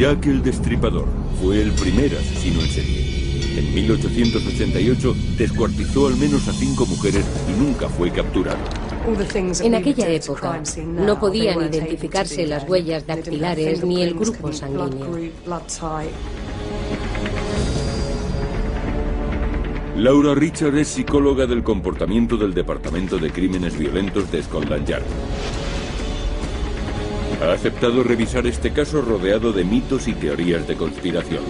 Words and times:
Jack 0.00 0.28
el 0.28 0.42
Destripador 0.42 1.04
fue 1.42 1.60
el 1.60 1.72
primer 1.72 2.16
asesino 2.16 2.62
en 2.62 2.68
serie. 2.68 3.58
En 3.58 3.74
1888 3.74 5.14
descuartizó 5.36 6.06
al 6.06 6.16
menos 6.16 6.48
a 6.48 6.54
cinco 6.54 6.86
mujeres 6.86 7.22
y 7.46 7.60
nunca 7.60 7.86
fue 7.86 8.10
capturado. 8.10 8.56
En 9.62 9.74
aquella 9.74 10.08
época 10.08 10.62
no 10.86 11.20
podían 11.20 11.60
identificarse 11.60 12.46
las 12.46 12.66
huellas 12.66 13.06
dactilares 13.06 13.84
ni 13.84 14.00
el 14.00 14.14
grupo 14.14 14.50
sanguíneo. 14.54 15.18
Laura 19.96 20.34
Richard 20.34 20.78
es 20.78 20.88
psicóloga 20.88 21.46
del 21.46 21.62
comportamiento 21.62 22.38
del 22.38 22.54
Departamento 22.54 23.18
de 23.18 23.30
Crímenes 23.30 23.76
Violentos 23.76 24.32
de 24.32 24.42
Scotland 24.42 24.86
Yard. 24.86 25.04
Ha 27.42 27.52
aceptado 27.52 28.02
revisar 28.02 28.46
este 28.46 28.70
caso 28.70 29.00
rodeado 29.00 29.52
de 29.52 29.64
mitos 29.64 30.08
y 30.08 30.12
teorías 30.12 30.68
de 30.68 30.76
conspiración. 30.76 31.42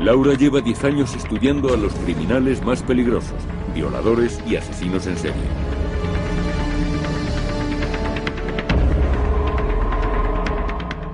Laura 0.00 0.34
lleva 0.34 0.62
10 0.62 0.84
años 0.84 1.14
estudiando 1.14 1.74
a 1.74 1.76
los 1.76 1.92
criminales 1.94 2.62
más 2.62 2.82
peligrosos, 2.82 3.36
violadores 3.74 4.40
y 4.46 4.56
asesinos 4.56 5.06
en 5.06 5.18
serie. 5.18 5.42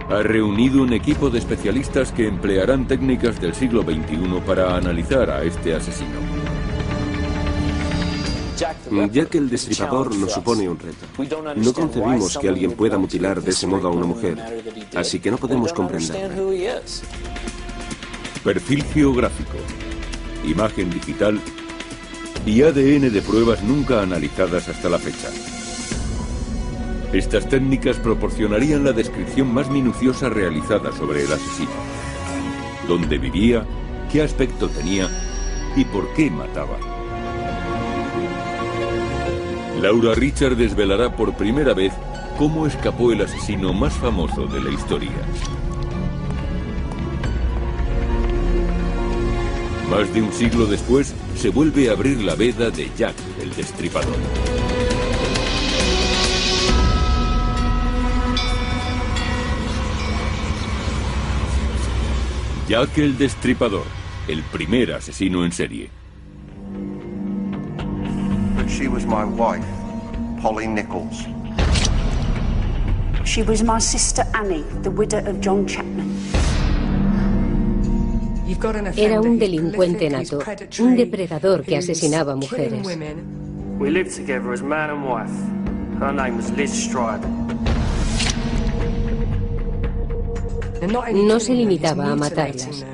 Ha 0.08 0.22
reunido 0.22 0.82
un 0.82 0.92
equipo 0.92 1.30
de 1.30 1.38
especialistas 1.38 2.12
que 2.12 2.28
emplearán 2.28 2.86
técnicas 2.86 3.40
del 3.40 3.54
siglo 3.54 3.82
XXI 3.82 4.40
para 4.46 4.76
analizar 4.76 5.30
a 5.30 5.42
este 5.42 5.74
asesino. 5.74 6.49
Jack 8.60 9.34
el 9.36 9.48
Destripador 9.48 10.14
nos 10.14 10.32
supone 10.32 10.68
un 10.68 10.78
reto. 10.78 11.06
No 11.56 11.72
concebimos 11.72 12.36
que 12.36 12.48
alguien 12.48 12.72
pueda 12.72 12.98
mutilar 12.98 13.40
de 13.42 13.50
ese 13.52 13.66
modo 13.66 13.88
a 13.88 13.90
una 13.90 14.04
mujer, 14.04 14.36
así 14.94 15.18
que 15.18 15.30
no 15.30 15.38
podemos 15.38 15.72
comprenderlo. 15.72 16.50
Perfil 18.44 18.84
geográfico, 18.84 19.56
imagen 20.44 20.90
digital 20.90 21.40
y 22.44 22.62
ADN 22.62 23.10
de 23.10 23.22
pruebas 23.22 23.62
nunca 23.62 24.02
analizadas 24.02 24.68
hasta 24.68 24.90
la 24.90 24.98
fecha. 24.98 25.30
Estas 27.14 27.48
técnicas 27.48 27.96
proporcionarían 27.96 28.84
la 28.84 28.92
descripción 28.92 29.52
más 29.52 29.70
minuciosa 29.70 30.28
realizada 30.28 30.92
sobre 30.92 31.24
el 31.24 31.32
asesino. 31.32 31.70
Dónde 32.86 33.16
vivía, 33.16 33.64
qué 34.12 34.22
aspecto 34.22 34.68
tenía 34.68 35.08
y 35.76 35.84
por 35.86 36.12
qué 36.14 36.30
mataba. 36.30 36.99
Laura 39.80 40.14
Richard 40.14 40.56
desvelará 40.56 41.16
por 41.16 41.34
primera 41.34 41.72
vez 41.72 41.94
cómo 42.36 42.66
escapó 42.66 43.12
el 43.12 43.22
asesino 43.22 43.72
más 43.72 43.94
famoso 43.94 44.46
de 44.46 44.60
la 44.60 44.70
historia. 44.70 45.10
Más 49.88 50.12
de 50.12 50.20
un 50.20 50.32
siglo 50.32 50.66
después, 50.66 51.14
se 51.34 51.48
vuelve 51.48 51.88
a 51.88 51.92
abrir 51.92 52.22
la 52.22 52.34
veda 52.34 52.70
de 52.70 52.90
Jack 52.94 53.14
el 53.40 53.54
Destripador. 53.54 54.16
Jack 62.68 62.98
el 62.98 63.16
Destripador, 63.16 63.86
el 64.28 64.42
primer 64.42 64.92
asesino 64.92 65.44
en 65.44 65.52
serie. 65.52 65.99
She 68.80 68.88
was 68.88 69.04
my 69.04 69.26
wife, 69.26 69.66
Polly 70.40 70.66
Nichols. 70.66 71.26
She 73.26 73.42
was 73.42 73.62
my 73.62 73.78
sister 73.78 74.24
Annie, 74.32 74.64
the 74.80 74.90
widow 74.90 75.18
of 75.18 75.38
John 75.42 75.66
Chapman. 75.66 76.08
Era 78.96 79.20
un 79.20 79.38
delincuente 79.38 80.08
nato, 80.08 80.42
un 80.78 80.96
depredador 80.96 81.62
que 81.62 81.76
asesinaba 81.76 82.34
mujeres. 82.34 82.86
We 83.78 83.90
lived 83.90 84.16
together 84.16 84.50
as 84.50 84.62
man 84.62 84.88
and 84.88 85.04
wife. 85.04 85.30
Her 86.00 86.12
name 86.14 86.38
was 86.38 86.50
Liz 86.52 86.72
Strider. 86.72 87.28
No 91.12 91.38
se 91.38 91.52
limitaba 91.52 92.12
a 92.12 92.16
matarlas. 92.16 92.86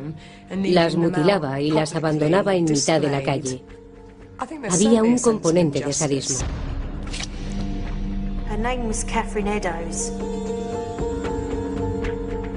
Las 0.50 0.96
mutilaba 0.96 1.60
y 1.60 1.70
las 1.70 1.94
abandonaba 1.94 2.56
en 2.56 2.64
mitad 2.64 3.00
de 3.00 3.08
la 3.08 3.22
calle. 3.22 3.62
Había 4.38 5.02
un 5.02 5.18
componente 5.18 5.80
de 5.80 5.92
sadismo. 5.92 6.46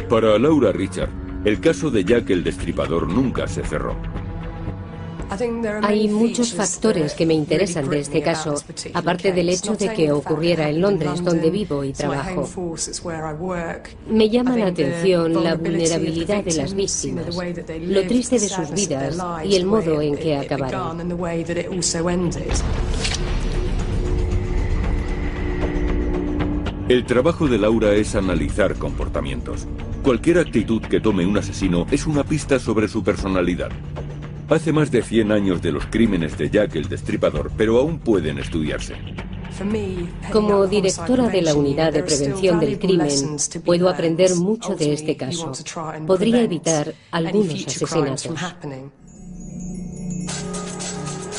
Para 0.10 0.40
Laura 0.40 0.72
Richard, 0.72 1.10
el 1.46 1.60
caso 1.62 1.90
de 1.90 2.04
Jack 2.04 2.30
el 2.32 2.44
Destripador 2.44 3.08
nunca 3.08 3.48
se 3.48 3.64
cerró. 3.64 3.96
Hay 5.84 6.08
muchos 6.08 6.54
factores 6.54 7.14
que 7.14 7.26
me 7.26 7.34
interesan 7.34 7.90
de 7.90 8.00
este 8.00 8.22
caso, 8.22 8.56
aparte 8.94 9.32
del 9.32 9.50
hecho 9.50 9.76
de 9.76 9.94
que 9.94 10.12
ocurriera 10.12 10.70
en 10.70 10.82
Londres, 10.82 11.24
donde 11.24 11.50
vivo 11.52 11.84
y 11.84 11.94
trabajo. 11.94 12.48
Me 14.10 14.30
llama 14.30 14.58
la 14.58 14.68
atención 14.68 15.44
la 15.44 15.56
vulnerabilidad 15.56 16.44
de 16.44 16.54
las 16.54 16.74
víctimas, 16.74 17.36
lo 17.82 18.08
triste 18.08 18.40
de 18.40 18.50
sus 18.50 18.72
vidas 18.72 19.18
y 19.44 19.56
el 19.56 19.66
modo 19.66 20.02
en 20.02 20.18
que 20.18 20.38
acabaron. 20.38 21.00
El 26.90 27.06
trabajo 27.06 27.48
de 27.48 27.60
Laura 27.60 27.94
es 27.94 28.16
analizar 28.16 28.74
comportamientos. 28.76 29.68
Cualquier 30.02 30.40
actitud 30.40 30.82
que 30.82 31.00
tome 31.00 31.24
un 31.24 31.38
asesino 31.38 31.86
es 31.92 32.08
una 32.08 32.24
pista 32.24 32.58
sobre 32.58 32.88
su 32.88 33.04
personalidad. 33.04 33.70
Hace 34.50 34.74
más 34.74 34.90
de 34.90 35.04
100 35.04 35.32
años 35.32 35.62
de 35.62 35.72
los 35.72 35.86
crímenes 35.86 36.36
de 36.38 36.50
Jack 36.50 36.76
el 36.76 36.90
Destripador, 36.90 37.52
pero 37.56 37.78
aún 37.78 38.00
pueden 38.00 38.40
estudiarse. 38.40 38.96
Como 40.32 40.66
directora 40.66 41.28
de 41.28 41.42
la 41.44 41.54
Unidad 41.54 41.94
de 41.94 42.02
Prevención 42.02 42.60
del 42.60 42.80
Crimen, 42.80 43.38
puedo 43.64 43.90
aprender 43.90 44.36
mucho 44.36 44.76
de 44.76 44.94
este 44.94 45.16
caso. 45.16 45.52
Podría 46.08 46.42
evitar 46.42 46.94
algunos 47.12 47.68
asesinatos. 47.68 48.30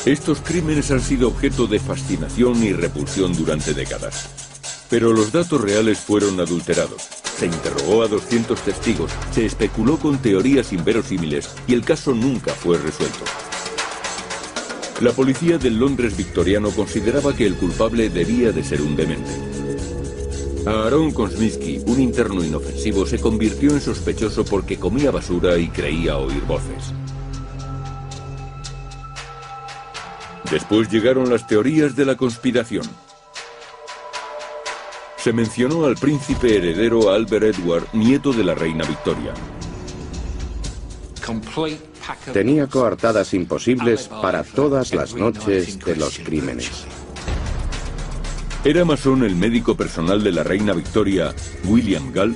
Estos 0.05 0.39
crímenes 0.39 0.89
han 0.89 1.01
sido 1.01 1.27
objeto 1.27 1.67
de 1.67 1.79
fascinación 1.79 2.63
y 2.63 2.73
repulsión 2.73 3.35
durante 3.35 3.73
décadas. 3.73 4.29
Pero 4.89 5.13
los 5.13 5.31
datos 5.31 5.61
reales 5.61 5.99
fueron 5.99 6.39
adulterados. 6.39 7.20
Se 7.37 7.45
interrogó 7.47 8.03
a 8.03 8.07
200 8.07 8.59
testigos, 8.61 9.11
se 9.31 9.45
especuló 9.45 9.97
con 9.97 10.19
teorías 10.19 10.73
inverosímiles 10.73 11.49
y 11.67 11.73
el 11.73 11.83
caso 11.83 12.13
nunca 12.13 12.53
fue 12.53 12.77
resuelto. 12.77 13.25
La 15.01 15.11
policía 15.11 15.57
del 15.57 15.77
Londres 15.77 16.15
victoriano 16.15 16.69
consideraba 16.69 17.35
que 17.35 17.47
el 17.47 17.55
culpable 17.55 18.09
debía 18.09 18.51
de 18.51 18.63
ser 18.63 18.81
un 18.83 18.95
demente. 18.95 19.31
Aaron 20.67 21.11
Kosminski, 21.11 21.81
un 21.87 21.99
interno 21.99 22.43
inofensivo, 22.43 23.07
se 23.07 23.19
convirtió 23.19 23.71
en 23.71 23.81
sospechoso 23.81 24.45
porque 24.45 24.77
comía 24.77 25.09
basura 25.09 25.57
y 25.57 25.69
creía 25.69 26.17
oír 26.17 26.43
voces. 26.43 26.93
Después 30.51 30.89
llegaron 30.91 31.31
las 31.31 31.47
teorías 31.47 31.95
de 31.95 32.05
la 32.05 32.15
conspiración. 32.15 32.83
Se 35.23 35.31
mencionó 35.33 35.85
al 35.85 35.97
príncipe 35.97 36.57
heredero 36.57 37.11
Albert 37.11 37.55
Edward, 37.55 37.87
nieto 37.93 38.33
de 38.33 38.43
la 38.43 38.55
reina 38.55 38.83
Victoria. 38.85 39.35
Tenía 42.33 42.65
coartadas 42.65 43.35
imposibles 43.35 44.07
para 44.07 44.43
todas 44.43 44.95
las 44.95 45.13
noches 45.13 45.77
de 45.77 45.95
los 45.95 46.17
crímenes. 46.17 46.85
¿Era 48.63 48.83
masón 48.83 49.23
el 49.23 49.35
médico 49.35 49.77
personal 49.77 50.23
de 50.23 50.31
la 50.31 50.41
reina 50.41 50.73
Victoria, 50.73 51.35
William 51.65 52.11
Gall? 52.11 52.35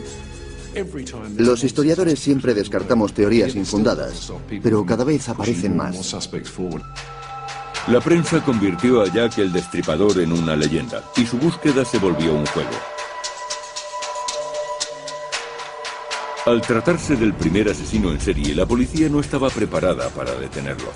Los 1.38 1.64
historiadores 1.64 2.20
siempre 2.20 2.54
descartamos 2.54 3.16
teorías 3.16 3.56
infundadas, 3.56 4.32
pero 4.62 4.86
cada 4.86 5.04
vez 5.04 5.28
aparecen 5.28 5.76
más. 5.76 6.14
La 7.88 8.02
prensa 8.02 8.44
convirtió 8.44 9.04
a 9.04 9.06
Jack 9.06 9.38
el 9.38 9.54
Destripador 9.54 10.20
en 10.20 10.34
una 10.34 10.56
leyenda 10.56 11.04
y 11.16 11.26
su 11.28 11.38
búsqueda 11.38 11.86
se 11.86 12.00
volvió 12.00 12.34
un 12.34 12.44
juego. 12.48 12.72
Al 16.48 16.62
tratarse 16.62 17.16
del 17.16 17.36
primer 17.36 17.70
asesino 17.70 18.10
en 18.10 18.20
serie, 18.20 18.56
la 18.56 18.66
policía 18.66 19.08
no 19.08 19.20
estaba 19.20 19.52
preparada 19.52 20.10
para 20.10 20.34
detenerlo. 20.34 20.90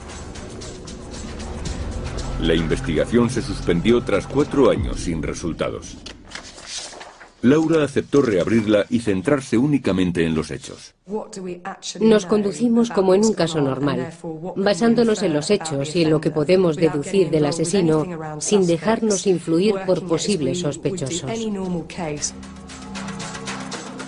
La 2.42 2.56
investigación 2.56 3.30
se 3.30 3.44
suspendió 3.44 4.02
tras 4.02 4.26
cuatro 4.26 4.72
años 4.72 5.00
sin 5.00 5.22
resultados. 5.22 5.96
Laura 7.42 7.84
aceptó 7.84 8.22
reabrirla 8.22 8.86
y 8.90 9.00
centrarse 9.00 9.58
únicamente 9.58 10.26
en 10.26 10.36
los 10.36 10.52
hechos. 10.52 10.94
Nos 12.02 12.26
conducimos 12.26 12.90
como 12.90 13.16
en 13.16 13.24
un 13.24 13.34
caso 13.34 13.62
normal, 13.62 14.12
basándonos 14.56 15.24
en 15.24 15.34
los 15.34 15.50
hechos 15.50 15.96
y 15.96 16.04
en 16.04 16.10
lo 16.10 16.20
que 16.20 16.32
podemos 16.32 16.76
deducir 16.76 17.30
del 17.30 17.46
asesino 17.46 18.06
sin 18.40 18.68
dejarnos 18.68 19.26
influir 19.26 19.76
por 19.86 20.06
posibles 20.06 20.60
sospechosos. 20.60 21.32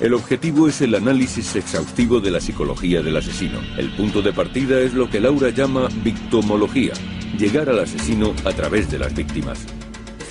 El 0.02 0.16
objetivo 0.16 0.68
es 0.68 0.82
el 0.82 0.96
análisis 0.96 1.56
exhaustivo 1.56 2.20
de 2.20 2.32
la 2.32 2.42
psicología 2.42 3.04
del 3.04 3.18
asesino. 3.18 3.60
El 3.78 3.96
punto 3.96 4.24
de 4.24 4.34
partida 4.34 4.80
es 4.80 4.96
lo 4.96 5.08
que 5.08 5.20
Laura 5.20 5.50
llama 5.50 5.90
victimología, 6.04 6.94
llegar 7.38 7.70
al 7.70 7.80
asesino 7.80 8.34
a 8.44 8.52
través 8.52 8.90
de 8.90 8.98
las 8.98 9.14
víctimas. 9.14 9.60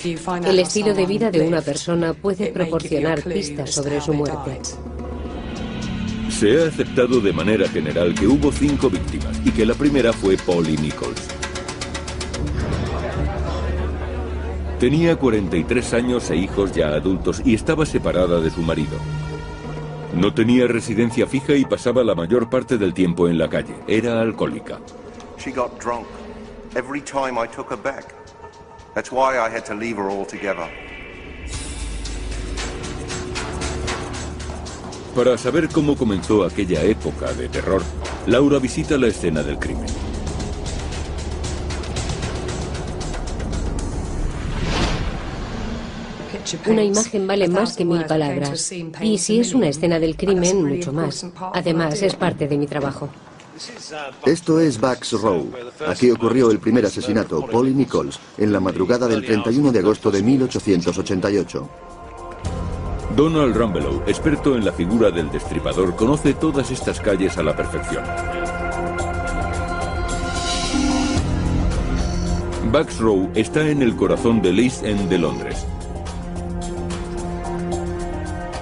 El 0.03 0.57
estilo 0.57 0.95
de 0.95 1.05
vida 1.05 1.29
de 1.29 1.41
una 1.41 1.61
persona 1.61 2.13
puede 2.13 2.51
proporcionar 2.51 3.21
pistas 3.21 3.71
sobre 3.71 4.01
su 4.01 4.13
muerte. 4.13 4.59
Se 6.29 6.59
ha 6.59 6.67
aceptado 6.67 7.19
de 7.19 7.31
manera 7.31 7.69
general 7.69 8.15
que 8.15 8.25
hubo 8.25 8.51
cinco 8.51 8.89
víctimas 8.89 9.39
y 9.45 9.51
que 9.51 9.63
la 9.63 9.75
primera 9.75 10.11
fue 10.11 10.37
Polly 10.37 10.75
Nichols. 10.77 11.27
Tenía 14.79 15.15
43 15.15 15.93
años 15.93 16.31
e 16.31 16.35
hijos 16.35 16.71
ya 16.71 16.95
adultos 16.95 17.39
y 17.45 17.53
estaba 17.53 17.85
separada 17.85 18.39
de 18.39 18.49
su 18.49 18.61
marido. 18.61 18.97
No 20.15 20.33
tenía 20.33 20.65
residencia 20.65 21.27
fija 21.27 21.53
y 21.53 21.65
pasaba 21.65 22.03
la 22.03 22.15
mayor 22.15 22.49
parte 22.49 22.79
del 22.79 22.95
tiempo 22.95 23.27
en 23.27 23.37
la 23.37 23.47
calle. 23.47 23.75
Era 23.87 24.19
alcohólica. 24.19 24.79
She 25.37 25.51
got 25.51 25.79
drunk 25.79 26.07
every 26.75 27.01
time 27.01 27.39
I 27.39 27.47
took 27.47 27.69
her 27.69 27.77
back. 27.77 28.20
That's 28.93 29.09
why 29.09 29.39
I 29.39 29.49
had 29.49 29.65
to 29.67 29.73
leave 29.73 29.97
her 29.97 30.09
altogether. 30.09 30.67
Para 35.15 35.37
saber 35.37 35.69
cómo 35.69 35.95
comenzó 35.95 36.43
aquella 36.43 36.83
época 36.83 37.33
de 37.33 37.47
terror, 37.49 37.81
Laura 38.27 38.59
visita 38.59 38.97
la 38.97 39.07
escena 39.07 39.43
del 39.43 39.57
crimen. 39.59 39.87
Una 46.67 46.83
imagen 46.83 47.27
vale 47.27 47.47
más 47.47 47.77
que 47.77 47.85
mil 47.85 48.03
palabras. 48.05 48.71
Y 49.01 49.17
si 49.19 49.39
es 49.39 49.53
una 49.53 49.69
escena 49.69 49.99
del 49.99 50.17
crimen, 50.17 50.65
mucho 50.67 50.91
más. 50.91 51.25
Además, 51.53 52.01
es 52.01 52.15
parte 52.15 52.47
de 52.47 52.57
mi 52.57 52.67
trabajo. 52.67 53.09
Esto 54.25 54.59
es 54.59 54.79
Bucks 54.79 55.13
Row. 55.13 55.51
Aquí 55.87 56.09
ocurrió 56.09 56.51
el 56.51 56.59
primer 56.59 56.85
asesinato, 56.85 57.45
Polly 57.45 57.73
Nichols, 57.73 58.19
en 58.37 58.51
la 58.51 58.59
madrugada 58.59 59.07
del 59.07 59.25
31 59.25 59.71
de 59.71 59.79
agosto 59.79 60.09
de 60.09 60.23
1888. 60.23 61.69
Donald 63.15 63.55
Rumbelow, 63.55 64.03
experto 64.07 64.55
en 64.55 64.63
la 64.63 64.71
figura 64.71 65.11
del 65.11 65.29
destripador, 65.29 65.95
conoce 65.95 66.33
todas 66.33 66.71
estas 66.71 66.99
calles 66.99 67.37
a 67.37 67.43
la 67.43 67.55
perfección. 67.55 68.03
Bucks 72.71 72.99
Row 72.99 73.29
está 73.35 73.67
en 73.67 73.81
el 73.81 73.95
corazón 73.97 74.41
del 74.41 74.59
East 74.59 74.85
End 74.85 75.09
de 75.09 75.17
Londres. 75.17 75.65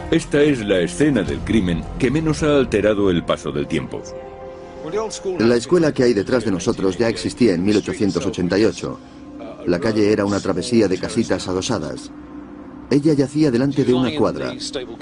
Esta 0.09 0.41
es 0.41 0.65
la 0.65 0.79
escena 0.79 1.21
del 1.21 1.37
crimen 1.41 1.83
que 1.99 2.09
menos 2.09 2.41
ha 2.41 2.57
alterado 2.57 3.11
el 3.11 3.23
paso 3.23 3.51
del 3.51 3.67
tiempo. 3.67 4.01
La 5.39 5.56
escuela 5.56 5.94
que 5.94 6.03
hay 6.03 6.13
detrás 6.13 6.45
de 6.45 6.51
nosotros 6.51 6.97
ya 6.97 7.09
existía 7.09 7.53
en 7.53 7.63
1888. 7.63 9.00
La 9.65 9.80
calle 9.80 10.12
era 10.12 10.25
una 10.25 10.39
travesía 10.39 10.88
de 10.88 10.97
casitas 10.97 11.47
adosadas. 11.47 12.12
Ella 12.89 13.13
yacía 13.13 13.51
delante 13.51 13.83
de 13.83 13.94
una 13.94 14.15
cuadra. 14.15 14.53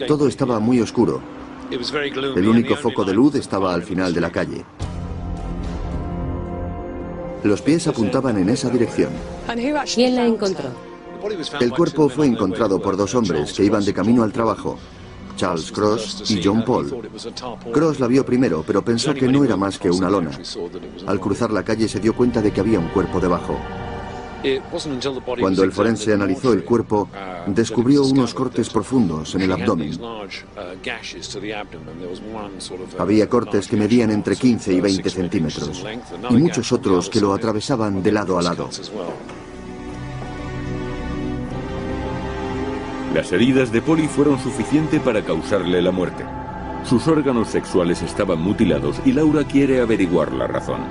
Todo 0.07 0.27
estaba 0.27 0.59
muy 0.59 0.81
oscuro. 0.81 1.21
El 1.69 2.47
único 2.47 2.75
foco 2.75 3.03
de 3.03 3.13
luz 3.13 3.35
estaba 3.35 3.73
al 3.73 3.83
final 3.83 4.13
de 4.13 4.21
la 4.21 4.31
calle. 4.31 4.65
Los 7.43 7.61
pies 7.61 7.87
apuntaban 7.87 8.37
en 8.37 8.49
esa 8.49 8.69
dirección. 8.69 9.09
¿Quién 9.93 10.15
la 10.15 10.25
encontró? 10.25 10.69
El 11.59 11.71
cuerpo 11.71 12.09
fue 12.09 12.25
encontrado 12.25 12.81
por 12.81 12.97
dos 12.97 13.15
hombres 13.15 13.53
que 13.53 13.63
iban 13.63 13.83
de 13.85 13.93
camino 13.93 14.23
al 14.23 14.31
trabajo. 14.31 14.77
Charles 15.37 15.71
Cross 15.71 16.29
y 16.29 16.41
John 16.43 16.65
Paul. 16.65 17.09
Cross 17.71 17.99
la 17.99 18.07
vio 18.07 18.25
primero, 18.25 18.63
pero 18.67 18.83
pensó 18.83 19.13
que 19.13 19.27
no 19.27 19.45
era 19.45 19.55
más 19.55 19.79
que 19.79 19.89
una 19.89 20.09
lona. 20.09 20.31
Al 21.05 21.19
cruzar 21.19 21.51
la 21.51 21.63
calle 21.63 21.87
se 21.87 21.99
dio 22.01 22.13
cuenta 22.13 22.41
de 22.41 22.51
que 22.51 22.59
había 22.59 22.79
un 22.79 22.89
cuerpo 22.89 23.19
debajo. 23.21 23.57
Cuando 25.39 25.63
el 25.63 25.71
forense 25.71 26.13
analizó 26.13 26.53
el 26.53 26.63
cuerpo, 26.63 27.09
descubrió 27.47 28.03
unos 28.03 28.33
cortes 28.33 28.69
profundos 28.69 29.35
en 29.35 29.41
el 29.41 29.51
abdomen. 29.51 29.99
Había 32.97 33.29
cortes 33.29 33.67
que 33.67 33.77
medían 33.77 34.11
entre 34.11 34.35
15 34.35 34.73
y 34.73 34.81
20 34.81 35.09
centímetros 35.09 35.85
y 36.29 36.33
muchos 36.33 36.71
otros 36.71 37.09
que 37.09 37.21
lo 37.21 37.33
atravesaban 37.33 38.03
de 38.03 38.11
lado 38.11 38.37
a 38.37 38.41
lado. 38.41 38.69
Las 43.13 43.31
heridas 43.31 43.71
de 43.71 43.81
Polly 43.81 44.07
fueron 44.07 44.37
suficientes 44.39 45.01
para 45.01 45.21
causarle 45.23 45.81
la 45.81 45.91
muerte. 45.91 46.23
Sus 46.83 47.07
órganos 47.07 47.47
sexuales 47.47 48.01
estaban 48.01 48.39
mutilados 48.41 48.97
y 49.05 49.13
Laura 49.13 49.43
quiere 49.43 49.81
averiguar 49.81 50.31
la 50.33 50.47
razón. 50.47 50.81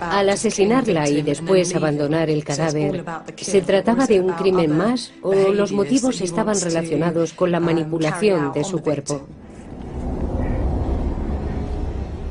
Al 0.00 0.28
asesinarla 0.30 1.08
y 1.08 1.22
después 1.22 1.74
abandonar 1.74 2.30
el 2.30 2.44
cadáver, 2.44 3.04
¿se 3.36 3.60
trataba 3.60 4.06
de 4.06 4.20
un 4.20 4.32
crimen 4.32 4.76
más 4.76 5.12
o 5.22 5.34
los 5.52 5.72
motivos 5.72 6.20
estaban 6.20 6.58
relacionados 6.60 7.32
con 7.32 7.50
la 7.50 7.60
manipulación 7.60 8.52
de 8.52 8.64
su 8.64 8.78
cuerpo? 8.80 9.26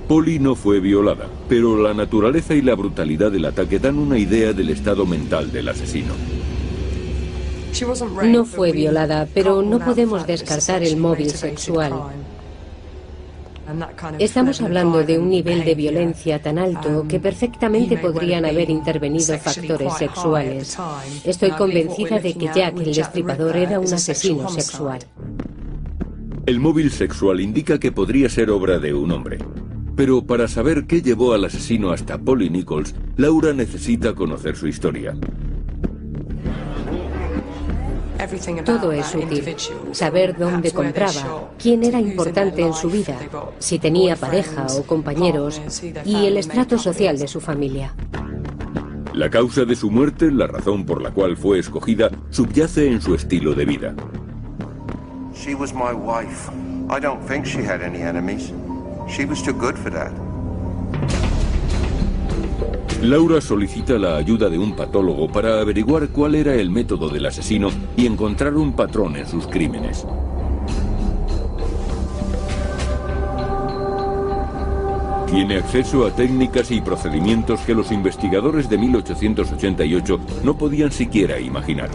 Polly 0.07 0.39
no 0.39 0.55
fue 0.55 0.79
violada, 0.79 1.27
pero 1.47 1.77
la 1.77 1.93
naturaleza 1.93 2.55
y 2.55 2.63
la 2.63 2.73
brutalidad 2.73 3.31
del 3.31 3.45
ataque 3.45 3.77
dan 3.77 3.99
una 3.99 4.17
idea 4.17 4.53
del 4.53 4.71
estado 4.71 5.05
mental 5.05 5.51
del 5.51 5.69
asesino. 5.69 6.13
No 8.23 8.45
fue 8.45 8.71
violada, 8.71 9.27
pero 9.33 9.61
no 9.61 9.79
podemos 9.79 10.25
descartar 10.25 10.83
el 10.83 10.97
móvil 10.97 11.29
sexual. 11.29 11.93
Estamos 14.17 14.61
hablando 14.61 15.03
de 15.03 15.19
un 15.19 15.29
nivel 15.29 15.63
de 15.63 15.75
violencia 15.75 16.41
tan 16.41 16.57
alto 16.57 17.05
que 17.07 17.19
perfectamente 17.19 17.97
podrían 17.97 18.45
haber 18.45 18.69
intervenido 18.69 19.37
factores 19.37 19.93
sexuales. 19.93 20.77
Estoy 21.23 21.51
convencida 21.51 22.19
de 22.19 22.33
que 22.33 22.49
Jack 22.53 22.79
el 22.79 22.93
destripador 22.95 23.55
era 23.55 23.79
un 23.79 23.93
asesino 23.93 24.49
sexual. 24.49 24.99
El 26.45 26.59
móvil 26.59 26.91
sexual 26.91 27.41
indica 27.41 27.79
que 27.79 27.91
podría 27.91 28.27
ser 28.27 28.49
obra 28.49 28.79
de 28.79 28.93
un 28.93 29.11
hombre. 29.11 29.37
Pero 29.95 30.25
para 30.25 30.47
saber 30.47 30.87
qué 30.87 31.01
llevó 31.01 31.33
al 31.33 31.45
asesino 31.45 31.91
hasta 31.91 32.17
Polly 32.17 32.49
Nichols, 32.49 32.95
Laura 33.17 33.53
necesita 33.53 34.15
conocer 34.15 34.55
su 34.55 34.67
historia. 34.67 35.13
Todo 38.65 38.91
es 38.91 39.15
útil. 39.15 39.55
Saber 39.93 40.37
dónde 40.37 40.71
compraba, 40.71 41.51
quién 41.57 41.83
era 41.83 41.99
importante 41.99 42.61
en 42.61 42.73
su 42.73 42.89
vida, 42.89 43.17
si 43.59 43.79
tenía 43.79 44.15
pareja 44.17 44.67
o 44.77 44.83
compañeros 44.83 45.61
y 46.03 46.25
el 46.25 46.37
estrato 46.37 46.77
social 46.77 47.17
de 47.17 47.27
su 47.27 47.39
familia. 47.39 47.93
La 49.13 49.29
causa 49.29 49.65
de 49.65 49.75
su 49.75 49.89
muerte, 49.89 50.31
la 50.31 50.47
razón 50.47 50.85
por 50.85 51.01
la 51.01 51.11
cual 51.11 51.37
fue 51.37 51.59
escogida, 51.59 52.09
subyace 52.29 52.91
en 52.91 53.01
su 53.01 53.15
estilo 53.15 53.53
de 53.53 53.65
vida. 53.65 53.95
She 55.33 55.55
was 55.55 55.73
my 55.73 55.93
wife. 55.93 56.49
I 56.89 56.99
don't 56.99 57.21
think 57.25 57.45
she 57.45 57.63
had 57.63 57.81
any 57.81 58.01
enemies. 58.01 58.51
She 59.07 59.25
was 59.25 59.41
too 59.41 59.53
good 59.53 59.75
for 59.75 59.91
that. 59.91 60.11
Laura 63.01 63.39
solicita 63.39 63.97
la 63.97 64.17
ayuda 64.17 64.49
de 64.49 64.57
un 64.57 64.75
patólogo 64.75 65.31
para 65.31 65.61
averiguar 65.61 66.09
cuál 66.09 66.35
era 66.35 66.55
el 66.55 66.69
método 66.69 67.07
del 67.07 67.25
asesino 67.25 67.69
y 67.95 68.05
encontrar 68.05 68.55
un 68.55 68.73
patrón 68.73 69.15
en 69.15 69.25
sus 69.25 69.47
crímenes. 69.47 70.05
Tiene 75.31 75.57
acceso 75.57 76.05
a 76.05 76.11
técnicas 76.13 76.71
y 76.71 76.81
procedimientos 76.81 77.61
que 77.61 77.73
los 77.73 77.89
investigadores 77.93 78.69
de 78.69 78.77
1888 78.77 80.19
no 80.43 80.57
podían 80.57 80.91
siquiera 80.91 81.39
imaginar. 81.39 81.89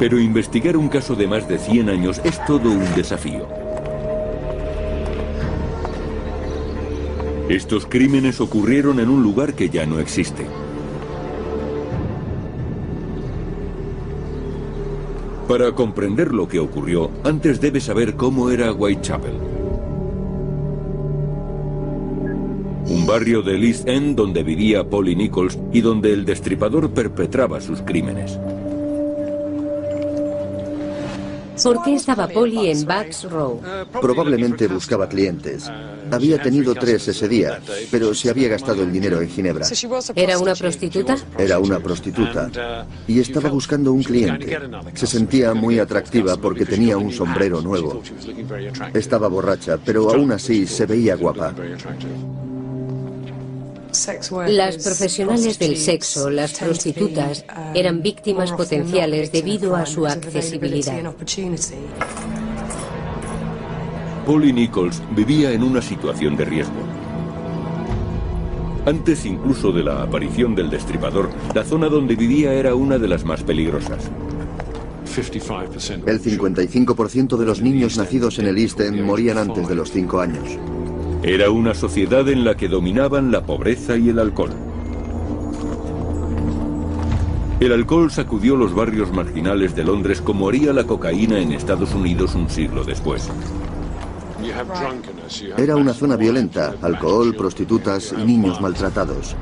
Pero 0.00 0.18
investigar 0.18 0.76
un 0.76 0.88
caso 0.88 1.14
de 1.14 1.28
más 1.28 1.48
de 1.48 1.58
100 1.58 1.90
años 1.90 2.20
es 2.24 2.44
todo 2.44 2.70
un 2.70 2.94
desafío. 2.96 3.57
Estos 7.48 7.86
crímenes 7.86 8.42
ocurrieron 8.42 9.00
en 9.00 9.08
un 9.08 9.22
lugar 9.22 9.54
que 9.54 9.70
ya 9.70 9.86
no 9.86 9.98
existe. 10.00 10.44
Para 15.48 15.72
comprender 15.72 16.34
lo 16.34 16.46
que 16.46 16.58
ocurrió, 16.58 17.10
antes 17.24 17.58
debe 17.58 17.80
saber 17.80 18.16
cómo 18.16 18.50
era 18.50 18.70
Whitechapel. 18.74 19.32
Un 22.86 23.06
barrio 23.06 23.40
de 23.40 23.56
East 23.66 23.88
End 23.88 24.14
donde 24.14 24.42
vivía 24.42 24.84
Polly 24.84 25.16
Nichols 25.16 25.58
y 25.72 25.80
donde 25.80 26.12
el 26.12 26.26
destripador 26.26 26.90
perpetraba 26.90 27.62
sus 27.62 27.80
crímenes. 27.80 28.38
¿Por 31.62 31.82
qué 31.82 31.94
estaba 31.94 32.28
Polly 32.28 32.70
en 32.70 32.84
Bucks 32.84 33.24
Row? 33.24 33.60
Probablemente 34.00 34.66
buscaba 34.68 35.08
clientes. 35.08 35.70
Había 36.10 36.40
tenido 36.40 36.74
tres 36.74 37.08
ese 37.08 37.28
día, 37.28 37.60
pero 37.90 38.14
se 38.14 38.30
había 38.30 38.48
gastado 38.48 38.82
el 38.82 38.92
dinero 38.92 39.20
en 39.20 39.28
Ginebra. 39.28 39.66
¿Era 40.14 40.38
una 40.38 40.54
prostituta? 40.54 41.16
Era 41.36 41.58
una 41.58 41.78
prostituta 41.80 42.86
y 43.06 43.20
estaba 43.20 43.50
buscando 43.50 43.92
un 43.92 44.02
cliente. 44.02 44.58
Se 44.94 45.06
sentía 45.06 45.54
muy 45.54 45.78
atractiva 45.78 46.36
porque 46.36 46.64
tenía 46.64 46.96
un 46.96 47.12
sombrero 47.12 47.60
nuevo. 47.60 48.02
Estaba 48.94 49.28
borracha, 49.28 49.78
pero 49.84 50.10
aún 50.10 50.32
así 50.32 50.66
se 50.66 50.86
veía 50.86 51.16
guapa. 51.16 51.54
Las 54.48 54.76
profesionales 54.76 55.58
del 55.58 55.76
sexo, 55.76 56.30
las 56.30 56.52
prostitutas, 56.58 57.44
eran 57.74 58.02
víctimas 58.02 58.52
potenciales 58.52 59.32
debido 59.32 59.74
a 59.74 59.86
su 59.86 60.06
accesibilidad. 60.06 61.14
Polly 64.26 64.52
Nichols 64.52 65.02
vivía 65.16 65.52
en 65.52 65.62
una 65.62 65.80
situación 65.80 66.36
de 66.36 66.44
riesgo. 66.44 66.82
Antes 68.84 69.24
incluso 69.26 69.72
de 69.72 69.82
la 69.82 70.02
aparición 70.02 70.54
del 70.54 70.70
destripador, 70.70 71.30
la 71.54 71.64
zona 71.64 71.88
donde 71.88 72.14
vivía 72.14 72.52
era 72.52 72.74
una 72.74 72.98
de 72.98 73.08
las 73.08 73.24
más 73.24 73.42
peligrosas. 73.42 74.10
El 76.06 76.22
55% 76.22 77.36
de 77.36 77.46
los 77.46 77.60
niños 77.60 77.96
nacidos 77.96 78.38
en 78.38 78.46
el 78.46 78.58
East 78.58 78.80
End 78.80 79.00
morían 79.02 79.38
antes 79.38 79.66
de 79.66 79.74
los 79.74 79.90
5 79.90 80.20
años. 80.20 80.58
Era 81.22 81.50
una 81.50 81.74
sociedad 81.74 82.28
en 82.28 82.44
la 82.44 82.56
que 82.56 82.68
dominaban 82.68 83.32
la 83.32 83.42
pobreza 83.42 83.96
y 83.96 84.08
el 84.08 84.20
alcohol. 84.20 84.52
El 87.58 87.72
alcohol 87.72 88.10
sacudió 88.12 88.54
los 88.54 88.72
barrios 88.72 89.12
marginales 89.12 89.74
de 89.74 89.82
Londres 89.82 90.20
como 90.20 90.48
haría 90.48 90.72
la 90.72 90.84
cocaína 90.84 91.40
en 91.40 91.52
Estados 91.52 91.92
Unidos 91.92 92.36
un 92.36 92.48
siglo 92.48 92.84
después. 92.84 93.28
Era 95.56 95.74
una 95.74 95.92
zona 95.92 96.14
violenta, 96.14 96.76
alcohol, 96.82 97.34
prostitutas 97.34 98.14
y 98.16 98.24
niños 98.24 98.60
maltratados. 98.60 99.34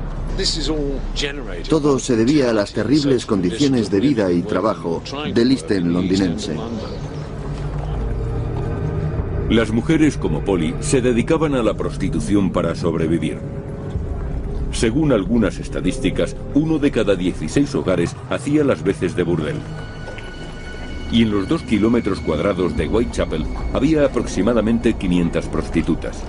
Todo 1.69 1.99
se 1.99 2.15
debía 2.15 2.49
a 2.49 2.53
las 2.53 2.73
terribles 2.73 3.27
condiciones 3.27 3.91
de 3.91 3.99
vida 3.99 4.31
y 4.31 4.41
trabajo 4.41 5.03
del 5.31 5.51
East 5.51 5.69
End 5.69 5.91
londinense. 5.91 6.55
Las 9.49 9.71
mujeres 9.71 10.17
como 10.17 10.43
Polly 10.43 10.75
se 10.81 10.99
dedicaban 10.99 11.55
a 11.55 11.63
la 11.63 11.73
prostitución 11.73 12.51
para 12.51 12.75
sobrevivir. 12.75 13.39
Según 14.73 15.13
algunas 15.13 15.57
estadísticas, 15.57 16.35
uno 16.53 16.79
de 16.79 16.91
cada 16.91 17.15
16 17.15 17.73
hogares 17.75 18.13
hacía 18.29 18.65
las 18.65 18.83
veces 18.83 19.15
de 19.15 19.23
burdel. 19.23 19.55
Y 21.13 21.21
en 21.21 21.31
los 21.31 21.47
dos 21.47 21.63
kilómetros 21.63 22.19
cuadrados 22.19 22.75
de 22.75 22.89
Whitechapel 22.89 23.45
había 23.73 24.03
aproximadamente 24.03 24.95
500 24.95 25.45
prostitutas. 25.45 26.21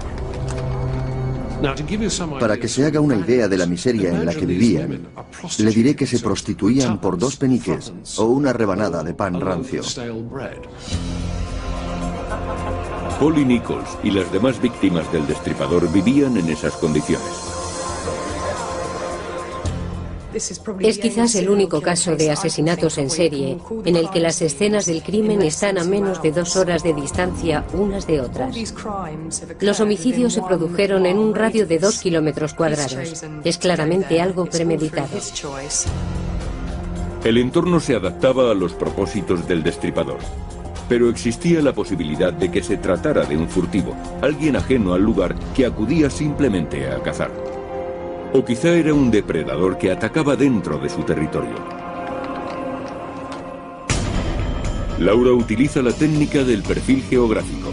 Para 2.38 2.56
que 2.56 2.68
se 2.68 2.87
haga 2.87 3.00
una 3.00 3.16
idea 3.16 3.48
de 3.48 3.56
la 3.58 3.66
miseria 3.66 4.10
en 4.10 4.26
la 4.26 4.32
que 4.32 4.46
vivían, 4.46 5.08
le 5.58 5.70
diré 5.72 5.96
que 5.96 6.06
se 6.06 6.20
prostituían 6.20 7.00
por 7.00 7.18
dos 7.18 7.34
peniques 7.34 7.92
o 8.16 8.26
una 8.26 8.52
rebanada 8.52 9.02
de 9.02 9.12
pan 9.12 9.40
rancio. 9.40 9.82
Polly 13.18 13.44
Nichols 13.44 13.98
y 14.04 14.12
las 14.12 14.30
demás 14.32 14.62
víctimas 14.62 15.10
del 15.12 15.26
destripador 15.26 15.90
vivían 15.92 16.37
en 16.37 16.48
esas 16.48 16.76
condiciones. 16.76 17.26
Es 20.80 20.98
quizás 20.98 21.34
el 21.34 21.50
único 21.50 21.80
caso 21.80 22.14
de 22.14 22.30
asesinatos 22.30 22.96
en 22.98 23.10
serie 23.10 23.58
en 23.84 23.96
el 23.96 24.08
que 24.10 24.20
las 24.20 24.40
escenas 24.40 24.87
del 24.87 25.02
crimen 25.02 25.42
están 25.42 25.78
a 25.78 25.84
menos 25.84 26.22
de 26.22 26.30
dos 26.30 26.54
horas 26.54 26.84
de 26.84 26.94
distancia 26.94 27.64
unas 27.72 28.06
de 28.06 28.20
otras. 28.20 28.56
Los 29.60 29.80
homicidios 29.80 30.34
se 30.34 30.42
produjeron 30.42 31.04
en 31.06 31.18
un 31.18 31.34
radio 31.34 31.66
de 31.66 31.80
dos 31.80 31.98
kilómetros 31.98 32.54
cuadrados. 32.54 33.25
Es 33.42 33.58
claramente 33.58 34.20
algo 34.20 34.44
premeditado. 34.44 35.18
El 37.25 37.38
entorno 37.38 37.80
se 37.80 37.96
adaptaba 37.96 38.52
a 38.52 38.54
los 38.54 38.75
propósitos 38.75 39.48
del 39.48 39.64
destripador. 39.64 40.18
Pero 40.88 41.11
existía 41.11 41.61
la 41.61 41.73
posibilidad 41.73 42.33
de 42.33 42.50
que 42.50 42.62
se 42.62 42.76
tratara 42.78 43.25
de 43.25 43.37
un 43.37 43.49
furtivo, 43.49 43.95
alguien 44.23 44.57
ajeno 44.57 44.95
al 44.95 45.02
lugar 45.02 45.35
que 45.54 45.66
acudía 45.66 46.09
simplemente 46.09 46.90
a 46.90 47.02
cazar. 47.02 47.30
O 48.33 48.45
quizá 48.45 48.71
era 48.71 48.95
un 48.95 49.11
depredador 49.11 49.78
que 49.78 49.90
atacaba 49.90 50.37
dentro 50.37 50.78
de 50.78 50.88
su 50.88 51.02
territorio. 51.02 51.57
Laura 54.99 55.33
utiliza 55.33 55.80
la 55.80 55.92
técnica 55.92 56.42
del 56.42 56.62
perfil 56.62 57.02
geográfico. 57.02 57.73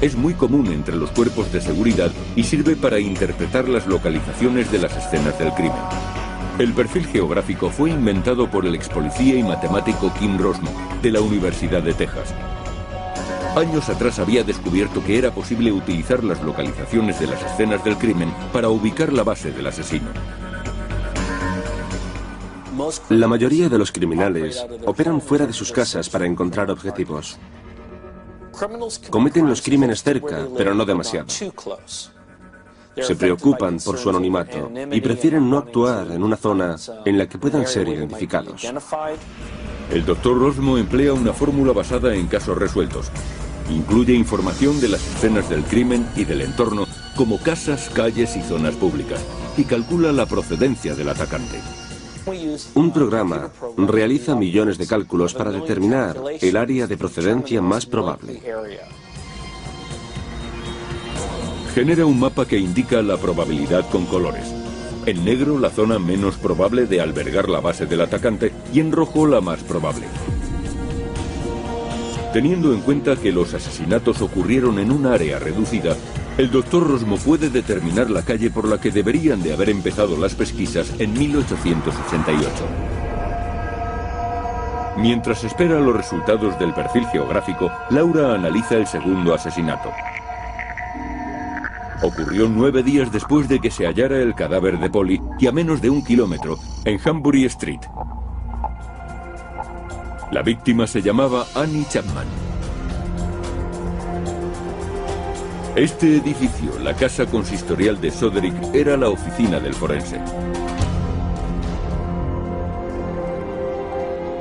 Es 0.00 0.16
muy 0.16 0.34
común 0.34 0.66
entre 0.68 0.96
los 0.96 1.10
cuerpos 1.10 1.52
de 1.52 1.60
seguridad 1.60 2.10
y 2.34 2.44
sirve 2.44 2.76
para 2.76 2.98
interpretar 2.98 3.68
las 3.68 3.86
localizaciones 3.86 4.72
de 4.72 4.78
las 4.78 4.96
escenas 4.96 5.38
del 5.38 5.52
crimen. 5.52 6.23
El 6.58 6.72
perfil 6.72 7.04
geográfico 7.06 7.68
fue 7.68 7.90
inventado 7.90 8.48
por 8.48 8.64
el 8.64 8.76
ex 8.76 8.88
policía 8.88 9.34
y 9.34 9.42
matemático 9.42 10.12
Kim 10.16 10.38
Rosmo, 10.38 10.70
de 11.02 11.10
la 11.10 11.20
Universidad 11.20 11.82
de 11.82 11.94
Texas. 11.94 12.32
Años 13.56 13.88
atrás 13.88 14.20
había 14.20 14.44
descubierto 14.44 15.02
que 15.04 15.18
era 15.18 15.32
posible 15.32 15.72
utilizar 15.72 16.22
las 16.22 16.40
localizaciones 16.42 17.18
de 17.18 17.26
las 17.26 17.42
escenas 17.42 17.82
del 17.82 17.96
crimen 17.96 18.32
para 18.52 18.68
ubicar 18.68 19.12
la 19.12 19.24
base 19.24 19.50
del 19.50 19.66
asesino. 19.66 20.06
La 23.08 23.26
mayoría 23.26 23.68
de 23.68 23.78
los 23.78 23.90
criminales 23.90 24.64
operan 24.86 25.20
fuera 25.20 25.46
de 25.46 25.52
sus 25.52 25.72
casas 25.72 26.08
para 26.08 26.26
encontrar 26.26 26.70
objetivos. 26.70 27.36
Cometen 29.10 29.48
los 29.48 29.60
crímenes 29.60 30.04
cerca, 30.04 30.46
pero 30.56 30.72
no 30.72 30.84
demasiado. 30.84 31.26
Se 33.00 33.16
preocupan 33.16 33.78
por 33.84 33.98
su 33.98 34.10
anonimato 34.10 34.70
y 34.90 35.00
prefieren 35.00 35.48
no 35.50 35.58
actuar 35.58 36.10
en 36.12 36.22
una 36.22 36.36
zona 36.36 36.76
en 37.04 37.18
la 37.18 37.28
que 37.28 37.38
puedan 37.38 37.66
ser 37.66 37.88
identificados. 37.88 38.62
El 39.90 40.04
doctor 40.04 40.38
Rosmo 40.38 40.78
emplea 40.78 41.12
una 41.12 41.32
fórmula 41.32 41.72
basada 41.72 42.14
en 42.14 42.26
casos 42.26 42.56
resueltos. 42.56 43.10
Incluye 43.70 44.14
información 44.14 44.80
de 44.80 44.88
las 44.88 45.06
escenas 45.06 45.48
del 45.48 45.62
crimen 45.64 46.06
y 46.16 46.24
del 46.24 46.42
entorno, 46.42 46.86
como 47.16 47.38
casas, 47.38 47.90
calles 47.90 48.36
y 48.36 48.42
zonas 48.42 48.74
públicas, 48.74 49.24
y 49.56 49.64
calcula 49.64 50.12
la 50.12 50.26
procedencia 50.26 50.94
del 50.94 51.08
atacante. 51.08 51.60
Un 52.74 52.90
programa 52.90 53.50
realiza 53.76 54.34
millones 54.34 54.78
de 54.78 54.86
cálculos 54.86 55.34
para 55.34 55.50
determinar 55.50 56.16
el 56.40 56.56
área 56.56 56.86
de 56.86 56.96
procedencia 56.96 57.60
más 57.60 57.84
probable. 57.84 58.40
Genera 61.74 62.06
un 62.06 62.20
mapa 62.20 62.46
que 62.46 62.56
indica 62.56 63.02
la 63.02 63.16
probabilidad 63.16 63.90
con 63.90 64.06
colores. 64.06 64.54
En 65.06 65.24
negro 65.24 65.58
la 65.58 65.70
zona 65.70 65.98
menos 65.98 66.36
probable 66.36 66.86
de 66.86 67.00
albergar 67.00 67.48
la 67.48 67.58
base 67.58 67.84
del 67.86 68.00
atacante 68.00 68.52
y 68.72 68.78
en 68.78 68.92
rojo 68.92 69.26
la 69.26 69.40
más 69.40 69.60
probable. 69.64 70.06
Teniendo 72.32 72.72
en 72.72 72.80
cuenta 72.80 73.16
que 73.16 73.32
los 73.32 73.54
asesinatos 73.54 74.22
ocurrieron 74.22 74.78
en 74.78 74.92
un 74.92 75.04
área 75.06 75.40
reducida, 75.40 75.96
el 76.38 76.52
doctor 76.52 76.88
Rosmo 76.88 77.16
puede 77.16 77.50
determinar 77.50 78.08
la 78.08 78.22
calle 78.22 78.50
por 78.50 78.68
la 78.68 78.80
que 78.80 78.92
deberían 78.92 79.42
de 79.42 79.52
haber 79.52 79.70
empezado 79.70 80.16
las 80.16 80.36
pesquisas 80.36 80.92
en 81.00 81.12
1888. 81.12 82.50
Mientras 84.98 85.42
espera 85.42 85.80
los 85.80 85.96
resultados 85.96 86.56
del 86.60 86.72
perfil 86.72 87.04
geográfico, 87.06 87.72
Laura 87.90 88.32
analiza 88.32 88.76
el 88.76 88.86
segundo 88.86 89.34
asesinato. 89.34 89.90
Ocurrió 92.04 92.50
nueve 92.50 92.82
días 92.82 93.10
después 93.10 93.48
de 93.48 93.60
que 93.60 93.70
se 93.70 93.86
hallara 93.86 94.18
el 94.18 94.34
cadáver 94.34 94.78
de 94.78 94.90
Polly 94.90 95.22
y 95.38 95.46
a 95.46 95.52
menos 95.52 95.80
de 95.80 95.88
un 95.88 96.04
kilómetro, 96.04 96.58
en 96.84 97.00
Hambury 97.02 97.46
Street. 97.46 97.80
La 100.30 100.42
víctima 100.42 100.86
se 100.86 101.00
llamaba 101.00 101.46
Annie 101.54 101.86
Chapman. 101.88 102.26
Este 105.76 106.18
edificio, 106.18 106.78
la 106.78 106.92
casa 106.94 107.24
consistorial 107.24 107.98
de 107.98 108.10
Soderick, 108.10 108.74
era 108.74 108.98
la 108.98 109.08
oficina 109.08 109.58
del 109.58 109.72
forense. 109.72 110.20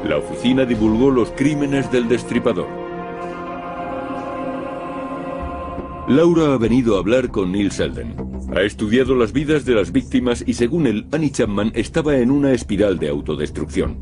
La 0.03 0.17
oficina 0.17 0.65
divulgó 0.65 1.09
los 1.11 1.31
crímenes 1.31 1.89
del 1.89 2.09
destripador. 2.09 2.82
Laura 6.07 6.53
ha 6.53 6.57
venido 6.57 6.97
a 6.97 6.99
hablar 6.99 7.29
con 7.29 7.53
Neil 7.53 7.71
Selden. 7.71 8.15
Ha 8.53 8.61
estudiado 8.61 9.15
las 9.15 9.31
vidas 9.31 9.63
de 9.63 9.73
las 9.73 9.91
víctimas 9.91 10.43
y 10.45 10.53
según 10.53 10.85
él, 10.85 11.07
Annie 11.11 11.31
Chapman 11.31 11.71
estaba 11.75 12.17
en 12.17 12.29
una 12.29 12.51
espiral 12.51 12.99
de 12.99 13.07
autodestrucción. 13.07 13.97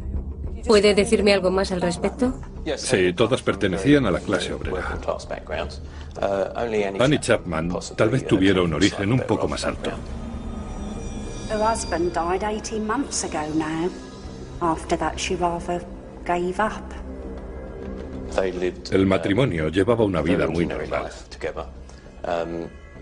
¿Puede 0.65 0.96
decirme 0.96 1.34
algo 1.34 1.51
más 1.51 1.72
al 1.72 1.81
respecto? 1.81 2.34
Sí, 2.75 3.13
todas 3.13 3.43
pertenecían 3.43 4.08
a 4.08 4.12
la 4.12 4.20
clase 4.20 4.51
obrera. 4.53 4.98
Annie 7.00 7.20
Chapman 7.20 7.72
tal 7.96 8.10
vez 8.10 8.25
tuviera 8.25 8.63
un 8.63 8.74
origen 8.74 9.13
un 9.13 9.20
poco 9.22 9.48
más 9.48 9.63
alto. 9.63 9.91
Her 11.51 11.60
husband 11.60 12.13
died 12.13 12.41
18 12.41 12.86
months 12.86 13.24
ago 13.24 13.53
now. 13.55 13.89
After 14.62 14.98
that, 14.98 15.17
she 15.17 15.36
rather 15.36 15.84
gave 16.25 16.60
up. 16.60 16.93
El 18.91 19.05
matrimonio 19.05 19.67
llevaba 19.67 20.05
una 20.05 20.22
vida 20.22 20.48
muy 20.48 20.65
normal. 20.65 21.12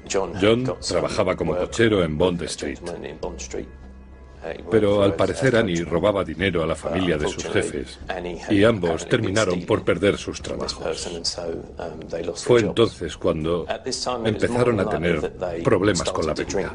John 0.09 0.75
trabajaba 0.79 1.35
como 1.35 1.55
cochero 1.55 2.03
en 2.03 2.17
Bond 2.17 2.41
Street. 2.43 2.79
Pero 4.71 5.03
al 5.03 5.15
parecer 5.15 5.55
Annie 5.57 5.83
robaba 5.83 6.23
dinero 6.23 6.63
a 6.63 6.65
la 6.65 6.75
familia 6.75 7.17
de 7.17 7.27
sus 7.27 7.43
jefes 7.43 7.99
y 8.49 8.63
ambos 8.63 9.07
terminaron 9.07 9.61
por 9.63 9.83
perder 9.83 10.17
sus 10.17 10.41
trabajos. 10.41 11.09
Fue 12.35 12.61
entonces 12.61 13.17
cuando 13.17 13.65
empezaron 14.23 14.79
a 14.79 14.89
tener 14.89 15.33
problemas 15.63 16.09
con 16.11 16.25
la 16.25 16.33
bebida. 16.33 16.73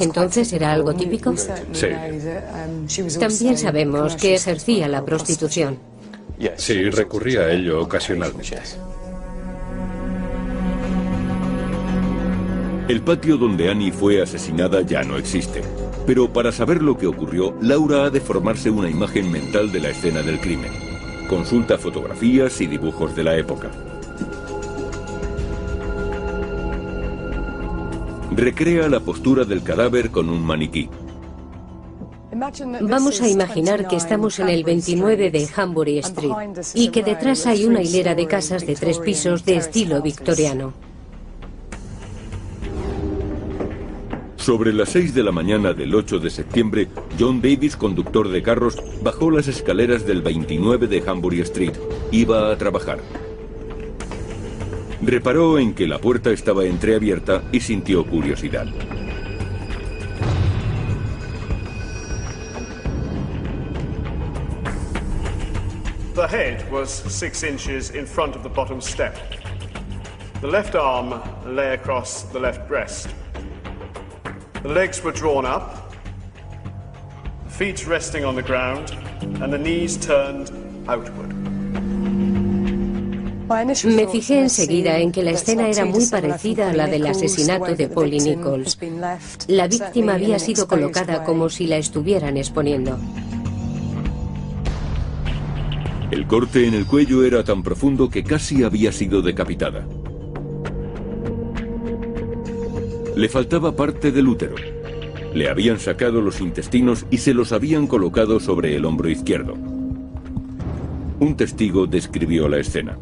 Entonces 0.00 0.52
era 0.52 0.72
algo 0.72 0.94
típico. 0.94 1.34
Sí. 1.36 1.88
También 3.18 3.58
sabemos 3.58 4.16
que 4.16 4.34
ejercía 4.34 4.88
la 4.88 5.04
prostitución. 5.04 5.78
Sí, 6.56 6.90
recurría 6.90 7.40
a 7.40 7.52
ello 7.52 7.82
ocasionalmente. 7.82 8.58
El 12.88 13.02
patio 13.02 13.36
donde 13.36 13.70
Annie 13.70 13.92
fue 13.92 14.22
asesinada 14.22 14.80
ya 14.80 15.02
no 15.02 15.18
existe. 15.18 15.62
Pero 16.06 16.32
para 16.32 16.52
saber 16.52 16.80
lo 16.82 16.96
que 16.96 17.06
ocurrió, 17.06 17.54
Laura 17.60 18.04
ha 18.04 18.10
de 18.10 18.20
formarse 18.20 18.70
una 18.70 18.88
imagen 18.88 19.30
mental 19.30 19.70
de 19.70 19.80
la 19.80 19.90
escena 19.90 20.22
del 20.22 20.40
crimen. 20.40 20.72
Consulta 21.28 21.76
fotografías 21.76 22.58
y 22.62 22.66
dibujos 22.66 23.14
de 23.14 23.24
la 23.24 23.36
época. 23.36 23.70
Recrea 28.38 28.88
la 28.88 29.00
postura 29.00 29.44
del 29.44 29.64
cadáver 29.64 30.10
con 30.12 30.28
un 30.28 30.46
maniquí. 30.46 30.88
Vamos 32.82 33.20
a 33.20 33.28
imaginar 33.28 33.88
que 33.88 33.96
estamos 33.96 34.38
en 34.38 34.48
el 34.48 34.62
29 34.62 35.32
de 35.32 35.48
Hambury 35.56 35.98
Street 35.98 36.32
y 36.72 36.90
que 36.90 37.02
detrás 37.02 37.46
hay 37.46 37.64
una 37.64 37.82
hilera 37.82 38.14
de 38.14 38.28
casas 38.28 38.64
de 38.64 38.76
tres 38.76 39.00
pisos 39.00 39.44
de 39.44 39.56
estilo 39.56 40.00
victoriano. 40.00 40.72
Sobre 44.36 44.72
las 44.72 44.90
6 44.90 45.14
de 45.14 45.24
la 45.24 45.32
mañana 45.32 45.74
del 45.74 45.92
8 45.92 46.20
de 46.20 46.30
septiembre, 46.30 46.86
John 47.18 47.42
Davis, 47.42 47.76
conductor 47.76 48.28
de 48.28 48.40
carros, 48.40 48.80
bajó 49.02 49.32
las 49.32 49.48
escaleras 49.48 50.06
del 50.06 50.22
29 50.22 50.86
de 50.86 51.02
Hambury 51.04 51.40
Street. 51.40 51.74
Iba 52.12 52.52
a 52.52 52.56
trabajar. 52.56 53.00
Reparó 55.00 55.58
en 55.58 55.74
que 55.74 55.86
la 55.86 55.98
puerta 55.98 56.30
estaba 56.30 56.64
entreabierta 56.64 57.42
y 57.52 57.60
sintió 57.60 58.04
curiosidad. 58.04 58.66
The 66.14 66.26
head 66.26 66.68
was 66.72 66.90
six 66.90 67.44
inches 67.44 67.90
in 67.90 68.04
front 68.04 68.34
of 68.34 68.42
the 68.42 68.48
bottom 68.48 68.80
step. 68.80 69.16
The 70.40 70.48
left 70.48 70.74
arm 70.74 71.14
lay 71.46 71.74
across 71.74 72.24
the 72.32 72.40
left 72.40 72.66
breast. 72.66 73.08
The 74.62 74.68
legs 74.68 75.00
were 75.04 75.12
drawn 75.12 75.46
up, 75.46 75.92
the 77.44 77.50
feet 77.50 77.86
resting 77.86 78.24
on 78.24 78.34
the 78.34 78.42
ground, 78.42 78.90
and 79.40 79.52
the 79.52 79.58
knees 79.58 79.96
turned 79.96 80.50
outward. 80.88 81.37
Me 83.84 84.06
fijé 84.06 84.40
enseguida 84.40 84.98
en 84.98 85.10
que 85.10 85.22
la 85.22 85.30
escena 85.30 85.68
era 85.68 85.86
muy 85.86 86.04
parecida 86.06 86.70
a 86.70 86.74
la 86.74 86.86
del 86.86 87.06
asesinato 87.06 87.74
de 87.74 87.88
Polly 87.88 88.20
Nichols. 88.20 88.78
La 89.46 89.66
víctima 89.66 90.14
había 90.14 90.38
sido 90.38 90.68
colocada 90.68 91.24
como 91.24 91.48
si 91.48 91.66
la 91.66 91.78
estuvieran 91.78 92.36
exponiendo. 92.36 92.98
El 96.10 96.26
corte 96.26 96.66
en 96.66 96.74
el 96.74 96.84
cuello 96.86 97.24
era 97.24 97.42
tan 97.42 97.62
profundo 97.62 98.10
que 98.10 98.22
casi 98.22 98.64
había 98.64 98.92
sido 98.92 99.22
decapitada. 99.22 99.86
Le 103.16 103.28
faltaba 103.30 103.74
parte 103.74 104.12
del 104.12 104.28
útero. 104.28 104.56
Le 105.32 105.48
habían 105.48 105.78
sacado 105.80 106.20
los 106.20 106.40
intestinos 106.40 107.06
y 107.10 107.18
se 107.18 107.32
los 107.32 107.52
habían 107.52 107.86
colocado 107.86 108.40
sobre 108.40 108.76
el 108.76 108.84
hombro 108.84 109.08
izquierdo. 109.08 109.54
Un 111.20 111.34
testigo 111.36 111.86
describió 111.86 112.48
la 112.48 112.58
escena. 112.58 112.98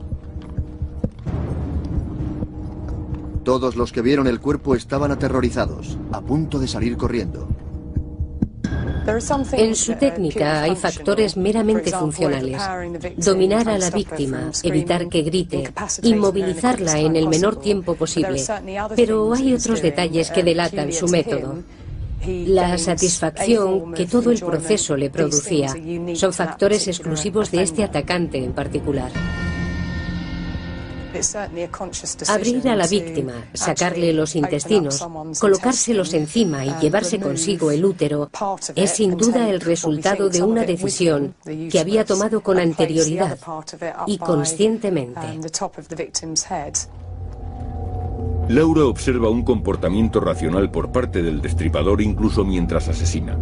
Todos 3.47 3.77
los 3.77 3.93
que 3.93 4.03
vieron 4.03 4.27
el 4.27 4.41
cuerpo 4.41 4.75
estaban 4.75 5.13
aterrorizados, 5.13 5.97
a 6.11 6.21
punto 6.21 6.59
de 6.59 6.67
salir 6.67 6.97
corriendo. 6.97 7.47
En 9.53 9.77
su 9.77 9.95
técnica 9.95 10.63
hay 10.63 10.75
factores 10.75 11.37
meramente 11.37 11.93
funcionales. 11.93 12.61
Dominar 13.17 13.69
a 13.69 13.79
la 13.79 13.91
víctima, 13.91 14.51
evitar 14.65 15.09
que 15.09 15.23
grite, 15.23 15.73
inmovilizarla 16.03 16.99
en 16.99 17.15
el 17.15 17.29
menor 17.29 17.61
tiempo 17.61 17.95
posible. 17.95 18.43
Pero 18.97 19.33
hay 19.33 19.55
otros 19.55 19.81
detalles 19.81 20.33
que 20.33 20.43
delatan 20.43 20.93
su 20.93 21.07
método. 21.07 21.63
La 22.27 22.77
satisfacción 22.79 23.95
que 23.95 24.07
todo 24.07 24.33
el 24.33 24.41
proceso 24.41 24.97
le 24.97 25.09
producía 25.09 25.73
son 26.17 26.33
factores 26.33 26.89
exclusivos 26.89 27.53
de 27.53 27.63
este 27.63 27.85
atacante 27.85 28.43
en 28.43 28.53
particular. 28.55 29.13
Abrir 32.29 32.69
a 32.69 32.77
la 32.77 32.87
víctima, 32.87 33.33
sacarle 33.53 34.13
los 34.13 34.37
intestinos, 34.37 35.07
colocárselos 35.39 36.15
encima 36.15 36.65
y 36.65 36.73
llevarse 36.81 37.19
consigo 37.19 37.71
el 37.71 37.85
útero 37.85 38.31
es 38.75 38.91
sin 38.91 39.17
duda 39.17 39.49
el 39.49 39.61
resultado 39.61 40.29
de 40.29 40.43
una 40.43 40.65
decisión 40.65 41.35
que 41.71 41.79
había 41.79 42.05
tomado 42.05 42.41
con 42.41 42.59
anterioridad 42.59 43.39
y 44.07 44.19
conscientemente. 44.19 45.41
Laura 48.49 48.85
observa 48.85 49.29
un 49.29 49.43
comportamiento 49.43 50.21
racional 50.21 50.71
por 50.71 50.93
parte 50.93 51.21
del 51.21 51.43
destripador 51.43 52.01
incluso 52.01 52.45
mientras 52.45 52.89
asesina. 52.89 53.37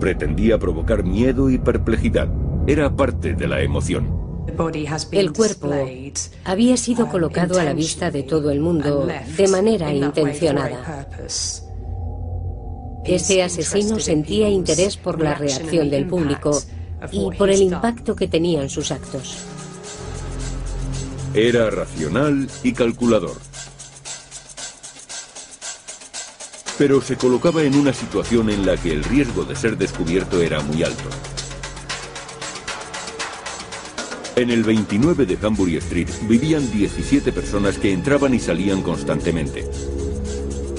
Pretendía 0.00 0.58
provocar 0.58 1.04
miedo 1.04 1.50
y 1.50 1.58
perplejidad. 1.58 2.28
Era 2.66 2.90
parte 2.96 3.34
de 3.34 3.46
la 3.46 3.60
emoción. 3.62 4.29
El 5.12 5.32
cuerpo 5.32 5.72
había 6.44 6.76
sido 6.76 7.08
colocado 7.08 7.58
a 7.58 7.64
la 7.64 7.72
vista 7.72 8.10
de 8.10 8.22
todo 8.22 8.50
el 8.50 8.60
mundo 8.60 9.06
de 9.36 9.48
manera 9.48 9.92
intencionada. 9.92 11.08
Ese 13.04 13.42
asesino 13.42 13.98
sentía 13.98 14.48
interés 14.48 14.96
por 14.96 15.20
la 15.20 15.34
reacción 15.34 15.90
del 15.90 16.06
público 16.06 16.60
y 17.10 17.30
por 17.36 17.50
el 17.50 17.62
impacto 17.62 18.14
que 18.14 18.28
tenían 18.28 18.68
sus 18.68 18.90
actos. 18.90 19.38
Era 21.32 21.70
racional 21.70 22.48
y 22.62 22.72
calculador. 22.72 23.36
Pero 26.76 27.00
se 27.00 27.16
colocaba 27.16 27.62
en 27.62 27.74
una 27.76 27.92
situación 27.92 28.50
en 28.50 28.66
la 28.66 28.76
que 28.76 28.90
el 28.92 29.04
riesgo 29.04 29.44
de 29.44 29.54
ser 29.54 29.76
descubierto 29.76 30.40
era 30.40 30.60
muy 30.60 30.82
alto. 30.82 31.08
En 34.36 34.50
el 34.50 34.62
29 34.62 35.26
de 35.26 35.38
Hambury 35.42 35.76
Street 35.76 36.08
vivían 36.22 36.70
17 36.70 37.32
personas 37.32 37.78
que 37.78 37.92
entraban 37.92 38.32
y 38.32 38.38
salían 38.38 38.82
constantemente. 38.82 39.68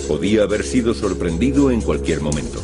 Podía 0.07 0.43
haber 0.43 0.63
sido 0.63 0.93
sorprendido 0.93 1.69
en 1.69 1.81
cualquier 1.81 2.21
momento. 2.21 2.61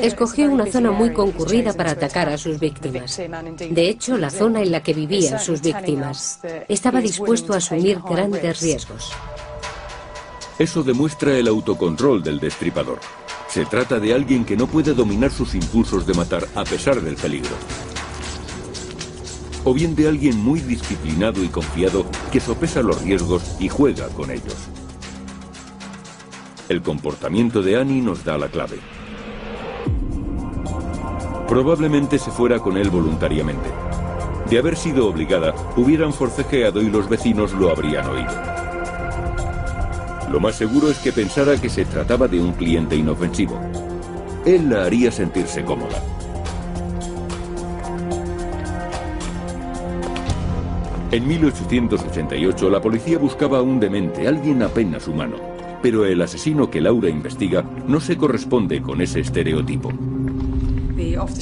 Escogió 0.00 0.50
una 0.50 0.66
zona 0.66 0.92
muy 0.92 1.12
concurrida 1.12 1.72
para 1.72 1.92
atacar 1.92 2.28
a 2.28 2.38
sus 2.38 2.60
víctimas. 2.60 3.20
De 3.70 3.88
hecho, 3.88 4.16
la 4.16 4.30
zona 4.30 4.62
en 4.62 4.70
la 4.70 4.82
que 4.82 4.92
vivían 4.92 5.40
sus 5.40 5.60
víctimas 5.60 6.40
estaba 6.68 7.00
dispuesto 7.00 7.52
a 7.52 7.56
asumir 7.56 7.98
grandes 8.08 8.60
riesgos. 8.60 9.12
Eso 10.58 10.82
demuestra 10.82 11.36
el 11.36 11.48
autocontrol 11.48 12.22
del 12.22 12.38
destripador. 12.38 13.00
Se 13.48 13.66
trata 13.66 13.98
de 13.98 14.14
alguien 14.14 14.44
que 14.44 14.56
no 14.56 14.66
puede 14.66 14.94
dominar 14.94 15.30
sus 15.30 15.54
impulsos 15.54 16.06
de 16.06 16.14
matar 16.14 16.46
a 16.54 16.64
pesar 16.64 17.00
del 17.00 17.16
peligro 17.16 17.56
o 19.66 19.74
bien 19.74 19.96
de 19.96 20.06
alguien 20.06 20.38
muy 20.38 20.60
disciplinado 20.60 21.42
y 21.42 21.48
confiado 21.48 22.06
que 22.30 22.38
sopesa 22.38 22.82
los 22.82 23.02
riesgos 23.02 23.56
y 23.58 23.68
juega 23.68 24.06
con 24.10 24.30
ellos. 24.30 24.54
El 26.68 26.82
comportamiento 26.82 27.62
de 27.62 27.76
Annie 27.76 28.00
nos 28.00 28.24
da 28.24 28.38
la 28.38 28.48
clave. 28.48 28.78
Probablemente 31.48 32.18
se 32.20 32.30
fuera 32.30 32.60
con 32.60 32.76
él 32.76 32.90
voluntariamente. 32.90 33.68
De 34.48 34.58
haber 34.58 34.76
sido 34.76 35.08
obligada, 35.08 35.52
hubieran 35.76 36.12
forcejeado 36.12 36.80
y 36.80 36.88
los 36.88 37.08
vecinos 37.08 37.52
lo 37.52 37.68
habrían 37.70 38.06
oído. 38.06 38.32
Lo 40.30 40.38
más 40.38 40.54
seguro 40.54 40.90
es 40.90 40.98
que 40.98 41.10
pensara 41.10 41.60
que 41.60 41.70
se 41.70 41.84
trataba 41.84 42.28
de 42.28 42.40
un 42.40 42.52
cliente 42.52 42.94
inofensivo. 42.94 43.60
Él 44.44 44.70
la 44.70 44.84
haría 44.84 45.10
sentirse 45.10 45.64
cómoda. 45.64 46.15
En 51.16 51.26
1888 51.26 52.68
la 52.68 52.82
policía 52.82 53.16
buscaba 53.16 53.56
a 53.56 53.62
un 53.62 53.80
demente, 53.80 54.28
alguien 54.28 54.62
apenas 54.62 55.08
humano. 55.08 55.36
Pero 55.80 56.04
el 56.04 56.20
asesino 56.20 56.68
que 56.68 56.82
Laura 56.82 57.08
investiga 57.08 57.64
no 57.88 58.00
se 58.00 58.18
corresponde 58.18 58.82
con 58.82 59.00
ese 59.00 59.20
estereotipo. 59.20 59.94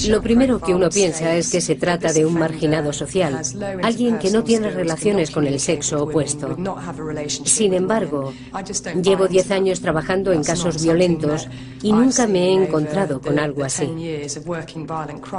Lo 0.08 0.22
primero 0.22 0.60
que 0.60 0.74
uno 0.74 0.88
piensa 0.88 1.34
es 1.36 1.50
que 1.50 1.60
se 1.60 1.74
trata 1.74 2.12
de 2.12 2.24
un 2.24 2.34
marginado 2.34 2.92
social, 2.92 3.40
alguien 3.82 4.18
que 4.18 4.30
no 4.30 4.44
tiene 4.44 4.70
relaciones 4.70 5.30
con 5.30 5.46
el 5.46 5.60
sexo 5.60 6.04
opuesto. 6.04 6.56
Sin 7.44 7.74
embargo, 7.74 8.32
llevo 9.02 9.26
10 9.26 9.50
años 9.50 9.80
trabajando 9.80 10.32
en 10.32 10.44
casos 10.44 10.82
violentos 10.82 11.48
y 11.82 11.92
nunca 11.92 12.26
me 12.26 12.48
he 12.48 12.52
encontrado 12.52 13.20
con 13.20 13.38
algo 13.38 13.64
así. 13.64 13.88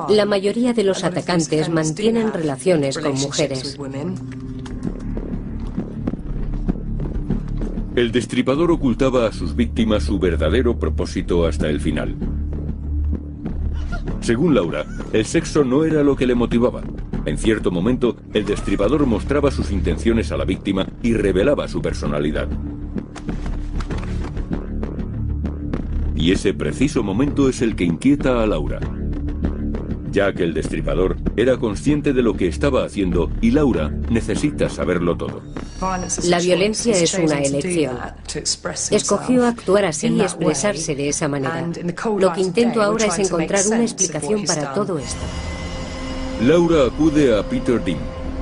La 0.10 0.26
mayoría 0.26 0.74
de 0.74 0.84
los 0.84 1.04
atacantes 1.04 1.70
mantienen 1.70 2.34
relaciones 2.34 2.98
con 2.98 3.14
mujeres. 3.14 3.78
El 7.96 8.12
destripador 8.12 8.72
ocultaba 8.72 9.26
a 9.28 9.32
sus 9.32 9.56
víctimas 9.56 10.04
su 10.04 10.20
verdadero 10.20 10.78
propósito 10.78 11.46
hasta 11.46 11.70
el 11.70 11.80
final. 11.80 12.16
Según 14.22 14.56
Laura, 14.56 14.86
el 15.14 15.26
sexo 15.26 15.64
no 15.64 15.86
era 15.86 16.04
lo 16.04 16.16
que 16.16 16.28
le 16.28 16.36
motivaba. 16.36 16.82
En 17.26 17.38
cierto 17.38 17.72
momento, 17.72 18.18
el 18.34 18.46
destripador 18.46 19.06
mostraba 19.06 19.52
sus 19.52 19.72
intenciones 19.72 20.32
a 20.32 20.38
la 20.38 20.46
víctima 20.46 20.88
y 21.02 21.14
revelaba 21.14 21.68
su 21.68 21.82
personalidad. 21.82 22.48
Y 26.16 26.32
ese 26.32 26.54
preciso 26.54 27.04
momento 27.04 27.50
es 27.50 27.62
el 27.62 27.76
que 27.76 27.84
inquieta 27.84 28.42
a 28.42 28.48
Laura 28.48 28.80
ya 30.16 30.32
que 30.32 30.44
el 30.44 30.54
destripador 30.54 31.18
era 31.36 31.58
consciente 31.58 32.14
de 32.14 32.22
lo 32.22 32.36
que 32.36 32.48
estaba 32.48 32.86
haciendo 32.86 33.30
y 33.42 33.52
Laura 33.52 33.90
necesita 34.10 34.70
saberlo 34.70 35.18
todo. 35.18 35.42
La 36.24 36.40
violencia 36.40 36.94
es 36.94 37.14
una 37.16 37.40
elección. 37.40 37.98
Escogió 38.92 39.46
actuar 39.46 39.84
así 39.84 40.08
y 40.08 40.22
expresarse 40.22 40.96
de 40.96 41.10
esa 41.10 41.28
manera. 41.28 41.70
Lo 42.18 42.32
que 42.32 42.42
intento 42.42 42.82
ahora 42.82 43.08
es 43.08 43.20
encontrar 43.20 43.68
una 43.68 43.82
explicación 43.82 44.46
para 44.46 44.74
todo 44.74 44.98
esto. 44.98 45.22
Laura 46.48 46.86
acude 46.88 47.38
a 47.38 47.44
Peter 47.44 47.84
Dean. 47.84 48.00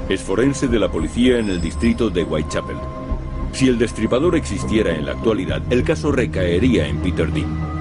Es 0.09 0.21
forense 0.21 0.67
de 0.67 0.77
la 0.77 0.91
policía 0.91 1.39
en 1.39 1.49
el 1.49 1.59
distrito 1.59 2.11
de 2.11 2.23
Whitechapel. 2.23 2.77
Si 3.51 3.67
el 3.67 3.79
destripador 3.79 4.35
existiera 4.35 4.95
en 4.95 5.05
la 5.05 5.13
actualidad, 5.13 5.61
el 5.71 5.83
caso 5.83 6.11
recaería 6.11 6.87
en 6.87 6.97
Peter 6.97 7.31
Dean. 7.31 7.72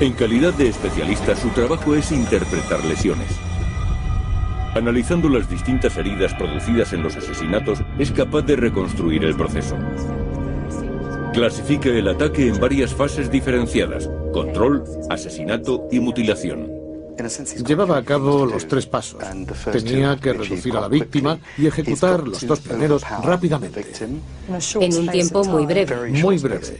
En 0.00 0.12
calidad 0.12 0.52
de 0.54 0.68
especialista, 0.68 1.36
su 1.36 1.50
trabajo 1.50 1.94
es 1.94 2.10
interpretar 2.10 2.84
lesiones. 2.84 3.28
Analizando 4.74 5.28
las 5.28 5.48
distintas 5.48 5.96
heridas 5.96 6.34
producidas 6.34 6.92
en 6.92 7.04
los 7.04 7.14
asesinatos, 7.14 7.78
es 7.96 8.10
capaz 8.10 8.42
de 8.42 8.56
reconstruir 8.56 9.24
el 9.24 9.36
proceso. 9.36 9.76
Clasifica 11.32 11.90
el 11.90 12.08
ataque 12.08 12.48
en 12.48 12.58
varias 12.58 12.92
fases 12.92 13.30
diferenciadas, 13.30 14.10
control, 14.32 14.82
asesinato 15.10 15.86
y 15.92 16.00
mutilación. 16.00 16.83
Llevaba 17.66 17.98
a 17.98 18.04
cabo 18.04 18.44
los 18.44 18.66
tres 18.66 18.86
pasos. 18.86 19.22
Tenía 19.70 20.16
que 20.16 20.32
reducir 20.32 20.76
a 20.76 20.80
la 20.80 20.88
víctima 20.88 21.38
y 21.56 21.66
ejecutar 21.66 22.26
los 22.26 22.46
dos 22.46 22.60
primeros 22.60 23.02
rápidamente. 23.22 23.84
En 24.80 24.96
un 24.96 25.08
tiempo 25.08 25.44
muy 25.44 25.66
breve. 25.66 26.10
Muy 26.10 26.38
breve. 26.38 26.78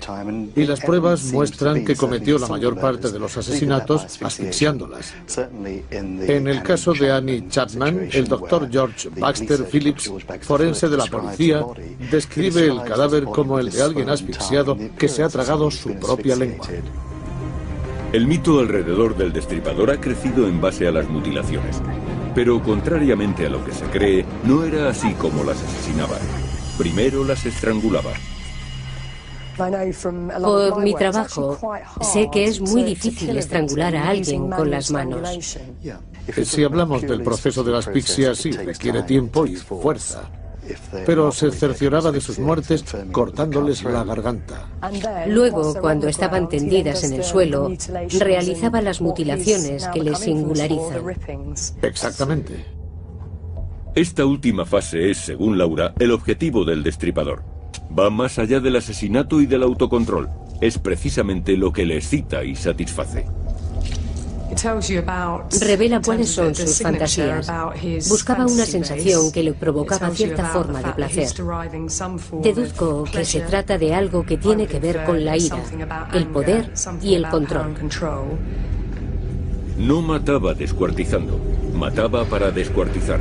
Y 0.56 0.64
las 0.64 0.80
pruebas 0.80 1.24
muestran 1.32 1.84
que 1.84 1.94
cometió 1.96 2.38
la 2.38 2.48
mayor 2.48 2.78
parte 2.78 3.10
de 3.10 3.18
los 3.18 3.36
asesinatos 3.36 4.20
asfixiándolas. 4.22 5.14
En 6.00 6.48
el 6.48 6.62
caso 6.62 6.92
de 6.92 7.12
Annie 7.12 7.48
Chapman, 7.48 8.08
el 8.12 8.26
doctor 8.26 8.68
George 8.70 9.08
Baxter 9.16 9.64
Phillips, 9.64 10.10
forense 10.40 10.88
de 10.88 10.96
la 10.96 11.06
policía, 11.06 11.64
describe 12.10 12.66
el 12.66 12.82
cadáver 12.82 13.24
como 13.24 13.58
el 13.58 13.70
de 13.70 13.82
alguien 13.82 14.10
asfixiado 14.10 14.76
que 14.98 15.08
se 15.08 15.22
ha 15.22 15.28
tragado 15.28 15.70
su 15.70 15.94
propia 15.94 16.36
lengua. 16.36 16.66
El 18.14 18.29
mito 18.29 18.61
alrededor 18.61 19.16
del 19.16 19.33
destripador 19.33 19.90
ha 19.90 20.00
crecido 20.00 20.46
en 20.46 20.61
base 20.61 20.87
a 20.87 20.92
las 20.92 21.09
mutilaciones. 21.09 21.83
Pero 22.33 22.62
contrariamente 22.62 23.44
a 23.44 23.50
lo 23.50 23.64
que 23.64 23.72
se 23.72 23.87
cree, 23.87 24.24
no 24.44 24.62
era 24.62 24.88
así 24.88 25.14
como 25.14 25.42
las 25.42 25.61
asesinaba. 25.61 26.16
Primero 26.79 27.24
las 27.24 27.44
estrangulaba. 27.44 28.12
Por 29.57 30.81
mi 30.81 30.94
trabajo, 30.94 31.59
sé 32.03 32.29
que 32.33 32.44
es 32.44 32.61
muy 32.61 32.85
difícil 32.85 33.37
estrangular 33.37 33.96
a 33.96 34.11
alguien 34.11 34.48
con 34.48 34.70
las 34.70 34.92
manos. 34.92 35.59
Si 36.44 36.62
hablamos 36.62 37.03
del 37.03 37.20
proceso 37.20 37.64
de 37.64 37.72
la 37.72 37.79
asfixia, 37.79 38.37
sí, 38.37 38.53
requiere 38.53 39.03
tiempo 39.03 39.44
y 39.44 39.57
fuerza 39.57 40.31
pero 41.07 41.33
se 41.33 41.50
cercioraba 41.50 42.12
de 42.12 42.20
sus 42.20 42.38
muertes 42.38 42.85
cortándoles 43.12 43.85
la 43.85 44.05
garganta. 44.05 44.68
Luego, 45.27 45.74
cuando 45.81 46.09
estaban 46.09 46.48
tendidas 46.48 47.05
en 47.05 47.14
el 47.14 47.24
suelo, 47.24 47.70
realizaba 48.18 48.81
las 48.81 49.00
mutilaciones 49.00 49.87
que 49.88 50.03
les 50.03 50.18
singularizan. 50.18 51.03
Exactamente. 51.83 52.64
Esta 53.94 54.27
última 54.27 54.64
fase 54.64 55.11
es, 55.11 55.18
según 55.18 55.57
Laura, 55.57 55.94
el 56.00 56.11
objetivo 56.11 56.64
del 56.64 56.83
destripador. 56.83 57.44
Va 57.96 58.11
más 58.11 58.38
allá 58.40 58.59
del 58.59 58.77
asesinato 58.77 59.40
y 59.40 59.46
del 59.46 59.62
autocontrol. 59.62 60.29
Es 60.61 60.79
precisamente 60.79 61.57
lo 61.57 61.72
que 61.72 61.87
le 61.87 61.96
excita 61.96 62.42
y 62.42 62.57
satisface. 62.57 63.24
Revela 65.60 66.00
cuáles 66.00 66.30
son 66.30 66.54
sus 66.54 66.80
fantasías. 66.80 67.50
Buscaba 68.08 68.46
una 68.46 68.66
sensación 68.66 69.32
que 69.32 69.42
le 69.42 69.52
provocaba 69.52 70.10
cierta 70.10 70.44
forma 70.46 70.82
de 70.82 70.92
placer. 70.92 71.28
Deduzco 72.42 73.04
que 73.04 73.24
se 73.24 73.40
trata 73.40 73.78
de 73.78 73.94
algo 73.94 74.24
que 74.24 74.36
tiene 74.36 74.66
que 74.66 74.80
ver 74.80 75.04
con 75.04 75.24
la 75.24 75.36
ira, 75.36 75.62
el 76.12 76.26
poder 76.26 76.72
y 77.02 77.14
el 77.14 77.28
control. 77.28 77.74
No 79.78 80.02
mataba 80.02 80.54
descuartizando, 80.54 81.40
mataba 81.74 82.24
para 82.24 82.50
descuartizar. 82.50 83.20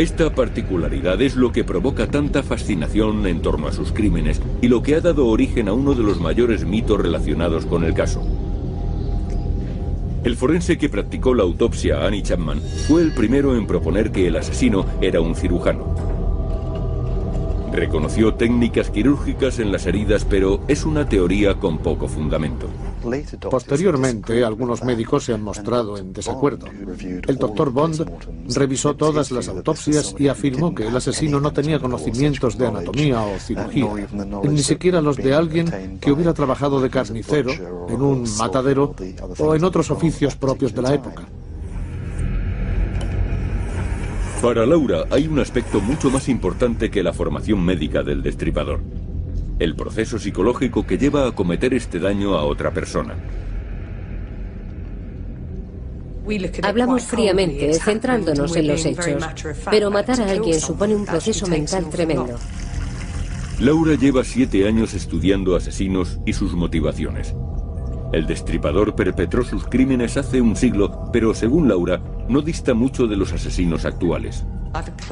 Esta 0.00 0.34
particularidad 0.34 1.20
es 1.20 1.36
lo 1.36 1.52
que 1.52 1.62
provoca 1.62 2.06
tanta 2.06 2.42
fascinación 2.42 3.26
en 3.26 3.42
torno 3.42 3.68
a 3.68 3.72
sus 3.72 3.92
crímenes 3.92 4.40
y 4.62 4.68
lo 4.68 4.82
que 4.82 4.94
ha 4.94 5.00
dado 5.02 5.26
origen 5.26 5.68
a 5.68 5.74
uno 5.74 5.94
de 5.94 6.02
los 6.02 6.18
mayores 6.20 6.64
mitos 6.64 6.98
relacionados 6.98 7.66
con 7.66 7.84
el 7.84 7.92
caso. 7.92 8.39
El 10.22 10.36
forense 10.36 10.76
que 10.76 10.90
practicó 10.90 11.34
la 11.34 11.44
autopsia 11.44 11.96
a 11.96 12.06
Annie 12.06 12.22
Chapman 12.22 12.60
fue 12.86 13.00
el 13.00 13.14
primero 13.14 13.56
en 13.56 13.66
proponer 13.66 14.12
que 14.12 14.26
el 14.26 14.36
asesino 14.36 14.84
era 15.00 15.22
un 15.22 15.34
cirujano. 15.34 15.94
Reconoció 17.72 18.34
técnicas 18.34 18.90
quirúrgicas 18.90 19.60
en 19.60 19.72
las 19.72 19.86
heridas, 19.86 20.26
pero 20.26 20.60
es 20.68 20.84
una 20.84 21.08
teoría 21.08 21.54
con 21.54 21.78
poco 21.78 22.06
fundamento. 22.06 22.68
Posteriormente, 23.50 24.44
algunos 24.44 24.84
médicos 24.84 25.24
se 25.24 25.34
han 25.34 25.42
mostrado 25.42 25.96
en 25.96 26.12
desacuerdo. 26.12 26.66
El 27.26 27.36
doctor 27.36 27.70
Bond 27.70 28.04
revisó 28.54 28.94
todas 28.94 29.30
las 29.30 29.48
autopsias 29.48 30.14
y 30.18 30.28
afirmó 30.28 30.74
que 30.74 30.86
el 30.86 30.96
asesino 30.96 31.40
no 31.40 31.52
tenía 31.52 31.78
conocimientos 31.78 32.58
de 32.58 32.66
anatomía 32.66 33.22
o 33.22 33.38
cirugía, 33.38 33.88
ni 34.42 34.62
siquiera 34.62 35.00
los 35.00 35.16
de 35.16 35.34
alguien 35.34 35.98
que 36.00 36.12
hubiera 36.12 36.34
trabajado 36.34 36.80
de 36.80 36.90
carnicero 36.90 37.50
en 37.88 38.02
un 38.02 38.24
matadero 38.36 38.94
o 39.38 39.54
en 39.54 39.64
otros 39.64 39.90
oficios 39.90 40.36
propios 40.36 40.74
de 40.74 40.82
la 40.82 40.94
época. 40.94 41.26
Para 44.42 44.64
Laura 44.64 45.04
hay 45.10 45.28
un 45.28 45.38
aspecto 45.38 45.80
mucho 45.80 46.10
más 46.10 46.28
importante 46.28 46.90
que 46.90 47.02
la 47.02 47.12
formación 47.12 47.62
médica 47.62 48.02
del 48.02 48.22
destripador 48.22 48.80
el 49.60 49.76
proceso 49.76 50.18
psicológico 50.18 50.86
que 50.86 50.98
lleva 50.98 51.26
a 51.26 51.32
cometer 51.32 51.74
este 51.74 52.00
daño 52.00 52.34
a 52.34 52.44
otra 52.44 52.72
persona. 52.72 53.14
Hablamos 56.62 57.04
fríamente, 57.04 57.74
centrándonos 57.74 58.56
en 58.56 58.68
los 58.68 58.86
hechos, 58.86 59.22
pero 59.70 59.90
matar 59.90 60.20
a 60.22 60.30
alguien 60.30 60.58
supone 60.60 60.94
un 60.94 61.04
proceso 61.04 61.46
mental 61.46 61.90
tremendo. 61.90 62.36
Laura 63.60 63.94
lleva 63.94 64.24
siete 64.24 64.66
años 64.66 64.94
estudiando 64.94 65.54
asesinos 65.54 66.18
y 66.24 66.32
sus 66.32 66.54
motivaciones. 66.54 67.34
El 68.12 68.26
destripador 68.26 68.94
perpetró 68.94 69.44
sus 69.44 69.66
crímenes 69.66 70.16
hace 70.16 70.40
un 70.40 70.56
siglo, 70.56 71.10
pero 71.12 71.34
según 71.34 71.68
Laura, 71.68 72.02
no 72.28 72.40
dista 72.40 72.72
mucho 72.72 73.06
de 73.06 73.16
los 73.16 73.32
asesinos 73.32 73.84
actuales. 73.84 74.46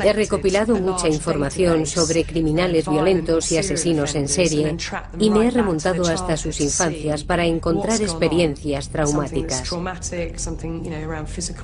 He 0.02 0.12
recopilado 0.12 0.76
mucha 0.76 1.08
información 1.08 1.86
sobre 1.86 2.24
criminales 2.24 2.88
violentos 2.88 3.50
y 3.50 3.58
asesinos 3.58 4.14
en 4.14 4.28
serie 4.28 4.76
y 5.18 5.30
me 5.30 5.46
he 5.46 5.50
remontado 5.50 6.06
hasta 6.06 6.36
sus 6.36 6.60
infancias 6.60 7.24
para 7.24 7.44
encontrar 7.44 8.00
experiencias 8.00 8.88
traumáticas. 8.88 9.70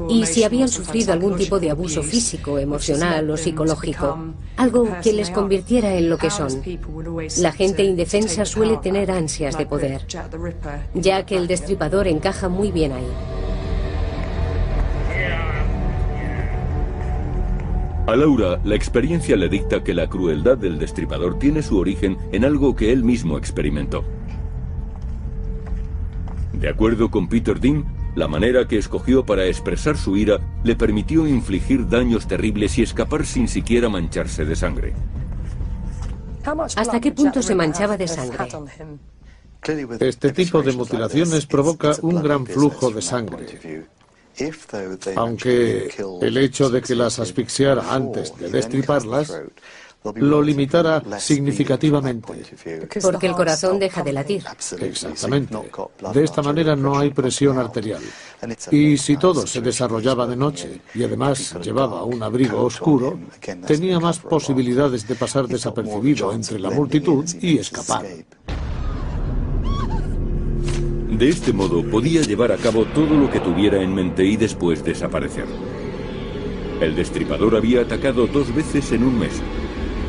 Y 0.09 0.26
si 0.26 0.44
habían 0.44 0.68
sufrido 0.68 1.12
algún 1.12 1.37
tipo 1.37 1.61
de 1.61 1.70
abuso 1.70 2.02
físico, 2.02 2.59
emocional 2.59 3.30
o 3.30 3.37
psicológico, 3.37 4.18
algo 4.57 4.88
que 5.02 5.12
les 5.12 5.30
convirtiera 5.30 5.94
en 5.94 6.11
lo 6.11 6.18
que 6.18 6.30
son. 6.30 6.62
La 7.38 7.52
gente 7.52 7.85
indefensa 7.85 8.44
suele 8.44 8.76
tener 8.78 9.11
ansias 9.11 9.57
de 9.57 9.66
poder, 9.66 10.07
ya 10.94 11.24
que 11.24 11.37
el 11.37 11.46
destripador 11.46 12.09
encaja 12.09 12.48
muy 12.48 12.72
bien 12.72 12.92
ahí. 12.92 13.43
A 18.06 18.16
Laura, 18.16 18.60
la 18.64 18.74
experiencia 18.74 19.34
le 19.34 19.48
dicta 19.48 19.82
que 19.82 19.94
la 19.94 20.10
crueldad 20.10 20.58
del 20.58 20.78
destripador 20.78 21.38
tiene 21.38 21.62
su 21.62 21.78
origen 21.78 22.18
en 22.32 22.44
algo 22.44 22.76
que 22.76 22.92
él 22.92 23.02
mismo 23.02 23.38
experimentó. 23.38 24.04
De 26.52 26.68
acuerdo 26.68 27.10
con 27.10 27.28
Peter 27.28 27.58
Dean, 27.58 27.86
la 28.14 28.28
manera 28.28 28.68
que 28.68 28.76
escogió 28.76 29.24
para 29.24 29.46
expresar 29.46 29.96
su 29.96 30.18
ira 30.18 30.38
le 30.64 30.76
permitió 30.76 31.26
infligir 31.26 31.88
daños 31.88 32.26
terribles 32.26 32.76
y 32.78 32.82
escapar 32.82 33.24
sin 33.24 33.48
siquiera 33.48 33.88
mancharse 33.88 34.44
de 34.44 34.54
sangre. 34.54 34.92
¿Hasta 36.76 37.00
qué 37.00 37.10
punto 37.10 37.42
se 37.42 37.54
manchaba 37.54 37.96
de 37.96 38.06
sangre? 38.06 38.48
Este 40.00 40.30
tipo 40.32 40.62
de 40.62 40.72
mutilaciones 40.72 41.46
provoca 41.46 41.92
un 42.02 42.22
gran 42.22 42.44
flujo 42.44 42.90
de 42.90 43.00
sangre. 43.00 43.46
Aunque 45.16 45.90
el 46.20 46.36
hecho 46.36 46.70
de 46.70 46.82
que 46.82 46.94
las 46.94 47.18
asfixiara 47.18 47.94
antes 47.94 48.36
de 48.36 48.50
destriparlas 48.50 49.32
lo 50.16 50.42
limitara 50.42 51.02
significativamente. 51.18 52.34
Porque 53.00 53.26
el 53.26 53.32
corazón 53.32 53.78
deja 53.78 54.02
de 54.02 54.12
latir. 54.12 54.44
Exactamente. 54.80 55.56
De 56.12 56.24
esta 56.24 56.42
manera 56.42 56.76
no 56.76 56.98
hay 56.98 57.10
presión 57.10 57.58
arterial. 57.58 58.02
Y 58.70 58.98
si 58.98 59.16
todo 59.16 59.46
se 59.46 59.60
desarrollaba 59.60 60.26
de 60.26 60.36
noche 60.36 60.80
y 60.94 61.04
además 61.04 61.56
llevaba 61.62 62.04
un 62.04 62.22
abrigo 62.22 62.62
oscuro, 62.62 63.18
tenía 63.66 63.98
más 63.98 64.18
posibilidades 64.18 65.08
de 65.08 65.14
pasar 65.14 65.46
desapercibido 65.46 66.32
entre 66.32 66.58
la 66.58 66.70
multitud 66.70 67.24
y 67.40 67.58
escapar. 67.58 68.04
De 71.18 71.29
este 71.29 71.53
modo 71.53 71.85
podía 71.85 72.22
llevar 72.22 72.50
a 72.50 72.57
cabo 72.57 72.87
todo 72.87 73.14
lo 73.16 73.31
que 73.31 73.38
tuviera 73.38 73.81
en 73.81 73.94
mente 73.94 74.24
y 74.24 74.37
después 74.37 74.85
desaparecer. 74.85 75.44
El 76.81 76.96
destripador 76.96 77.55
había 77.55 77.83
atacado 77.83 78.27
dos 78.27 78.53
veces 78.53 78.90
en 78.90 79.05
un 79.05 79.20
mes. 79.20 79.40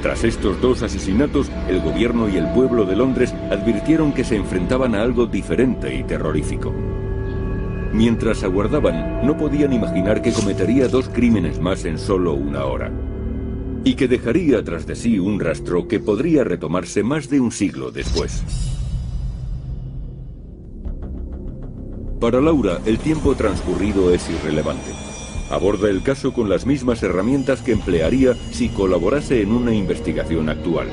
Tras 0.02 0.24
estos 0.24 0.60
dos 0.62 0.82
asesinatos, 0.82 1.52
el 1.70 1.80
gobierno 1.82 2.28
y 2.28 2.38
el 2.38 2.48
pueblo 2.54 2.86
de 2.86 2.96
Londres 2.96 3.36
advirtieron 3.52 4.14
que 4.14 4.24
se 4.24 4.36
enfrentaban 4.36 4.96
a 4.96 5.04
algo 5.04 5.28
diferente 5.28 5.96
y 5.96 6.04
terrorífico. 6.04 6.74
Mientras 7.94 8.44
aguardaban, 8.44 9.28
no 9.28 9.38
podían 9.38 9.74
imaginar 9.74 10.24
que 10.24 10.34
cometería 10.34 10.88
dos 10.88 11.08
crímenes 11.10 11.60
más 11.60 11.86
en 11.86 12.00
solo 12.00 12.34
una 12.34 12.66
hora. 12.66 12.92
Y 13.84 13.94
que 13.94 14.08
dejaría 14.08 14.64
tras 14.64 14.88
de 14.88 14.96
sí 14.96 15.20
un 15.20 15.40
rastro 15.40 15.88
que 15.88 16.00
podría 16.00 16.44
retomarse 16.44 17.04
más 17.04 17.30
de 17.30 17.40
un 17.40 17.52
siglo 17.52 17.92
después. 17.92 18.75
Para 22.26 22.42
Laura, 22.42 22.80
el 22.88 22.98
tiempo 22.98 23.36
transcurrido 23.36 24.12
es 24.12 24.28
irrelevante. 24.32 24.90
Aborda 25.52 25.92
el 25.92 26.02
caso 26.02 26.34
con 26.34 26.50
las 26.50 26.66
mismas 26.66 27.04
herramientas 27.04 27.62
que 27.62 27.72
emplearía 27.72 28.34
si 28.50 28.70
colaborase 28.70 29.44
en 29.44 29.52
una 29.52 29.76
investigación 29.76 30.50
actual. 30.50 30.88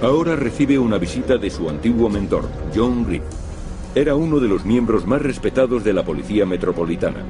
Ahora 0.00 0.34
recibe 0.34 0.78
una 0.78 0.96
visita 0.96 1.36
de 1.36 1.50
su 1.50 1.68
antiguo 1.68 2.08
mentor, 2.08 2.48
John 2.74 3.04
Reed. 3.06 3.20
Era 3.94 4.14
uno 4.14 4.40
de 4.40 4.48
los 4.48 4.64
miembros 4.64 5.06
más 5.06 5.20
respetados 5.20 5.84
de 5.84 5.92
la 5.92 6.06
Policía 6.06 6.46
Metropolitana. 6.46 7.22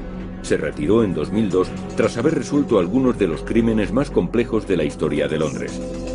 Se 0.43 0.57
retiró 0.57 1.03
en 1.03 1.15
2002 1.15 1.67
tras 1.97 2.17
haber 2.17 2.37
resuelto 2.37 2.79
algunos 2.79 3.19
de 3.19 3.27
los 3.27 3.43
crímenes 3.43 3.93
más 3.93 4.13
complejos 4.13 4.69
de 4.69 4.77
la 4.77 4.85
historia 4.85 5.27
de 5.27 5.39
Londres. 5.41 6.14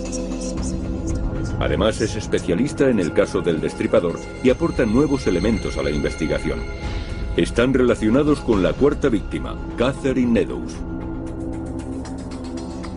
Además 1.59 1.99
es 1.99 2.15
especialista 2.15 2.89
en 2.89 2.99
el 2.99 3.13
caso 3.13 3.41
del 3.41 3.59
destripador 3.59 4.17
y 4.43 4.49
aporta 4.49 4.85
nuevos 4.85 5.27
elementos 5.27 5.77
a 5.77 5.83
la 5.83 5.91
investigación. 5.91 6.59
Están 7.35 7.73
relacionados 7.73 8.39
con 8.39 8.63
la 8.63 8.73
cuarta 8.73 9.09
víctima, 9.09 9.57
Catherine 9.77 10.31
Meadows. 10.31 10.77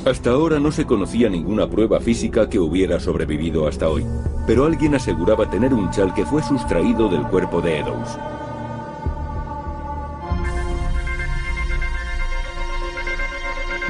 Hasta 0.04 0.30
ahora 0.30 0.58
no 0.58 0.72
se 0.72 0.84
conocía 0.84 1.28
ninguna 1.28 1.68
prueba 1.68 2.00
física 2.00 2.48
que 2.48 2.58
hubiera 2.58 2.98
sobrevivido 2.98 3.66
hasta 3.66 3.88
hoy, 3.88 4.04
pero 4.46 4.64
alguien 4.64 4.94
aseguraba 4.94 5.50
tener 5.50 5.74
un 5.74 5.90
chal 5.90 6.14
que 6.14 6.24
fue 6.24 6.42
sustraído 6.42 7.08
del 7.08 7.22
cuerpo 7.22 7.60
de 7.60 7.78
Eddowes. 7.80 8.18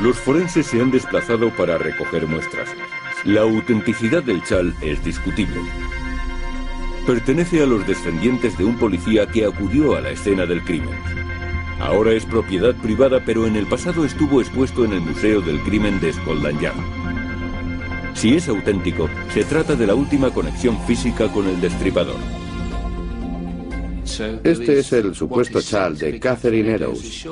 Los 0.01 0.17
forenses 0.17 0.67
se 0.67 0.81
han 0.81 0.91
desplazado 0.91 1.51
para 1.51 1.79
recoger 1.79 2.27
muestras. 2.27 2.69
La 3.25 3.43
autenticidad 3.43 4.25
del 4.25 4.43
chal 4.43 4.75
es 4.81 5.05
discutible. 5.05 5.61
Pertenece 7.07 7.63
a 7.63 7.67
los 7.67 7.87
descendientes 7.87 8.59
de 8.59 8.65
un 8.65 8.77
policía 8.77 9.29
que 9.29 9.45
acudió 9.45 9.95
a 9.95 10.01
la 10.01 10.11
escena 10.11 10.45
del 10.45 10.65
crimen. 10.65 10.99
Ahora 11.79 12.15
es 12.15 12.27
propiedad 12.27 12.75
privada, 12.75 13.23
pero 13.25 13.47
en 13.47 13.55
el 13.55 13.67
pasado 13.67 14.05
estuvo 14.05 14.41
expuesto 14.41 14.85
en 14.85 14.95
el 14.95 15.03
Museo 15.03 15.41
del 15.41 15.61
Crimen 15.61 16.01
de 16.01 16.13
Scotland 16.13 16.61
Yard. 16.61 16.75
Si 18.15 18.35
es 18.35 18.49
auténtico, 18.49 19.09
se 19.33 19.45
trata 19.45 19.77
de 19.77 19.87
la 19.87 19.95
última 19.95 20.31
conexión 20.31 20.85
física 20.85 21.29
con 21.29 21.47
el 21.47 21.61
destripador. 21.61 22.42
Este 24.21 24.79
es 24.79 24.93
el 24.93 25.15
supuesto 25.15 25.61
chal 25.61 25.97
de 25.97 26.19
Catherine 26.19 26.75
Eddowes. 26.75 27.27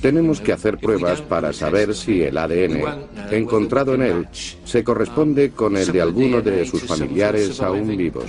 Tenemos 0.00 0.40
que 0.40 0.52
hacer 0.52 0.78
pruebas 0.78 1.20
para 1.22 1.52
saber 1.52 1.94
si 1.94 2.22
el 2.22 2.36
ADN 2.36 2.82
encontrado 3.30 3.94
en 3.94 4.02
él 4.02 4.28
se 4.64 4.84
corresponde 4.84 5.50
con 5.50 5.76
el 5.76 5.90
de 5.92 6.02
alguno 6.02 6.40
de 6.40 6.66
sus 6.66 6.82
familiares 6.82 7.60
aún 7.60 7.96
vivos. 7.96 8.26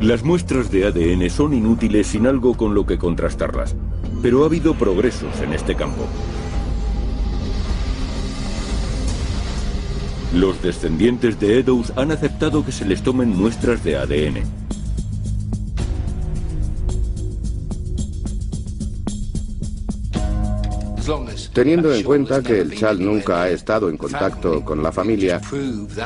Las 0.00 0.22
muestras 0.22 0.70
de 0.70 0.86
ADN 0.86 1.28
son 1.28 1.54
inútiles 1.54 2.06
sin 2.06 2.26
algo 2.26 2.56
con 2.56 2.72
lo 2.74 2.86
que 2.86 2.98
contrastarlas, 2.98 3.74
pero 4.22 4.42
ha 4.42 4.46
habido 4.46 4.74
progresos 4.74 5.40
en 5.40 5.52
este 5.52 5.74
campo. 5.74 6.06
Los 10.34 10.62
descendientes 10.62 11.40
de 11.40 11.58
Eddowes 11.58 11.92
han 11.96 12.12
aceptado 12.12 12.64
que 12.64 12.70
se 12.70 12.84
les 12.84 13.02
tomen 13.02 13.30
muestras 13.30 13.82
de 13.82 13.96
ADN. 13.96 14.67
Teniendo 21.52 21.92
en 21.94 22.02
cuenta 22.02 22.42
que 22.42 22.60
el 22.60 22.74
Chal 22.76 23.04
nunca 23.04 23.42
ha 23.42 23.50
estado 23.50 23.88
en 23.88 23.96
contacto 23.96 24.64
con 24.64 24.82
la 24.82 24.92
familia, 24.92 25.40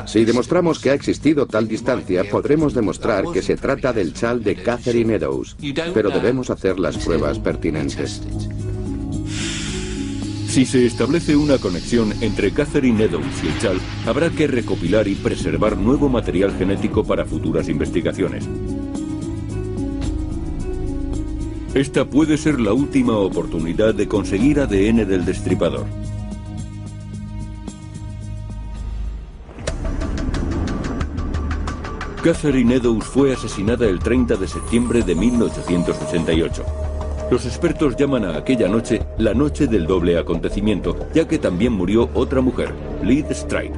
si 0.07 0.25
demostramos 0.25 0.79
que 0.79 0.91
ha 0.91 0.95
existido 0.95 1.47
tal 1.47 1.69
distancia, 1.69 2.25
podremos 2.31 2.75
demostrar 2.75 3.25
que 3.33 3.43
se 3.43 3.57
trata 3.57 3.93
del 3.93 4.15
Chal 4.15 4.43
de 4.43 4.57
Catherine 4.57 5.13
Meadows, 5.13 5.57
pero 5.93 6.11
debemos 6.11 6.51
hacer 6.51 6.79
las 6.79 6.99
pruebas 6.99 7.39
pertinentes. 7.39 8.23
Si 10.53 10.67
se 10.67 10.85
establece 10.85 11.35
una 11.35 11.57
conexión 11.57 12.13
entre 12.21 12.53
Catherine 12.53 13.03
Eddowes 13.03 13.43
y 13.43 13.47
el 13.47 13.59
Chal, 13.59 13.81
habrá 14.07 14.29
que 14.29 14.47
recopilar 14.47 15.09
y 15.09 15.15
preservar 15.15 15.79
nuevo 15.79 16.11
material 16.11 16.55
genético 16.59 17.05
para 17.05 17.25
futuras 17.25 17.71
investigaciones. 17.71 18.47
Esta 21.75 22.05
puede 22.05 22.37
ser 22.37 22.61
la 22.61 22.75
última 22.75 23.17
oportunidad 23.17 23.95
de 23.95 24.07
conseguir 24.07 24.61
ADN 24.61 25.09
del 25.09 25.25
destripador. 25.25 25.87
Catherine 32.23 32.75
Eddowes 32.75 33.07
fue 33.07 33.33
asesinada 33.33 33.87
el 33.87 34.01
30 34.01 34.37
de 34.37 34.47
septiembre 34.47 35.03
de 35.03 35.15
1888. 35.15 36.63
Los 37.31 37.47
expertos 37.47 37.97
llaman 37.97 38.27
a 38.27 38.37
aquella 38.37 38.69
noche 38.69 39.01
la 39.17 39.33
noche 39.33 39.67
del 39.67 39.87
doble 39.87 40.19
acontecimiento, 40.19 40.95
ya 41.15 41.27
que 41.27 41.39
también 41.39 41.73
murió 41.73 42.11
otra 42.13 42.43
mujer, 42.43 42.75
Liz 43.03 43.25
Stride. 43.31 43.73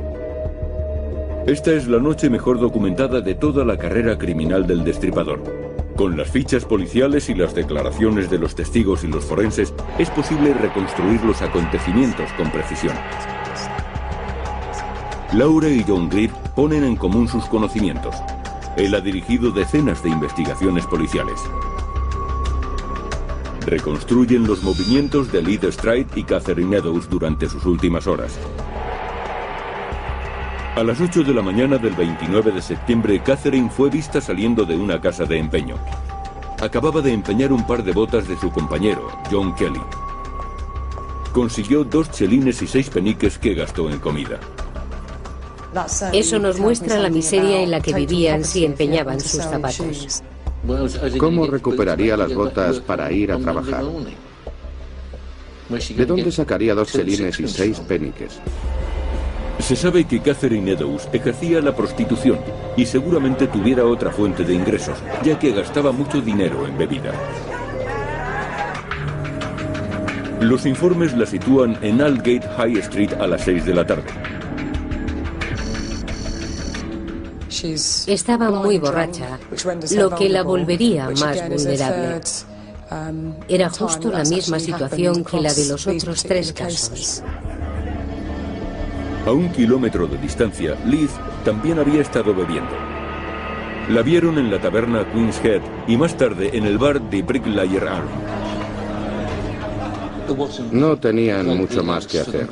Esta 1.46 1.70
es 1.70 1.86
la 1.86 2.00
noche 2.00 2.28
mejor 2.28 2.58
documentada 2.58 3.20
de 3.20 3.36
toda 3.36 3.64
la 3.64 3.78
carrera 3.78 4.18
criminal 4.18 4.66
del 4.66 4.82
destripador. 4.82 5.63
Con 5.96 6.16
las 6.16 6.28
fichas 6.28 6.64
policiales 6.64 7.28
y 7.30 7.34
las 7.34 7.54
declaraciones 7.54 8.28
de 8.28 8.38
los 8.38 8.56
testigos 8.56 9.04
y 9.04 9.06
los 9.06 9.24
forenses, 9.24 9.72
es 9.96 10.10
posible 10.10 10.52
reconstruir 10.52 11.22
los 11.22 11.40
acontecimientos 11.40 12.28
con 12.32 12.50
precisión. 12.50 12.96
Laura 15.32 15.68
y 15.68 15.84
John 15.86 16.08
Greer 16.08 16.32
ponen 16.56 16.82
en 16.82 16.96
común 16.96 17.28
sus 17.28 17.44
conocimientos. 17.44 18.16
Él 18.76 18.92
ha 18.96 19.00
dirigido 19.00 19.52
decenas 19.52 20.02
de 20.02 20.10
investigaciones 20.10 20.84
policiales. 20.86 21.40
Reconstruyen 23.64 24.48
los 24.48 24.64
movimientos 24.64 25.30
de 25.30 25.42
Lee 25.42 25.60
Stride 25.70 26.08
y 26.16 26.24
Catherine 26.24 26.80
durante 27.08 27.48
sus 27.48 27.64
últimas 27.66 28.08
horas. 28.08 28.36
A 30.76 30.82
las 30.82 31.00
8 31.00 31.22
de 31.22 31.32
la 31.32 31.40
mañana 31.40 31.78
del 31.78 31.94
29 31.94 32.50
de 32.50 32.60
septiembre, 32.60 33.22
Catherine 33.24 33.70
fue 33.70 33.90
vista 33.90 34.20
saliendo 34.20 34.64
de 34.64 34.76
una 34.76 35.00
casa 35.00 35.24
de 35.24 35.38
empeño. 35.38 35.76
Acababa 36.60 37.00
de 37.00 37.12
empeñar 37.12 37.52
un 37.52 37.64
par 37.64 37.84
de 37.84 37.92
botas 37.92 38.26
de 38.26 38.36
su 38.36 38.50
compañero, 38.50 39.08
John 39.30 39.54
Kelly. 39.54 39.80
Consiguió 41.32 41.84
dos 41.84 42.10
chelines 42.10 42.60
y 42.60 42.66
seis 42.66 42.90
peniques 42.90 43.38
que 43.38 43.54
gastó 43.54 43.88
en 43.88 44.00
comida. 44.00 44.40
Eso 46.12 46.40
nos 46.40 46.58
muestra 46.58 46.98
la 46.98 47.08
miseria 47.08 47.62
en 47.62 47.70
la 47.70 47.80
que 47.80 47.94
vivían 47.94 48.42
si 48.42 48.64
empeñaban 48.64 49.20
sus 49.20 49.42
zapatos. 49.42 50.24
¿Cómo 51.18 51.46
recuperaría 51.46 52.16
las 52.16 52.34
botas 52.34 52.80
para 52.80 53.12
ir 53.12 53.30
a 53.30 53.38
trabajar? 53.38 53.84
¿De 55.68 56.04
dónde 56.04 56.32
sacaría 56.32 56.74
dos 56.74 56.90
chelines 56.90 57.38
y 57.38 57.46
seis 57.46 57.78
peniques? 57.78 58.40
Se 59.58 59.76
sabe 59.76 60.04
que 60.04 60.20
Catherine 60.20 60.72
Eddowes 60.72 61.08
ejercía 61.12 61.60
la 61.60 61.74
prostitución 61.74 62.38
y 62.76 62.84
seguramente 62.84 63.46
tuviera 63.46 63.84
otra 63.84 64.10
fuente 64.10 64.44
de 64.44 64.54
ingresos, 64.54 64.98
ya 65.22 65.38
que 65.38 65.52
gastaba 65.52 65.92
mucho 65.92 66.20
dinero 66.20 66.66
en 66.66 66.76
bebida. 66.76 67.12
Los 70.40 70.66
informes 70.66 71.16
la 71.16 71.24
sitúan 71.24 71.78
en 71.80 72.02
Aldgate 72.02 72.46
High 72.56 72.78
Street 72.78 73.12
a 73.14 73.26
las 73.26 73.42
6 73.42 73.64
de 73.64 73.74
la 73.74 73.86
tarde. 73.86 74.10
Estaba 78.06 78.50
muy 78.50 78.78
borracha, 78.78 79.38
lo 79.92 80.10
que 80.10 80.28
la 80.28 80.42
volvería 80.42 81.08
más 81.08 81.48
vulnerable. 81.48 82.20
Era 83.48 83.70
justo 83.70 84.10
la 84.10 84.24
misma 84.24 84.60
situación 84.60 85.24
que 85.24 85.40
la 85.40 85.54
de 85.54 85.66
los 85.66 85.86
otros 85.86 86.22
tres 86.24 86.52
casos. 86.52 87.22
A 89.26 89.32
un 89.32 89.50
kilómetro 89.52 90.06
de 90.06 90.18
distancia, 90.18 90.76
Liz 90.84 91.10
también 91.46 91.78
había 91.78 92.02
estado 92.02 92.34
bebiendo. 92.34 92.72
La 93.88 94.02
vieron 94.02 94.38
en 94.38 94.50
la 94.50 94.60
taberna 94.60 95.10
Queen's 95.12 95.42
Head 95.42 95.62
y 95.86 95.96
más 95.96 96.14
tarde 96.16 96.50
en 96.52 96.66
el 96.66 96.76
bar 96.76 97.00
de 97.00 97.22
Bricklayer 97.22 97.88
Arm. 97.88 98.08
No 100.72 100.96
tenían 100.98 101.46
mucho 101.56 101.82
más 101.82 102.06
que 102.06 102.20
hacer. 102.20 102.48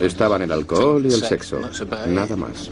Estaban 0.00 0.42
el 0.42 0.52
alcohol 0.52 1.04
y 1.04 1.12
el 1.12 1.22
sexo, 1.22 1.60
nada 2.06 2.36
más. 2.36 2.70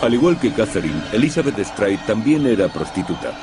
Al 0.00 0.14
igual 0.14 0.40
que 0.40 0.50
Catherine, 0.50 1.02
Elizabeth 1.12 1.58
Stride 1.58 2.00
también 2.06 2.46
era 2.46 2.68
prostituta. 2.68 3.34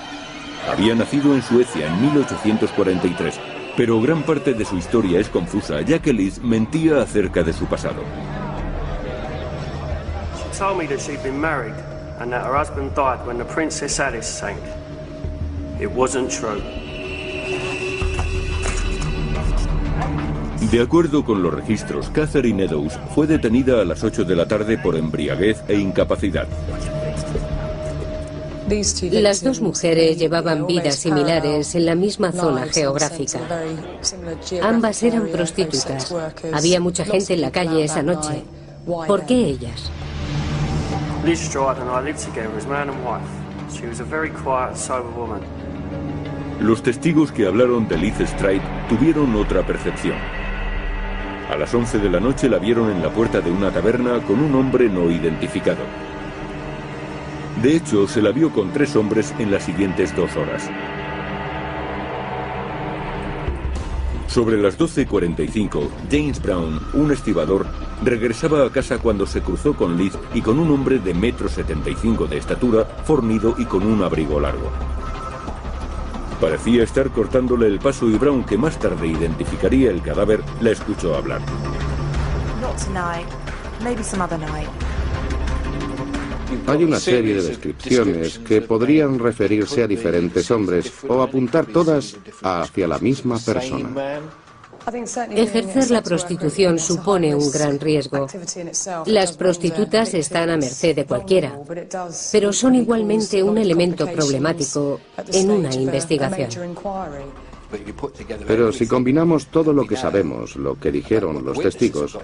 Había 0.71 0.95
nacido 0.95 1.36
en 1.36 1.43
Suecia 1.43 1.88
en 1.88 2.02
1843, 2.02 3.39
pero 3.78 4.02
gran 4.02 4.24
parte 4.24 4.56
de 4.56 4.66
su 4.66 4.76
historia 4.76 5.20
es 5.20 5.30
confusa, 5.30 5.82
ya 5.82 6.00
que 6.00 6.12
Liz 6.12 6.42
mentía 6.42 7.00
acerca 7.00 7.44
de 7.44 7.54
su 7.54 7.68
pasado. 7.68 8.02
She 10.36 10.58
told 10.58 10.80
me 10.80 10.88
that 10.88 11.00
she'd 11.00 11.22
been 11.22 11.40
married 11.40 11.76
and 12.20 12.32
that 12.32 12.44
her 12.44 12.58
husband 12.58 12.96
died 12.96 13.26
when 13.28 13.38
the 13.38 13.46
Princess 13.46 14.00
Alice 14.00 14.28
sank. 14.28 14.58
It 15.80 15.92
wasn't 15.96 16.32
true. 16.32 16.60
De 20.72 20.82
acuerdo 20.82 21.24
con 21.24 21.44
los 21.44 21.54
registros, 21.54 22.10
Catherine 22.10 22.63
Eddowes 22.63 23.00
fue 23.13 23.28
detenida 23.28 23.80
a 23.80 23.86
las 23.86 24.04
8 24.04 24.26
de 24.26 24.36
la 24.36 24.48
tarde 24.48 24.80
por 24.80 24.96
embriaguez 24.98 25.63
e 25.68 25.76
incapacidad. 25.76 26.48
Las 29.12 29.44
dos 29.44 29.62
mujeres 29.62 30.18
llevaban 30.18 30.68
vidas 30.68 30.96
similares 30.96 31.74
en 31.76 31.86
la 31.86 31.96
misma 31.96 32.32
zona 32.32 32.66
geográfica. 32.66 33.40
Ambas 34.62 35.04
eran 35.04 35.28
prostitutas. 35.28 36.14
Había 36.54 36.80
mucha 36.80 37.06
gente 37.06 37.34
en 37.34 37.42
la 37.42 37.52
calle 37.52 37.84
esa 37.84 38.04
noche. 38.04 38.44
¿Por 38.86 39.26
qué 39.26 39.36
ellas? 39.36 39.92
Liz 41.26 41.40
Stride 41.40 41.82
and 41.82 41.90
I 41.90 42.02
lived 42.06 42.24
together 42.24 42.50
as 42.58 42.66
man 42.68 42.90
and 42.90 43.04
wife. 43.06 43.28
She 43.74 43.86
was 43.86 44.00
a 44.00 44.06
very 44.06 44.30
quiet, 44.30 44.78
sober 44.78 45.12
woman. 45.18 45.42
Los 46.62 46.82
testigos 46.82 47.32
que 47.32 47.46
hablaron 47.46 47.88
de 47.88 47.98
Liz 47.98 48.16
Stride 48.20 48.62
tuvieron 48.88 49.36
otra 49.36 49.66
percepción. 49.66 50.16
A 51.52 51.56
las 51.56 51.74
11 51.74 52.00
de 52.00 52.10
la 52.10 52.20
noche 52.20 52.50
la 52.50 52.60
vieron 52.60 52.92
en 52.92 53.02
la 53.02 53.10
puerta 53.10 53.42
de 53.42 53.52
una 53.52 53.72
taberna 53.72 54.22
con 54.22 54.40
un 54.40 54.56
hombre 54.56 54.90
no 54.90 55.12
identificado. 55.12 55.84
De 57.62 57.76
hecho, 57.76 58.08
se 58.08 58.22
la 58.22 58.32
vio 58.32 58.52
con 58.52 58.72
tres 58.72 58.96
hombres 58.96 59.34
en 59.39 59.50
las 59.50 59.63
siguientes 59.63 60.15
dos 60.15 60.36
horas. 60.36 60.70
Sobre 64.28 64.62
las 64.62 64.78
12.45, 64.78 65.89
James 66.12 66.39
Brown, 66.39 66.80
un 66.93 67.12
estibador, 67.12 67.65
regresaba 68.04 68.63
a 68.63 68.70
casa 68.70 69.00
cuando 69.00 69.26
se 69.26 69.41
cruzó 69.41 69.74
con 69.74 69.98
Liz 69.98 70.13
y 70.36 70.41
con 70.41 70.60
un 70.60 70.70
hombre 70.70 71.00
de 71.00 71.15
metro 71.15 71.50
75 71.50 72.28
de 72.28 72.38
estatura, 72.38 72.86
fornido 72.86 73.56
y 73.58 73.65
con 73.65 73.88
un 73.88 74.04
abrigo 74.04 74.39
largo. 74.39 74.72
Parecía 76.39 76.84
estar 76.84 77.10
cortándole 77.10 77.65
el 77.65 77.80
paso 77.80 78.08
y 78.08 78.17
Brown, 78.17 78.43
que 78.43 78.60
más 78.60 78.78
tarde 78.78 79.08
identificaría 79.08 79.89
el 79.89 80.04
cadáver, 80.04 80.43
la 80.62 80.70
escuchó 80.70 81.15
hablar. 81.15 81.41
Not 82.62 82.78
tonight. 82.78 83.26
Maybe 83.82 84.04
some 84.04 84.22
other 84.22 84.38
night. 84.38 84.87
Hay 86.68 86.84
una 86.84 87.00
serie 87.00 87.36
de 87.36 87.44
descripciones 87.44 88.40
que 88.40 88.62
podrían 88.62 89.20
referirse 89.20 89.84
a 89.84 89.88
diferentes 89.88 90.50
hombres 90.52 90.92
o 91.08 91.22
apuntar 91.22 91.66
todas 91.66 92.18
hacia 92.42 92.88
la 92.88 93.00
misma 93.00 93.38
persona. 93.40 94.22
Ejercer 95.32 95.92
la 95.92 96.02
prostitución 96.02 96.80
supone 96.80 97.36
un 97.36 97.52
gran 97.52 97.78
riesgo. 97.80 98.28
Las 99.06 99.34
prostitutas 99.34 100.14
están 100.14 100.50
a 100.50 100.58
merced 100.58 100.96
de 100.96 101.06
cualquiera, 101.06 101.60
pero 102.32 102.54
son 102.54 102.76
igualmente 102.76 103.44
un 103.44 103.58
elemento 103.58 104.08
problemático 104.08 105.02
en 105.34 105.52
una 105.52 105.74
investigación. 105.74 106.76
Pero 108.48 108.72
si 108.72 108.88
combinamos 108.88 109.48
todo 109.48 109.74
lo 109.74 109.86
que 109.86 109.98
sabemos, 109.98 110.56
lo 110.56 110.80
que 110.80 110.90
dijeron 110.90 111.44
los 111.44 111.60
testigos, 111.60 112.18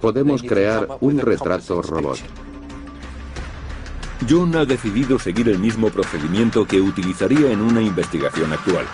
podemos 0.00 0.42
crear 0.42 0.86
un 1.00 1.18
retrato 1.18 1.80
robot. 1.80 2.18
John 4.28 4.56
ha 4.56 4.64
decidido 4.64 5.18
seguir 5.18 5.48
el 5.48 5.58
mismo 5.58 5.90
procedimiento 5.90 6.64
que 6.66 6.80
utilizaría 6.80 7.50
en 7.50 7.60
una 7.60 7.82
investigación 7.82 8.52
actual. 8.52 8.86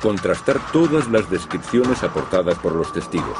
Contrastar 0.00 0.60
todas 0.72 1.08
las 1.08 1.28
descripciones 1.30 2.02
aportadas 2.02 2.58
por 2.58 2.74
los 2.74 2.92
testigos. 2.92 3.36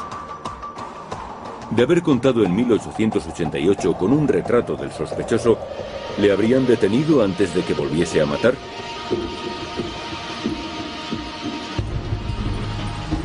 De 1.71 1.83
haber 1.83 2.03
contado 2.03 2.43
en 2.43 2.55
1888 2.55 3.93
con 3.93 4.13
un 4.13 4.27
retrato 4.27 4.75
del 4.75 4.91
sospechoso, 4.91 5.57
¿le 6.19 6.31
habrían 6.31 6.67
detenido 6.67 7.23
antes 7.23 7.53
de 7.55 7.63
que 7.63 7.73
volviese 7.73 8.21
a 8.21 8.25
matar? 8.25 8.53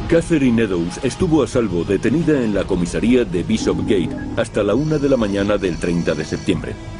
Catherine 0.08 0.62
Eddowes 0.62 1.00
estuvo 1.02 1.42
a 1.42 1.46
salvo 1.46 1.84
detenida 1.84 2.42
en 2.42 2.54
la 2.54 2.64
comisaría 2.64 3.26
de 3.26 3.42
Bishop 3.42 3.80
Gate 3.82 4.16
hasta 4.38 4.62
la 4.62 4.74
una 4.74 4.96
de 4.96 5.10
la 5.10 5.18
mañana 5.18 5.58
del 5.58 5.76
30 5.76 6.14
de 6.14 6.24
septiembre. 6.24 6.97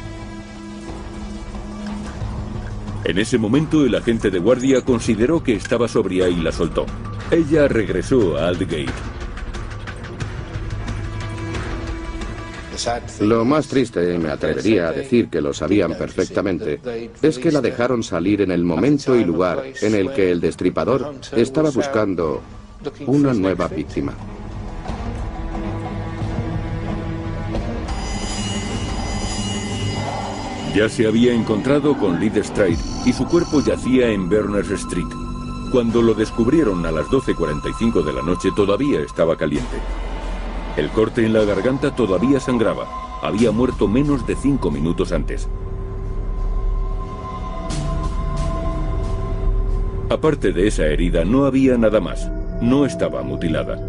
En 3.03 3.17
ese 3.17 3.37
momento 3.37 3.85
el 3.85 3.95
agente 3.95 4.29
de 4.29 4.39
guardia 4.39 4.81
consideró 4.81 5.41
que 5.41 5.53
estaba 5.53 5.87
sobria 5.87 6.27
y 6.27 6.35
la 6.35 6.51
soltó. 6.51 6.85
Ella 7.31 7.67
regresó 7.67 8.37
a 8.37 8.47
Aldgate. 8.49 8.87
Lo 13.21 13.43
más 13.43 13.67
triste, 13.67 14.13
y 14.13 14.17
me 14.17 14.29
atrevería 14.29 14.89
a 14.89 14.91
decir 14.93 15.27
que 15.29 15.41
lo 15.41 15.53
sabían 15.53 15.97
perfectamente, 15.97 16.79
es 17.21 17.37
que 17.37 17.51
la 17.51 17.61
dejaron 17.61 18.03
salir 18.03 18.41
en 18.41 18.51
el 18.51 18.63
momento 18.63 19.15
y 19.15 19.25
lugar 19.25 19.63
en 19.81 19.95
el 19.95 20.13
que 20.13 20.31
el 20.31 20.39
destripador 20.39 21.13
estaba 21.35 21.71
buscando 21.71 22.41
una 23.05 23.33
nueva 23.33 23.67
víctima. 23.67 24.13
Ya 30.75 30.87
se 30.87 31.07
había 31.07 31.33
encontrado 31.33 31.97
con 31.97 32.19
Liz 32.19 32.33
Stride 32.35 32.77
y 33.05 33.11
su 33.11 33.25
cuerpo 33.25 33.59
yacía 33.61 34.09
en 34.09 34.29
Berners 34.29 34.69
Street. 34.69 35.07
Cuando 35.71 36.01
lo 36.01 36.13
descubrieron 36.13 36.85
a 36.85 36.91
las 36.91 37.07
12.45 37.07 38.03
de 38.03 38.13
la 38.13 38.21
noche 38.21 38.49
todavía 38.55 39.01
estaba 39.01 39.35
caliente. 39.35 39.77
El 40.77 40.89
corte 40.89 41.25
en 41.25 41.33
la 41.33 41.43
garganta 41.43 41.95
todavía 41.95 42.39
sangraba. 42.39 42.87
Había 43.23 43.51
muerto 43.51 43.87
menos 43.87 44.25
de 44.27 44.35
cinco 44.35 44.69
minutos 44.69 45.11
antes. 45.11 45.49
Aparte 50.09 50.53
de 50.53 50.67
esa 50.67 50.85
herida 50.85 51.25
no 51.25 51.45
había 51.45 51.77
nada 51.77 51.99
más. 51.99 52.29
No 52.61 52.85
estaba 52.85 53.23
mutilada. 53.23 53.88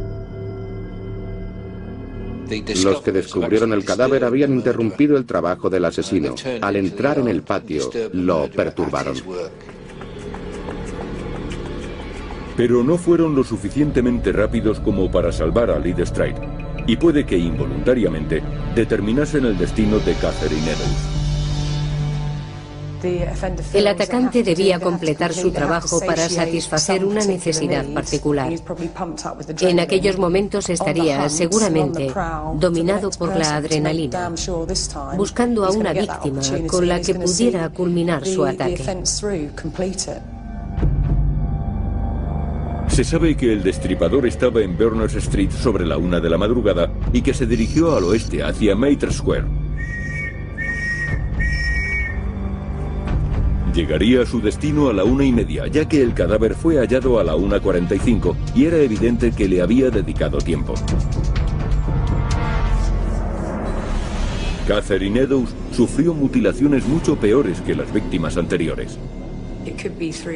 Los 2.83 3.03
que 3.03 3.13
descubrieron 3.13 3.73
el 3.73 3.85
cadáver 3.85 4.25
habían 4.25 4.53
interrumpido 4.53 5.17
el 5.17 5.25
trabajo 5.25 5.71
del 5.71 5.85
asesino. 5.85 6.35
Al 6.61 6.77
entrar 6.77 7.19
en 7.19 7.29
el 7.29 7.43
patio, 7.43 7.91
lo 8.13 8.51
perturbaron. 8.51 9.17
Pero 12.57 12.83
no 12.83 12.99
fueron 12.99 13.35
lo 13.35 13.45
suficientemente 13.45 14.33
rápidos 14.33 14.81
como 14.81 15.11
para 15.11 15.33
salvar 15.33 15.71
a 15.71 15.79
Liz 15.79 15.97
Stride, 16.05 16.41
y 16.87 16.97
puede 16.97 17.25
que 17.25 17.39
involuntariamente 17.39 18.43
determinasen 18.75 19.47
el 19.47 19.57
destino 19.57 19.99
de 20.01 20.15
Catherine 20.15 20.63
Eddowes. 20.63 21.20
El 23.03 23.87
atacante 23.87 24.43
debía 24.43 24.79
completar 24.79 25.33
su 25.33 25.51
trabajo 25.51 26.01
para 26.01 26.29
satisfacer 26.29 27.05
una 27.05 27.25
necesidad 27.25 27.87
particular. 27.93 28.53
En 29.61 29.81
aquellos 29.81 30.19
momentos 30.19 30.69
estaría 30.69 31.29
seguramente 31.29 32.13
dominado 32.57 33.11
por 33.11 33.37
la 33.37 33.57
adrenalina, 33.57 34.33
buscando 35.17 35.65
a 35.65 35.71
una 35.71 35.93
víctima 35.93 36.43
con 36.67 36.89
la 36.89 37.01
que 37.01 37.15
pudiera 37.15 37.69
culminar 37.71 38.27
su 38.27 38.45
ataque. 38.45 38.85
Se 42.89 43.05
sabe 43.05 43.37
que 43.37 43.53
el 43.53 43.63
destripador 43.63 44.27
estaba 44.27 44.61
en 44.63 44.77
Berners 44.77 45.15
Street 45.15 45.51
sobre 45.53 45.87
la 45.87 45.97
una 45.97 46.19
de 46.19 46.29
la 46.29 46.37
madrugada 46.37 46.91
y 47.13 47.23
que 47.23 47.33
se 47.33 47.47
dirigió 47.47 47.97
al 47.97 48.05
oeste 48.05 48.43
hacia 48.43 48.75
Maitre 48.75 49.13
Square. 49.13 49.60
Llegaría 53.73 54.23
a 54.23 54.27
su 54.27 54.41
destino 54.41 54.89
a 54.89 54.93
la 54.93 55.05
una 55.05 55.25
y 55.25 55.33
media, 55.33 55.69
ya 55.69 55.89
que 55.89 56.03
el 56.03 56.13
cadáver 56.13 56.55
fue 56.55 56.79
hallado 56.79 57.21
a 57.21 57.25
la 57.25 57.37
una 57.37 57.61
cuarenta 57.61 57.95
y 57.95 58.01
cinco 58.01 58.37
y 58.55 58.65
era 58.65 58.79
evidente 58.79 59.31
que 59.31 59.49
le 59.49 59.63
había 59.63 59.91
dedicado 59.91 60.39
tiempo. 60.39 60.75
Catherine 64.67 65.21
Eddowes 65.21 65.55
sufrió 65.73 66.15
mutilaciones 66.15 66.87
mucho 66.87 67.17
peores 67.17 67.61
que 67.61 67.75
las 67.75 67.93
víctimas 67.93 68.37
anteriores. 68.37 68.99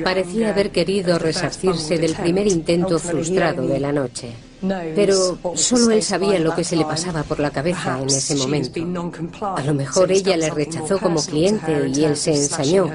Parecía 0.02 0.50
haber 0.50 0.70
querido 0.70 1.18
resarcirse 1.18 1.98
del 1.98 2.14
primer 2.14 2.46
intento 2.46 2.98
frustrado 2.98 3.66
de 3.66 3.80
la 3.80 3.92
noche. 3.92 4.32
Pero 4.94 5.38
solo 5.54 5.90
él 5.90 6.02
sabía 6.02 6.38
lo 6.38 6.54
que 6.54 6.64
se 6.64 6.76
le 6.76 6.84
pasaba 6.84 7.22
por 7.22 7.38
la 7.40 7.50
cabeza 7.50 8.00
en 8.00 8.08
ese 8.08 8.36
momento. 8.36 8.80
A 9.42 9.62
lo 9.62 9.74
mejor 9.74 10.10
ella 10.10 10.36
le 10.36 10.50
rechazó 10.50 10.98
como 10.98 11.22
cliente 11.22 11.90
y 11.94 12.04
él 12.04 12.16
se 12.16 12.34
ensañó, 12.34 12.90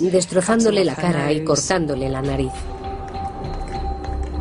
destrozándole 0.00 0.84
la 0.84 0.96
cara 0.96 1.32
y 1.32 1.44
cortándole 1.44 2.08
la 2.08 2.22
nariz. 2.22 2.52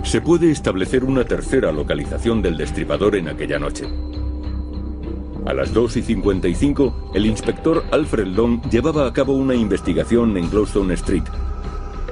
Se 0.03 0.19
puede 0.21 0.51
establecer 0.51 1.03
una 1.03 1.23
tercera 1.23 1.71
localización 1.71 2.41
del 2.41 2.57
destripador 2.57 3.15
en 3.15 3.29
aquella 3.29 3.57
noche. 3.57 3.85
A 5.45 5.53
las 5.53 5.73
2 5.73 5.97
y 5.97 6.01
55, 6.01 7.11
el 7.13 7.25
inspector 7.25 7.83
Alfred 7.91 8.27
Long 8.27 8.61
llevaba 8.69 9.05
a 9.05 9.11
cabo 9.11 9.33
una 9.33 9.53
investigación 9.53 10.37
en 10.37 10.49
Glowstone 10.49 10.93
Street. 10.93 11.23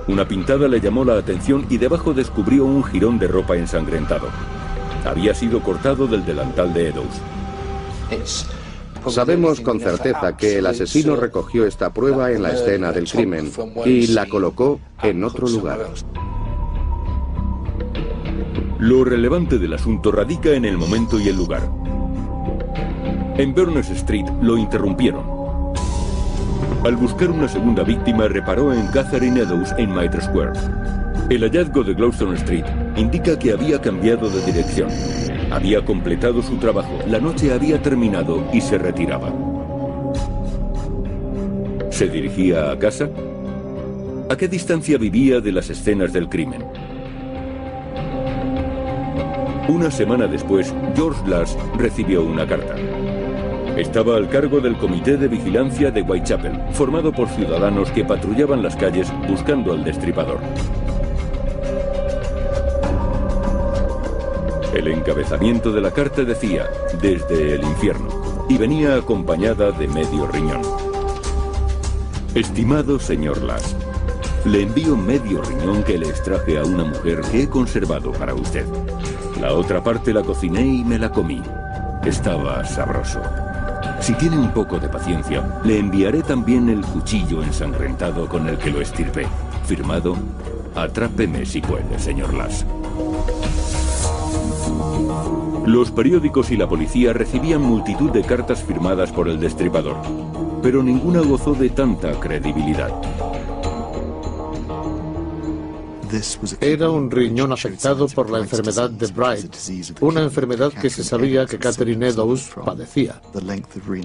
Una 0.08 0.28
pintada 0.28 0.68
le 0.68 0.82
llamó 0.82 1.06
la 1.06 1.18
atención 1.18 1.66
y 1.70 1.78
debajo 1.78 2.14
descubrió 2.14 2.66
un 2.66 2.84
jirón 2.84 3.20
de 3.20 3.28
ropa 3.28 3.56
ensangrentado. 3.56 4.28
Había 5.06 5.34
sido 5.34 5.62
cortado 5.62 6.08
del 6.08 6.26
delantal 6.26 6.74
de 6.74 6.90
Eddowes. 6.90 7.22
Sabemos 9.08 9.62
con 9.62 9.80
certeza 9.80 10.36
que 10.36 10.58
el 10.58 10.66
asesino 10.66 11.16
recogió 11.16 11.66
esta 11.66 11.94
prueba 11.94 12.32
en 12.32 12.44
la 12.44 12.52
escena 12.52 12.92
del 12.92 13.10
crimen 13.10 13.50
y 13.86 14.08
la 14.08 14.26
colocó 14.28 14.82
en 15.02 15.24
otro 15.24 15.48
lugar. 15.48 15.88
Lo 18.80 19.06
relevante 19.06 19.58
del 19.58 19.74
asunto 19.74 20.12
radica 20.12 20.50
en 20.50 20.66
el 20.66 20.78
momento 20.78 21.18
y 21.20 21.30
el 21.30 21.38
lugar. 21.38 21.81
En 23.38 23.54
Berners 23.56 23.90
Street 23.90 24.26
lo 24.42 24.58
interrumpieron. 24.58 25.24
Al 26.84 26.96
buscar 26.98 27.32
una 27.32 27.48
segunda 27.48 27.84
víctima, 27.84 28.28
reparó 28.28 28.74
en 28.74 28.86
Catherine 28.88 29.40
Eddowes 29.40 29.74
en 29.78 29.96
Mitre 29.96 30.22
Square. 30.22 30.52
El 31.30 31.42
hallazgo 31.44 31.84
de 31.84 31.94
Glowstone 31.94 32.36
Street 32.36 32.66
indica 32.98 33.40
que 33.40 33.54
había 33.54 33.80
cambiado 33.80 34.30
de 34.30 34.46
dirección. 34.46 34.90
Había 35.50 35.84
completado 35.86 36.42
su 36.42 36.58
trabajo, 36.58 37.00
la 37.08 37.20
noche 37.20 37.54
había 37.54 37.82
terminado 37.82 38.44
y 38.52 38.60
se 38.60 38.78
retiraba. 38.78 39.32
¿Se 41.90 42.08
dirigía 42.10 42.72
a 42.72 42.78
casa? 42.78 43.10
¿A 44.30 44.36
qué 44.36 44.48
distancia 44.48 44.98
vivía 44.98 45.40
de 45.40 45.52
las 45.52 45.70
escenas 45.70 46.12
del 46.12 46.28
crimen? 46.28 46.64
Una 49.68 49.90
semana 49.90 50.28
después, 50.28 50.74
George 50.96 51.28
Lass 51.30 51.58
recibió 51.78 52.24
una 52.24 52.46
carta. 52.46 52.76
Estaba 53.78 54.18
al 54.18 54.28
cargo 54.30 54.60
del 54.60 54.78
Comité 54.78 55.18
de 55.18 55.28
Vigilancia 55.28 55.92
de 55.92 56.02
Whitechapel, 56.02 56.60
formado 56.74 57.12
por 57.12 57.30
ciudadanos 57.30 57.90
que 57.92 58.04
patrullaban 58.04 58.62
las 58.62 58.76
calles 58.76 59.12
buscando 59.28 59.72
al 59.72 59.84
destripador. 59.84 60.40
El 64.76 64.88
encabezamiento 64.88 65.72
de 65.72 65.82
la 65.82 65.92
carta 65.92 66.24
decía, 66.24 66.70
desde 67.02 67.56
el 67.56 67.64
infierno, 67.64 68.10
y 68.50 68.58
venía 68.58 68.96
acompañada 68.96 69.72
de 69.72 69.88
medio 69.88 70.28
riñón. 70.28 70.62
Estimado 72.36 73.00
señor 73.00 73.42
Lass, 73.42 73.76
le 74.46 74.64
envío 74.64 74.96
medio 74.96 75.42
riñón 75.42 75.84
que 75.84 75.98
le 75.98 76.08
extraje 76.08 76.58
a 76.58 76.64
una 76.64 76.84
mujer 76.84 77.22
que 77.32 77.44
he 77.44 77.50
conservado 77.50 78.12
para 78.12 78.34
usted. 78.34 78.66
La 79.40 79.54
otra 79.54 79.84
parte 79.84 80.14
la 80.14 80.24
cociné 80.24 80.62
y 80.62 80.84
me 80.84 81.00
la 81.00 81.10
comí. 81.10 81.42
Estaba 82.06 82.64
sabroso. 82.66 83.22
Si 84.02 84.14
tiene 84.14 84.38
un 84.38 84.52
poco 84.52 84.80
de 84.80 84.90
paciencia, 84.90 85.62
le 85.64 85.78
enviaré 85.78 86.24
también 86.24 86.70
el 86.70 86.82
cuchillo 86.82 87.44
ensangrentado 87.44 88.28
con 88.28 88.50
el 88.50 88.58
que 88.58 88.72
lo 88.72 88.82
estirpé. 88.82 89.28
Firmado, 89.66 90.16
atrápeme 90.76 91.46
si 91.46 91.62
puede, 91.62 92.00
señor 92.00 92.34
Lass. 92.34 92.66
Los 95.68 95.92
periódicos 95.92 96.50
y 96.50 96.58
la 96.58 96.68
policía 96.68 97.14
recibían 97.14 97.62
multitud 97.62 98.10
de 98.10 98.24
cartas 98.24 98.64
firmadas 98.64 99.12
por 99.12 99.30
el 99.30 99.40
destripador, 99.40 99.98
pero 100.64 100.82
ninguna 100.82 101.22
gozó 101.22 101.54
de 101.54 101.70
tanta 101.70 102.20
credibilidad. 102.20 102.92
Era 106.60 106.90
un 106.90 107.10
riñón 107.10 107.52
afectado 107.52 108.08
por 108.08 108.30
la 108.30 108.40
enfermedad 108.40 108.90
de 108.90 109.08
Bright, 109.08 109.56
una 110.02 110.22
enfermedad 110.22 110.72
que 110.74 110.90
se 110.90 111.04
sabía 111.04 111.46
que 111.46 111.58
Catherine 111.58 112.08
Eddowes 112.08 112.52
padecía. 112.66 113.22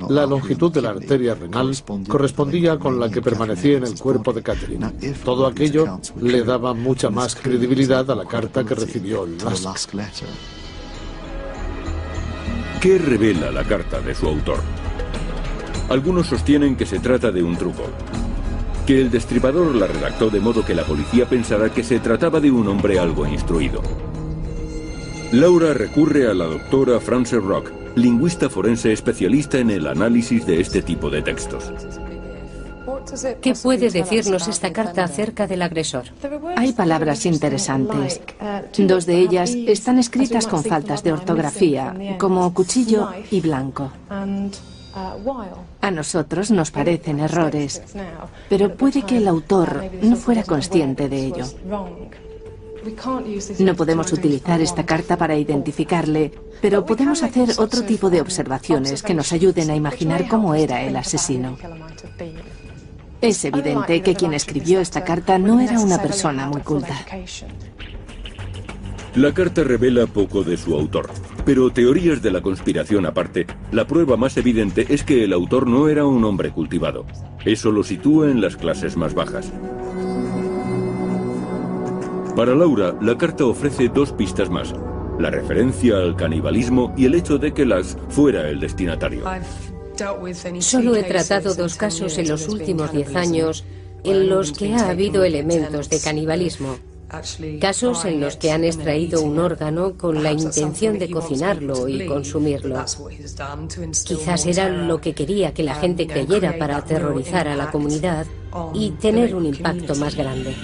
La 0.09 0.27
longitud 0.27 0.73
de 0.73 0.83
la 0.83 0.91
arteria 0.91 1.35
renal 1.35 1.75
correspondía 2.09 2.79
con 2.79 3.01
la 3.01 3.11
que 3.11 3.21
permanecía 3.23 3.79
en 3.79 3.85
el 3.85 3.99
cuerpo 3.99 4.33
de 4.33 4.43
Catherine. 4.43 4.93
Todo 5.25 5.47
aquello 5.47 6.01
le 6.21 6.45
daba 6.45 6.75
mucha 6.75 7.11
más 7.11 7.35
credibilidad 7.35 8.11
a 8.11 8.15
la 8.15 8.25
carta 8.25 8.65
que 8.65 8.75
recibió 8.75 9.27
Lask. 9.27 9.95
¿Qué 12.81 12.99
revela 12.99 13.51
la 13.51 13.65
carta 13.65 14.01
de 14.01 14.15
su 14.15 14.27
autor? 14.27 14.61
Algunos 15.89 16.27
sostienen 16.27 16.77
que 16.77 16.85
se 16.85 16.99
trata 16.99 17.31
de 17.31 17.43
un 17.43 17.57
truco, 17.57 17.85
que 18.87 19.01
el 19.01 19.11
destripador 19.11 19.75
la 19.75 19.89
redactó 19.89 20.31
de 20.31 20.41
modo 20.41 20.65
que 20.65 20.75
la 20.75 20.85
policía 20.85 21.27
pensara 21.27 21.71
que 21.71 21.83
se 21.83 21.99
trataba 21.99 22.41
de 22.41 22.51
un 22.51 22.69
hombre 22.69 22.99
algo 22.99 23.27
instruido. 23.27 23.83
Laura 25.33 25.75
recurre 25.75 26.31
a 26.31 26.35
la 26.35 26.45
doctora 26.45 27.01
Frances 27.01 27.43
Rock, 27.43 27.73
lingüista 27.97 28.49
forense 28.49 28.93
especialista 28.93 29.59
en 29.59 29.71
el 29.71 29.89
análisis 29.89 30.47
de 30.47 30.61
este 30.61 30.83
tipo 30.83 31.11
de 31.11 31.23
textos. 31.23 31.73
¿Qué 33.41 33.55
puede 33.55 33.91
decirnos 33.91 34.49
esta 34.49 34.73
carta 34.73 35.05
acerca 35.05 35.47
del 35.47 35.63
agresor? 35.63 36.05
Hay 36.57 36.73
palabras 36.73 37.27
interesantes. 37.27 38.21
Dos 38.79 39.07
de 39.07 39.19
ellas 39.19 39.55
están 39.55 39.99
escritas 39.99 40.47
con 40.47 40.63
faltas 40.65 41.03
de 41.03 41.13
ortografía, 41.13 42.17
como 42.19 42.53
cuchillo 42.55 43.11
y 43.31 43.41
blanco. 43.41 43.91
A 45.81 45.91
nosotros 45.91 46.51
nos 46.51 46.71
parecen 46.71 47.21
errores, 47.21 47.83
pero 48.49 48.75
puede 48.75 49.03
que 49.03 49.19
el 49.19 49.29
autor 49.29 49.85
no 50.03 50.17
fuera 50.17 50.43
consciente 50.43 51.09
de 51.09 51.27
ello. 51.27 51.45
No 53.59 53.75
podemos 53.75 54.13
utilizar 54.13 54.61
esta 54.61 54.87
carta 54.87 55.17
para 55.17 55.37
identificarle, 55.37 56.33
pero 56.63 56.87
podemos 56.87 57.23
hacer 57.23 57.51
otro 57.59 57.83
tipo 57.83 58.09
de 58.11 58.21
observaciones 58.21 59.03
que 59.03 59.15
nos 59.15 59.33
ayuden 59.33 59.71
a 59.71 59.77
imaginar 59.77 60.29
cómo 60.29 60.55
era 60.55 60.83
el 60.83 60.97
asesino. 60.97 61.57
Es 63.21 63.45
evidente 63.45 64.03
que 64.03 64.15
quien 64.15 64.35
escribió 64.35 64.81
esta 64.81 65.05
carta 65.05 65.39
no 65.39 65.61
era 65.61 65.81
una 65.81 66.01
persona 66.01 66.49
muy 66.49 66.63
culta. 66.63 66.95
La 69.17 69.33
carta 69.33 69.65
revela 69.65 70.07
poco 70.07 70.45
de 70.45 70.59
su 70.59 70.75
autor, 70.75 71.09
pero 71.47 71.73
teorías 71.73 72.21
de 72.21 72.31
la 72.31 72.43
conspiración 72.43 73.07
aparte, 73.07 73.47
la 73.73 73.87
prueba 73.87 74.19
más 74.19 74.37
evidente 74.37 74.85
es 74.91 75.05
que 75.05 75.25
el 75.25 75.33
autor 75.33 75.67
no 75.67 75.89
era 75.89 76.05
un 76.05 76.23
hombre 76.25 76.51
cultivado. 76.51 77.07
Eso 77.43 77.73
lo 77.73 77.83
sitúa 77.83 78.31
en 78.31 78.43
las 78.43 78.59
clases 78.59 78.95
más 78.99 79.15
bajas. 79.15 79.51
Para 82.37 82.55
Laura, 82.55 82.95
la 83.01 83.17
carta 83.17 83.47
ofrece 83.47 83.89
dos 83.89 84.13
pistas 84.13 84.51
más. 84.51 84.75
La 85.19 85.31
referencia 85.31 85.97
al 85.97 86.15
canibalismo 86.15 86.93
y 86.95 87.07
el 87.07 87.15
hecho 87.15 87.39
de 87.39 87.55
que 87.55 87.65
Las 87.65 87.97
fuera 88.11 88.51
el 88.51 88.61
destinatario. 88.61 89.25
Solo 90.59 90.95
he 90.95 91.05
tratado 91.05 91.55
dos 91.55 91.77
casos 91.77 92.19
en 92.19 92.29
los 92.29 92.49
últimos 92.49 92.93
diez 92.93 93.17
años 93.17 93.65
en 94.05 94.29
los 94.29 94.53
que 94.53 94.75
ha 94.75 94.91
habido 94.91 95.25
elementos 95.25 95.89
de 95.89 96.01
canibalismo. 96.01 96.77
Casos 97.61 98.05
en 98.05 98.21
los 98.21 98.37
que 98.37 98.51
han 98.51 98.65
extraído 98.65 99.23
un 99.23 99.39
órgano 99.39 99.95
con 99.97 100.23
la 100.23 100.33
intención 100.33 100.99
de 100.99 101.09
cocinarlo 101.09 101.89
y 101.89 102.05
consumirlo. 102.07 102.85
Quizás 104.05 104.47
era 104.47 104.69
lo 104.69 105.01
que 105.01 105.15
quería 105.15 105.55
que 105.55 105.63
la 105.63 105.77
gente 105.77 106.07
creyera 106.07 106.59
para 106.59 106.79
aterrorizar 106.79 107.47
a 107.47 107.55
la 107.55 107.71
comunidad 107.71 108.27
y 108.75 108.91
tener 108.93 109.35
un 109.35 109.47
impacto 109.47 109.95
más 109.95 110.17
grande. 110.17 110.55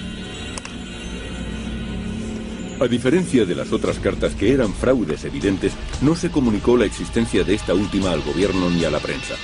A 2.79 2.87
diferencia 2.87 3.45
de 3.45 3.55
las 3.55 3.71
otras 3.71 3.99
cartas 3.99 4.35
que 4.35 4.51
eran 4.51 4.73
fraudes 4.73 5.23
evidentes, 5.23 5.71
no 6.01 6.15
se 6.15 6.29
comunicó 6.29 6.75
la 6.75 6.85
existencia 6.85 7.45
de 7.45 7.53
esta 7.53 7.73
última 7.73 8.11
al 8.11 8.21
gobierno 8.21 8.69
ni 8.69 8.83
a 8.83 8.91
la 8.91 8.99
prensa. 8.99 9.35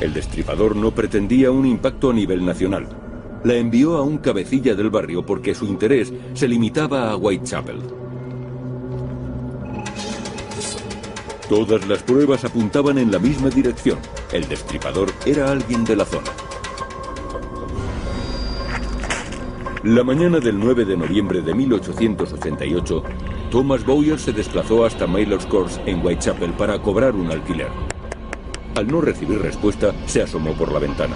El 0.00 0.14
destripador 0.14 0.74
no 0.74 0.94
pretendía 0.94 1.50
un 1.50 1.66
impacto 1.66 2.10
a 2.10 2.14
nivel 2.14 2.44
nacional. 2.44 3.03
La 3.44 3.54
envió 3.54 3.96
a 3.96 4.02
un 4.02 4.18
cabecilla 4.18 4.74
del 4.74 4.90
barrio 4.90 5.24
porque 5.24 5.54
su 5.54 5.66
interés 5.66 6.12
se 6.32 6.48
limitaba 6.48 7.10
a 7.10 7.16
Whitechapel. 7.16 7.78
Todas 11.48 11.86
las 11.86 12.02
pruebas 12.02 12.44
apuntaban 12.44 12.96
en 12.96 13.12
la 13.12 13.18
misma 13.18 13.50
dirección. 13.50 13.98
El 14.32 14.48
destripador 14.48 15.12
era 15.26 15.52
alguien 15.52 15.84
de 15.84 15.94
la 15.94 16.06
zona. 16.06 16.30
La 19.82 20.02
mañana 20.02 20.40
del 20.40 20.58
9 20.58 20.86
de 20.86 20.96
noviembre 20.96 21.42
de 21.42 21.54
1888, 21.54 23.02
Thomas 23.50 23.84
Bowyer 23.84 24.18
se 24.18 24.32
desplazó 24.32 24.86
hasta 24.86 25.06
Maylor's 25.06 25.44
Course 25.44 25.78
en 25.84 26.04
Whitechapel 26.04 26.54
para 26.54 26.80
cobrar 26.80 27.14
un 27.14 27.30
alquiler. 27.30 27.68
Al 28.74 28.88
no 28.88 29.02
recibir 29.02 29.42
respuesta, 29.42 29.92
se 30.06 30.22
asomó 30.22 30.54
por 30.54 30.72
la 30.72 30.78
ventana. 30.78 31.14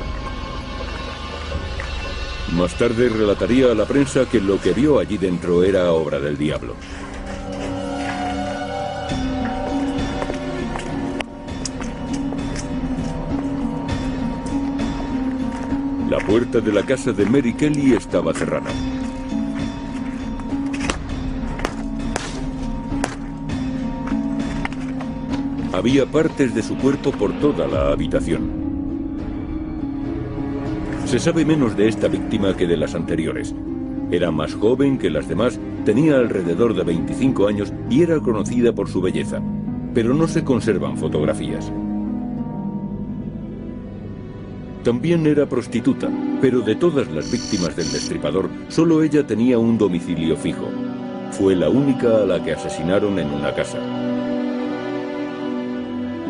Más 2.56 2.74
tarde 2.76 3.08
relataría 3.08 3.70
a 3.70 3.74
la 3.74 3.84
prensa 3.84 4.26
que 4.28 4.40
lo 4.40 4.60
que 4.60 4.72
vio 4.72 4.98
allí 4.98 5.16
dentro 5.16 5.62
era 5.62 5.92
obra 5.92 6.18
del 6.18 6.36
diablo. 6.36 6.74
La 16.08 16.18
puerta 16.18 16.60
de 16.60 16.72
la 16.72 16.84
casa 16.84 17.12
de 17.12 17.26
Mary 17.26 17.54
Kelly 17.54 17.92
estaba 17.94 18.32
cerrada. 18.32 18.70
Había 25.72 26.06
partes 26.06 26.54
de 26.54 26.62
su 26.62 26.76
cuerpo 26.76 27.12
por 27.12 27.38
toda 27.38 27.68
la 27.68 27.92
habitación. 27.92 28.67
Se 31.08 31.18
sabe 31.18 31.42
menos 31.42 31.74
de 31.74 31.88
esta 31.88 32.06
víctima 32.06 32.54
que 32.54 32.66
de 32.66 32.76
las 32.76 32.94
anteriores. 32.94 33.54
Era 34.10 34.30
más 34.30 34.54
joven 34.54 34.98
que 34.98 35.08
las 35.08 35.26
demás, 35.26 35.58
tenía 35.86 36.16
alrededor 36.16 36.74
de 36.74 36.84
25 36.84 37.48
años 37.48 37.72
y 37.88 38.02
era 38.02 38.20
conocida 38.20 38.74
por 38.74 38.90
su 38.90 39.00
belleza, 39.00 39.40
pero 39.94 40.12
no 40.12 40.28
se 40.28 40.44
conservan 40.44 40.98
fotografías. 40.98 41.72
También 44.84 45.26
era 45.26 45.48
prostituta, 45.48 46.10
pero 46.42 46.60
de 46.60 46.76
todas 46.76 47.10
las 47.10 47.32
víctimas 47.32 47.74
del 47.74 47.90
destripador, 47.90 48.50
solo 48.68 49.02
ella 49.02 49.26
tenía 49.26 49.58
un 49.58 49.78
domicilio 49.78 50.36
fijo. 50.36 50.68
Fue 51.30 51.56
la 51.56 51.70
única 51.70 52.18
a 52.18 52.26
la 52.26 52.44
que 52.44 52.52
asesinaron 52.52 53.18
en 53.18 53.28
una 53.28 53.54
casa. 53.54 53.78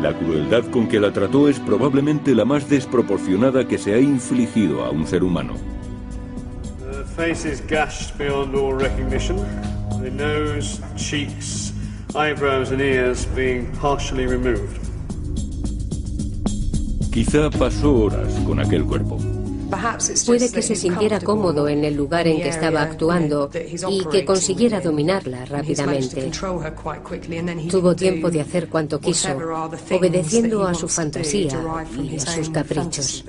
La 0.01 0.13
crueldad 0.13 0.63
con 0.71 0.87
que 0.87 0.97
la 0.97 1.11
trató 1.11 1.49
es 1.49 1.59
probablemente 1.59 2.33
la 2.33 2.45
más 2.45 2.69
desproporcionada 2.69 3.67
que 3.67 3.77
se 3.77 3.93
ha 3.93 3.99
infligido 3.99 4.85
a 4.85 4.91
un 4.91 5.05
ser 5.05 5.25
humano. 5.25 5.55
The 6.89 7.03
face 7.03 7.45
is 7.45 7.61
gashed 7.67 8.17
beyond 8.17 8.55
all 8.55 8.73
recognition. 8.75 9.37
The 10.01 10.09
nose, 10.09 10.79
cheeks, 10.95 11.73
eyebrows 12.15 12.71
and 12.71 12.79
ears 12.79 13.27
being 13.35 13.67
partially 13.81 14.25
removed. 14.25 14.79
Quizá 17.11 17.49
pasó 17.49 17.93
horas 17.93 18.39
con 18.45 18.61
aquel 18.61 18.85
cuerpo. 18.85 19.17
Puede 20.25 20.51
que 20.51 20.61
se 20.61 20.75
sintiera 20.75 21.19
cómodo 21.19 21.67
en 21.67 21.85
el 21.85 21.95
lugar 21.95 22.27
en 22.27 22.37
que 22.41 22.49
estaba 22.49 22.81
actuando 22.81 23.49
y 23.53 24.05
que 24.05 24.25
consiguiera 24.25 24.81
dominarla 24.81 25.45
rápidamente. 25.45 26.31
Tuvo 27.69 27.95
tiempo 27.95 28.31
de 28.31 28.41
hacer 28.41 28.67
cuanto 28.69 28.99
quiso, 28.99 29.29
obedeciendo 29.91 30.67
a 30.67 30.73
su 30.73 30.87
fantasía 30.87 31.61
y 32.01 32.15
a 32.15 32.19
sus 32.19 32.49
caprichos. 32.49 33.23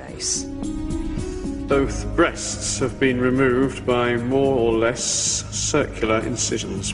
Both 1.69 2.05
breasts 2.17 2.81
have 2.81 2.99
been 2.99 3.21
removed 3.21 3.87
by 3.87 4.17
more 4.17 4.59
or 4.59 4.77
less 4.77 5.45
circular 5.53 6.27
incisions. 6.27 6.93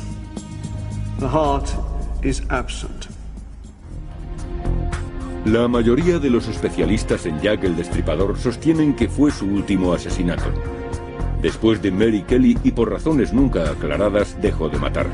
The 1.19 1.29
heart 1.29 1.71
is 2.23 2.43
absent. 2.51 3.16
La 5.47 5.69
mayoría 5.69 6.19
de 6.19 6.29
los 6.29 6.49
especialistas 6.49 7.25
en 7.25 7.41
Jack 7.41 7.63
el 7.63 7.77
Destripador 7.77 8.37
sostienen 8.37 8.97
que 8.97 9.09
fue 9.09 9.31
su 9.31 9.47
último 9.47 9.93
asesinato. 9.93 10.51
Después 11.41 11.81
de 11.81 11.93
Mary 11.93 12.25
Kelly 12.27 12.59
y 12.65 12.73
por 12.73 12.91
razones 12.91 13.33
nunca 13.33 13.71
aclaradas, 13.71 14.43
dejó 14.43 14.69
de 14.69 14.79
matar. 14.81 15.07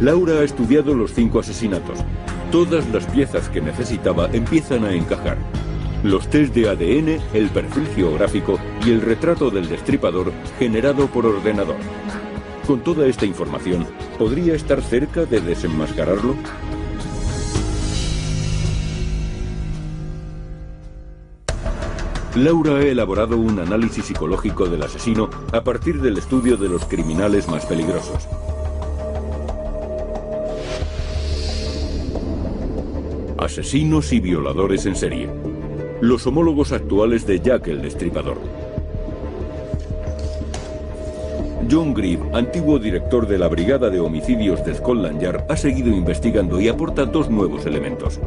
Laura 0.00 0.34
ha 0.34 0.44
estudiado 0.44 0.94
los 0.94 1.12
cinco 1.14 1.40
asesinatos. 1.40 1.98
Todas 2.52 2.88
las 2.90 3.06
piezas 3.06 3.48
que 3.48 3.60
necesitaba 3.60 4.30
empiezan 4.32 4.84
a 4.84 4.92
encajar. 4.92 5.36
Los 6.04 6.30
test 6.30 6.54
de 6.54 6.68
ADN, 6.68 7.20
el 7.34 7.48
perfil 7.48 7.88
geográfico 7.96 8.60
y 8.86 8.90
el 8.90 9.00
retrato 9.00 9.50
del 9.50 9.68
destripador 9.68 10.32
generado 10.60 11.08
por 11.08 11.26
ordenador. 11.26 11.78
Con 12.68 12.84
toda 12.84 13.04
esta 13.08 13.26
información, 13.26 13.84
¿podría 14.16 14.54
estar 14.54 14.80
cerca 14.80 15.24
de 15.24 15.40
desenmascararlo? 15.40 16.36
Laura 22.34 22.76
ha 22.76 22.82
elaborado 22.82 23.38
un 23.38 23.58
análisis 23.58 24.04
psicológico 24.04 24.66
del 24.66 24.82
asesino 24.82 25.30
a 25.52 25.62
partir 25.62 26.00
del 26.00 26.18
estudio 26.18 26.56
de 26.56 26.68
los 26.68 26.84
criminales 26.84 27.48
más 27.48 27.64
peligrosos. 27.64 28.28
Asesinos 33.38 34.12
y 34.12 34.20
violadores 34.20 34.84
en 34.84 34.94
serie. 34.94 35.30
Los 36.00 36.26
homólogos 36.26 36.72
actuales 36.72 37.26
de 37.26 37.40
Jack 37.40 37.68
el 37.68 37.82
Destripador. 37.82 38.38
John 41.70 41.94
Grieve, 41.94 42.28
antiguo 42.34 42.78
director 42.78 43.26
de 43.26 43.38
la 43.38 43.48
Brigada 43.48 43.90
de 43.90 44.00
Homicidios 44.00 44.64
de 44.64 44.74
Scotland 44.74 45.20
Yard, 45.20 45.44
ha 45.50 45.56
seguido 45.56 45.88
investigando 45.88 46.60
y 46.60 46.68
aporta 46.68 47.04
dos 47.04 47.30
nuevos 47.30 47.66
elementos. 47.66 48.20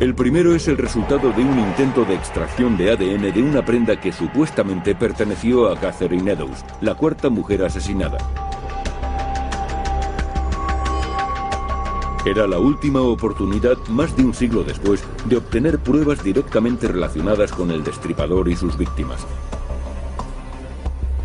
El 0.00 0.14
primero 0.14 0.54
es 0.54 0.68
el 0.68 0.78
resultado 0.78 1.32
de 1.32 1.42
un 1.42 1.58
intento 1.58 2.04
de 2.04 2.14
extracción 2.14 2.76
de 2.76 2.92
ADN 2.92 3.34
de 3.34 3.42
una 3.42 3.64
prenda 3.64 4.00
que 4.00 4.12
supuestamente 4.12 4.94
perteneció 4.94 5.68
a 5.68 5.76
Catherine 5.76 6.30
Eddowes, 6.30 6.64
la 6.80 6.94
cuarta 6.94 7.28
mujer 7.30 7.64
asesinada. 7.64 8.18
Era 12.24 12.46
la 12.46 12.60
última 12.60 13.00
oportunidad, 13.00 13.76
más 13.88 14.16
de 14.16 14.24
un 14.24 14.34
siglo 14.34 14.62
después, 14.62 15.02
de 15.24 15.38
obtener 15.38 15.80
pruebas 15.80 16.22
directamente 16.22 16.86
relacionadas 16.86 17.50
con 17.50 17.72
el 17.72 17.82
destripador 17.82 18.48
y 18.48 18.54
sus 18.54 18.78
víctimas. 18.78 19.26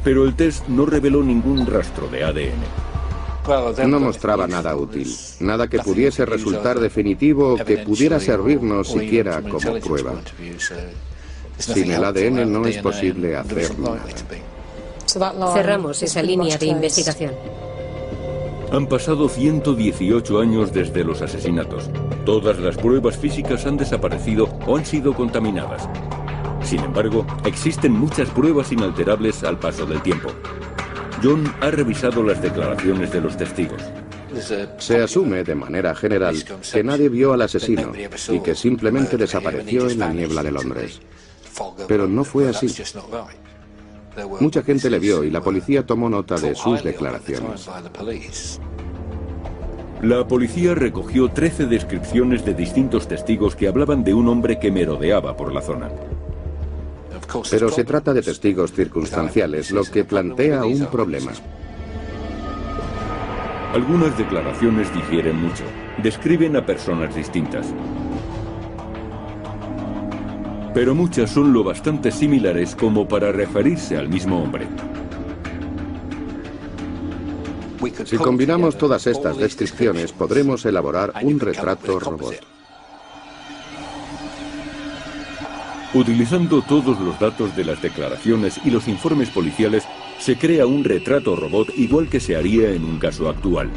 Pero 0.04 0.26
el 0.26 0.34
test 0.34 0.68
no 0.68 0.88
reveló 0.88 1.22
ningún 1.22 1.68
rastro 1.68 2.08
de 2.08 2.24
ADN. 2.24 2.93
No 3.88 4.00
mostraba 4.00 4.48
nada 4.48 4.76
útil, 4.76 5.08
nada 5.40 5.68
que 5.68 5.80
pudiese 5.80 6.26
resultar 6.26 6.80
definitivo 6.80 7.54
o 7.54 7.58
que 7.58 7.80
pudiera 7.80 8.20
servirnos 8.20 8.90
siquiera 8.90 9.42
como 9.42 9.80
prueba. 9.80 10.14
Sin 11.58 11.92
el 11.92 12.04
ADN 12.04 12.52
no 12.52 12.66
es 12.66 12.78
posible 12.78 13.36
hacer 13.36 13.78
nada. 13.80 14.04
Cerramos 15.54 16.02
esa 16.02 16.22
línea 16.22 16.58
de 16.58 16.66
investigación. 16.68 17.32
Han 18.72 18.88
pasado 18.88 19.30
118 19.30 20.40
años 20.40 20.74
desde 20.74 21.04
los 21.04 21.22
asesinatos. 21.22 21.92
Todas 22.26 22.58
las 22.58 22.76
pruebas 22.76 23.18
físicas 23.18 23.68
han 23.68 23.78
desaparecido 23.78 24.50
o 24.66 24.78
han 24.78 24.86
sido 24.86 25.14
contaminadas. 25.14 25.88
Sin 26.64 26.80
embargo, 26.80 27.26
existen 27.46 27.92
muchas 27.92 28.30
pruebas 28.30 28.72
inalterables 28.72 29.44
al 29.44 29.60
paso 29.60 29.86
del 29.86 30.02
tiempo. 30.02 30.30
John 31.24 31.50
ha 31.62 31.72
revisado 31.72 32.22
las 32.22 32.42
declaraciones 32.42 33.14
de 33.14 33.22
los 33.22 33.38
testigos. 33.38 33.82
Se 34.78 35.02
asume 35.02 35.46
de 35.46 35.56
manera 35.56 35.96
general 35.96 36.36
que 36.72 36.84
nadie 36.84 37.08
vio 37.08 37.32
al 37.32 37.44
asesino 37.44 37.94
y 38.30 38.40
que 38.42 38.54
simplemente 38.56 39.16
desapareció 39.16 39.90
en 39.90 40.00
la 40.00 40.12
niebla 40.12 40.44
de 40.44 40.52
Londres. 40.52 41.00
Pero 41.88 42.08
no 42.08 42.26
fue 42.26 42.50
así. 42.50 42.68
Mucha 44.42 44.64
gente 44.64 44.90
le 44.90 45.00
vio 45.00 45.24
y 45.24 45.32
la 45.32 45.42
policía 45.42 45.86
tomó 45.86 46.10
nota 46.10 46.36
de 46.36 46.56
sus 46.56 46.84
declaraciones. 46.84 47.70
La 50.02 50.28
policía 50.28 50.76
recogió 50.76 51.30
13 51.30 51.68
descripciones 51.68 52.44
de 52.44 52.54
distintos 52.54 53.08
testigos 53.08 53.56
que 53.56 53.70
hablaban 53.70 54.04
de 54.04 54.14
un 54.14 54.28
hombre 54.28 54.60
que 54.60 54.70
merodeaba 54.70 55.38
por 55.38 55.54
la 55.54 55.62
zona. 55.62 55.90
Pero 57.50 57.70
se 57.70 57.84
trata 57.84 58.14
de 58.14 58.22
testigos 58.22 58.72
circunstanciales, 58.74 59.72
lo 59.72 59.84
que 59.84 60.04
plantea 60.04 60.66
un 60.66 60.86
problema. 60.88 61.32
Algunas 63.74 64.16
declaraciones 64.18 64.94
difieren 64.94 65.36
mucho. 65.36 65.64
Describen 66.02 66.56
a 66.56 66.64
personas 66.64 67.16
distintas. 67.16 67.68
Pero 70.74 70.94
muchas 70.94 71.32
son 71.32 71.52
lo 71.54 71.64
bastante 71.64 72.12
similares 72.12 72.76
como 72.76 73.08
para 73.08 73.32
referirse 73.32 73.98
al 73.98 74.10
mismo 74.10 74.44
hombre. 74.44 74.68
Si 78.06 78.18
combinamos 78.18 78.78
todas 78.78 79.08
estas 79.08 79.38
descripciones, 79.38 80.12
podremos 80.12 80.66
elaborar 80.66 81.12
un 81.24 81.40
retrato 81.40 82.00
robot. 82.00 82.53
Utilizando 85.96 86.64
todos 86.64 87.00
los 87.00 87.20
datos 87.20 87.56
de 87.56 87.64
las 87.64 87.80
declaraciones 87.80 88.60
y 88.66 88.72
los 88.72 88.88
informes 88.88 89.30
policiales, 89.30 89.84
se 90.18 90.36
crea 90.38 90.66
un 90.66 90.84
retrato 90.84 91.36
robot 91.36 91.70
igual 91.78 92.10
que 92.10 92.20
se 92.20 92.36
haría 92.36 92.72
en 92.72 92.84
un 92.84 92.98
caso 92.98 93.30
actual. 93.30 93.70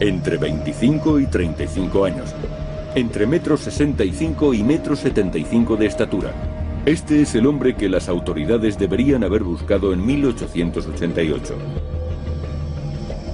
Entre 0.00 0.38
25 0.38 1.20
y 1.20 1.26
35 1.26 2.04
años. 2.06 2.34
Entre 2.94 3.26
metros 3.26 3.60
65 3.60 4.54
y 4.54 4.62
metros 4.62 5.00
75 5.00 5.76
de 5.76 5.86
estatura. 5.86 6.32
Este 6.86 7.20
es 7.20 7.34
el 7.34 7.46
hombre 7.46 7.76
que 7.76 7.90
las 7.90 8.08
autoridades 8.08 8.78
deberían 8.78 9.22
haber 9.22 9.42
buscado 9.42 9.92
en 9.92 10.04
1888. 10.04 11.81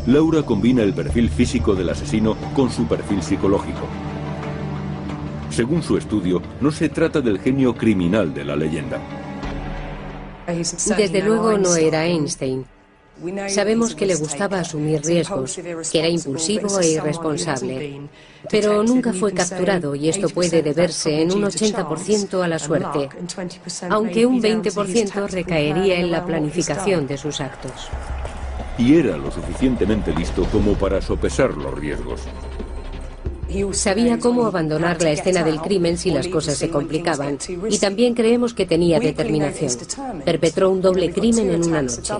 Laura 0.08 0.42
combina 0.42 0.82
el 0.82 0.94
perfil 0.94 1.28
físico 1.28 1.74
del 1.74 1.90
asesino 1.90 2.34
con 2.54 2.70
su 2.70 2.86
perfil 2.86 3.22
psicológico. 3.22 3.86
Según 5.50 5.82
su 5.82 5.98
estudio, 5.98 6.40
no 6.62 6.72
se 6.72 6.88
trata 6.88 7.20
del 7.20 7.38
genio 7.38 7.74
criminal 7.76 8.32
de 8.32 8.42
la 8.42 8.56
leyenda. 8.56 8.98
Desde 10.46 11.22
luego 11.22 11.58
no 11.58 11.76
era 11.76 12.06
Einstein. 12.06 12.64
Sabemos 13.48 13.94
que 13.94 14.06
le 14.06 14.14
gustaba 14.14 14.60
asumir 14.60 15.02
riesgos, 15.02 15.60
que 15.92 15.98
era 15.98 16.08
impulsivo 16.08 16.80
e 16.80 16.88
irresponsable, 16.92 18.00
pero 18.50 18.82
nunca 18.82 19.12
fue 19.12 19.34
capturado 19.34 19.94
y 19.94 20.08
esto 20.08 20.30
puede 20.30 20.62
deberse 20.62 21.20
en 21.20 21.32
un 21.32 21.42
80% 21.42 22.42
a 22.42 22.48
la 22.48 22.58
suerte, 22.58 23.10
aunque 23.90 24.24
un 24.24 24.40
20% 24.40 25.28
recaería 25.28 26.00
en 26.00 26.10
la 26.10 26.24
planificación 26.24 27.06
de 27.06 27.18
sus 27.18 27.42
actos 27.42 27.90
y 28.78 28.94
era 28.94 29.16
lo 29.16 29.30
suficientemente 29.30 30.14
listo 30.14 30.44
como 30.52 30.74
para 30.74 31.02
sopesar 31.02 31.56
los 31.56 31.74
riesgos. 31.74 32.22
Sabía 33.72 34.18
cómo 34.18 34.46
abandonar 34.46 35.02
la 35.02 35.10
escena 35.10 35.42
del 35.42 35.60
crimen 35.60 35.96
si 35.96 36.10
las 36.10 36.28
cosas 36.28 36.58
se 36.58 36.68
complicaban. 36.68 37.38
Y 37.70 37.78
también 37.78 38.14
creemos 38.14 38.52
que 38.52 38.66
tenía 38.66 39.00
determinación. 39.00 39.72
Perpetró 40.24 40.70
un 40.70 40.82
doble 40.82 41.10
crimen 41.10 41.50
en 41.50 41.64
una 41.64 41.82
noche. 41.82 42.12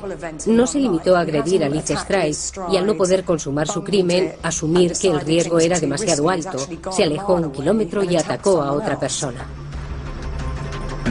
No 0.46 0.66
se 0.66 0.78
limitó 0.78 1.16
a 1.16 1.20
agredir 1.20 1.64
a 1.64 1.68
Liz 1.68 1.84
Stride 1.84 2.72
y 2.72 2.76
al 2.78 2.86
no 2.86 2.96
poder 2.96 3.24
consumar 3.24 3.68
su 3.68 3.84
crimen, 3.84 4.32
asumir 4.42 4.92
que 4.94 5.08
el 5.08 5.20
riesgo 5.20 5.60
era 5.60 5.78
demasiado 5.78 6.30
alto, 6.30 6.58
se 6.90 7.04
alejó 7.04 7.34
un 7.34 7.52
kilómetro 7.52 8.02
y 8.02 8.16
atacó 8.16 8.62
a 8.62 8.72
otra 8.72 8.98
persona. 8.98 9.46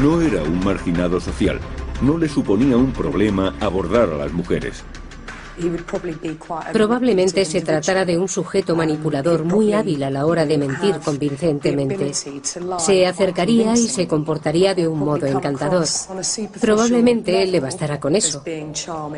No 0.01 0.21
era 0.21 0.41
un 0.43 0.63
marginado 0.63 1.19
social. 1.19 1.59
No 2.01 2.17
le 2.17 2.27
suponía 2.27 2.77
un 2.77 2.91
problema 2.91 3.55
abordar 3.59 4.09
a 4.09 4.17
las 4.17 4.31
mujeres. 4.31 4.83
Probablemente 6.72 7.45
se 7.45 7.62
tratara 7.62 8.05
de 8.05 8.18
un 8.18 8.28
sujeto 8.28 8.76
manipulador 8.76 9.43
muy 9.43 9.74
hábil 9.74 10.03
a 10.03 10.10
la 10.10 10.26
hora 10.26 10.45
de 10.45 10.58
mentir 10.58 10.95
convincentemente. 11.03 12.14
Se 12.14 13.05
acercaría 13.05 13.74
y 13.74 13.88
se 13.88 14.08
comportaría 14.08 14.76
de 14.76 14.88
un 14.88 14.99
modo 14.99 15.26
encantador. 15.26 15.86
Probablemente 16.60 17.45
le 17.47 17.60
bastará 17.60 17.99
con 17.99 18.16
eso. 18.16 18.43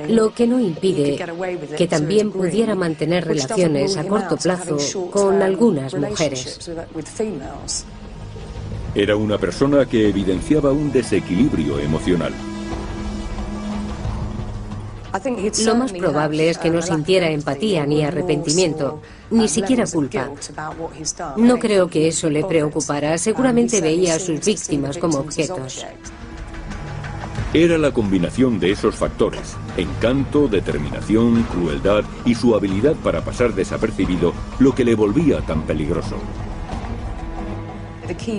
Lo 0.08 0.34
que 0.34 0.48
no 0.48 0.60
impide 0.60 1.20
que 1.78 1.88
también 1.88 2.32
pudiera 2.32 2.76
mantener 2.76 3.26
relaciones 3.26 3.98
a 3.98 4.06
corto 4.06 4.38
plazo 4.38 4.78
con 5.12 5.42
algunas 5.42 5.94
mujeres. 5.94 6.72
Era 8.96 9.16
una 9.16 9.38
persona 9.38 9.86
que 9.86 10.10
evidenciaba 10.10 10.72
un 10.72 10.92
desequilibrio 10.92 11.80
emocional. 11.80 12.34
Lo 15.66 15.76
más 15.76 15.92
probable 15.94 16.50
es 16.50 16.58
que 16.58 16.70
no 16.70 16.82
sintiera 16.82 17.30
empatía 17.30 17.86
ni 17.86 18.04
arrepentimiento, 18.04 19.02
ni 19.32 19.48
siquiera 19.48 19.86
culpa. 19.86 20.30
No 21.38 21.58
creo 21.58 21.90
que 21.90 22.08
eso 22.08 22.30
le 22.30 22.44
preocupara. 22.44 23.18
Seguramente 23.18 23.82
veía 23.82 24.16
a 24.16 24.20
sus 24.20 24.46
víctimas 24.46 24.98
como 24.98 25.20
objetos. 25.20 25.86
Era 27.52 27.80
la 27.80 27.92
combinación 27.92 28.60
de 28.60 28.72
esos 28.72 28.96
factores, 28.96 29.56
encanto, 29.76 30.48
determinación, 30.48 31.42
crueldad 31.44 32.04
y 32.24 32.36
su 32.36 32.54
habilidad 32.54 32.96
para 32.98 33.22
pasar 33.22 33.56
desapercibido, 33.56 34.34
lo 34.60 34.76
que 34.76 34.86
le 34.86 34.94
volvía 34.94 35.42
tan 35.42 35.64
peligroso. 35.64 36.18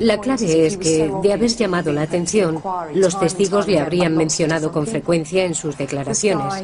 La 0.01 0.19
clave 0.19 0.67
es 0.67 0.77
que, 0.77 1.11
de 1.23 1.33
haber 1.33 1.51
llamado 1.51 1.93
la 1.93 2.03
atención, 2.03 2.63
los 2.95 3.19
testigos 3.19 3.67
le 3.67 3.81
habrían 3.81 4.17
mencionado 4.17 4.73
con 4.73 4.87
frecuencia 4.87 5.45
en 5.45 5.55
sus 5.55 5.77
declaraciones, 5.77 6.55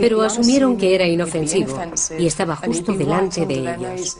pero 0.00 0.22
asumieron 0.22 0.76
que 0.76 0.94
era 0.94 1.06
inofensivo 1.06 1.78
y 2.18 2.26
estaba 2.26 2.56
justo 2.56 2.92
delante 2.92 3.46
de 3.46 3.74
ellos. 3.74 4.18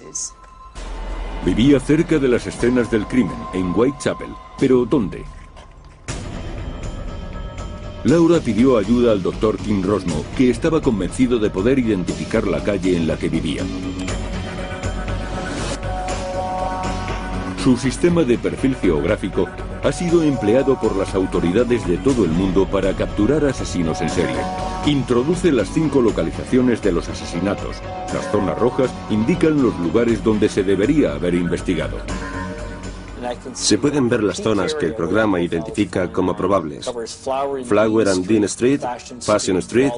Vivía 1.44 1.78
cerca 1.78 2.18
de 2.18 2.28
las 2.28 2.46
escenas 2.46 2.90
del 2.90 3.06
crimen, 3.06 3.36
en 3.54 3.72
Whitechapel. 3.72 4.30
¿Pero 4.58 4.84
dónde? 4.84 5.24
Laura 8.04 8.38
pidió 8.40 8.78
ayuda 8.78 9.12
al 9.12 9.22
doctor 9.22 9.56
Kim 9.58 9.82
Rosmo, 9.82 10.24
que 10.36 10.50
estaba 10.50 10.80
convencido 10.80 11.38
de 11.38 11.50
poder 11.50 11.78
identificar 11.78 12.46
la 12.46 12.62
calle 12.62 12.96
en 12.96 13.06
la 13.06 13.16
que 13.16 13.28
vivía. 13.28 13.62
Su 17.66 17.76
sistema 17.76 18.22
de 18.22 18.38
perfil 18.38 18.76
geográfico 18.76 19.48
ha 19.82 19.90
sido 19.90 20.22
empleado 20.22 20.78
por 20.78 20.94
las 20.94 21.16
autoridades 21.16 21.84
de 21.84 21.96
todo 21.96 22.24
el 22.24 22.30
mundo 22.30 22.64
para 22.64 22.92
capturar 22.92 23.44
asesinos 23.44 24.00
en 24.02 24.08
serie. 24.08 24.36
Introduce 24.86 25.50
las 25.50 25.70
cinco 25.70 26.00
localizaciones 26.00 26.80
de 26.80 26.92
los 26.92 27.08
asesinatos. 27.08 27.78
Las 28.14 28.30
zonas 28.30 28.56
rojas 28.56 28.88
indican 29.10 29.60
los 29.60 29.76
lugares 29.80 30.22
donde 30.22 30.48
se 30.48 30.62
debería 30.62 31.14
haber 31.14 31.34
investigado. 31.34 31.96
Se 33.52 33.78
pueden 33.78 34.08
ver 34.08 34.22
las 34.22 34.36
zonas 34.36 34.72
que 34.72 34.86
el 34.86 34.94
programa 34.94 35.40
identifica 35.40 36.12
como 36.12 36.36
probables. 36.36 36.88
Flower 37.64 38.08
and 38.08 38.26
Dean 38.28 38.44
Street, 38.44 38.82
Fashion 39.20 39.56
Street 39.56 39.90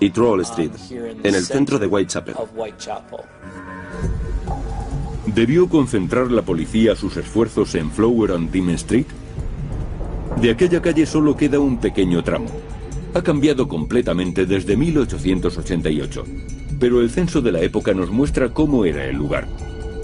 y 0.00 0.10
Troll 0.10 0.42
Street, 0.42 0.72
en 0.90 1.34
el 1.34 1.46
centro 1.46 1.78
de 1.78 1.86
Whitechapel. 1.86 2.34
¿Debió 5.26 5.68
concentrar 5.68 6.30
la 6.30 6.42
policía 6.42 6.96
sus 6.96 7.16
esfuerzos 7.16 7.74
en 7.74 7.90
Flower 7.90 8.32
and 8.32 8.50
Dean 8.50 8.70
Street? 8.70 9.06
De 10.40 10.50
aquella 10.50 10.80
calle 10.80 11.04
solo 11.04 11.36
queda 11.36 11.60
un 11.60 11.78
pequeño 11.78 12.24
tramo. 12.24 12.46
Ha 13.12 13.22
cambiado 13.22 13.68
completamente 13.68 14.46
desde 14.46 14.76
1888, 14.76 16.24
pero 16.78 17.02
el 17.02 17.10
censo 17.10 17.42
de 17.42 17.52
la 17.52 17.60
época 17.60 17.92
nos 17.92 18.10
muestra 18.10 18.54
cómo 18.54 18.84
era 18.86 19.04
el 19.04 19.16
lugar, 19.16 19.46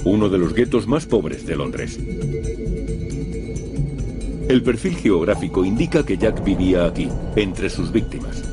uno 0.04 0.28
de 0.28 0.38
los 0.38 0.52
guetos 0.52 0.86
más 0.86 1.06
pobres 1.06 1.46
de 1.46 1.56
Londres. 1.56 1.98
El 4.48 4.62
perfil 4.62 4.96
geográfico 4.96 5.64
indica 5.64 6.04
que 6.04 6.18
Jack 6.18 6.44
vivía 6.44 6.84
aquí, 6.84 7.08
entre 7.36 7.70
sus 7.70 7.90
víctimas. 7.90 8.45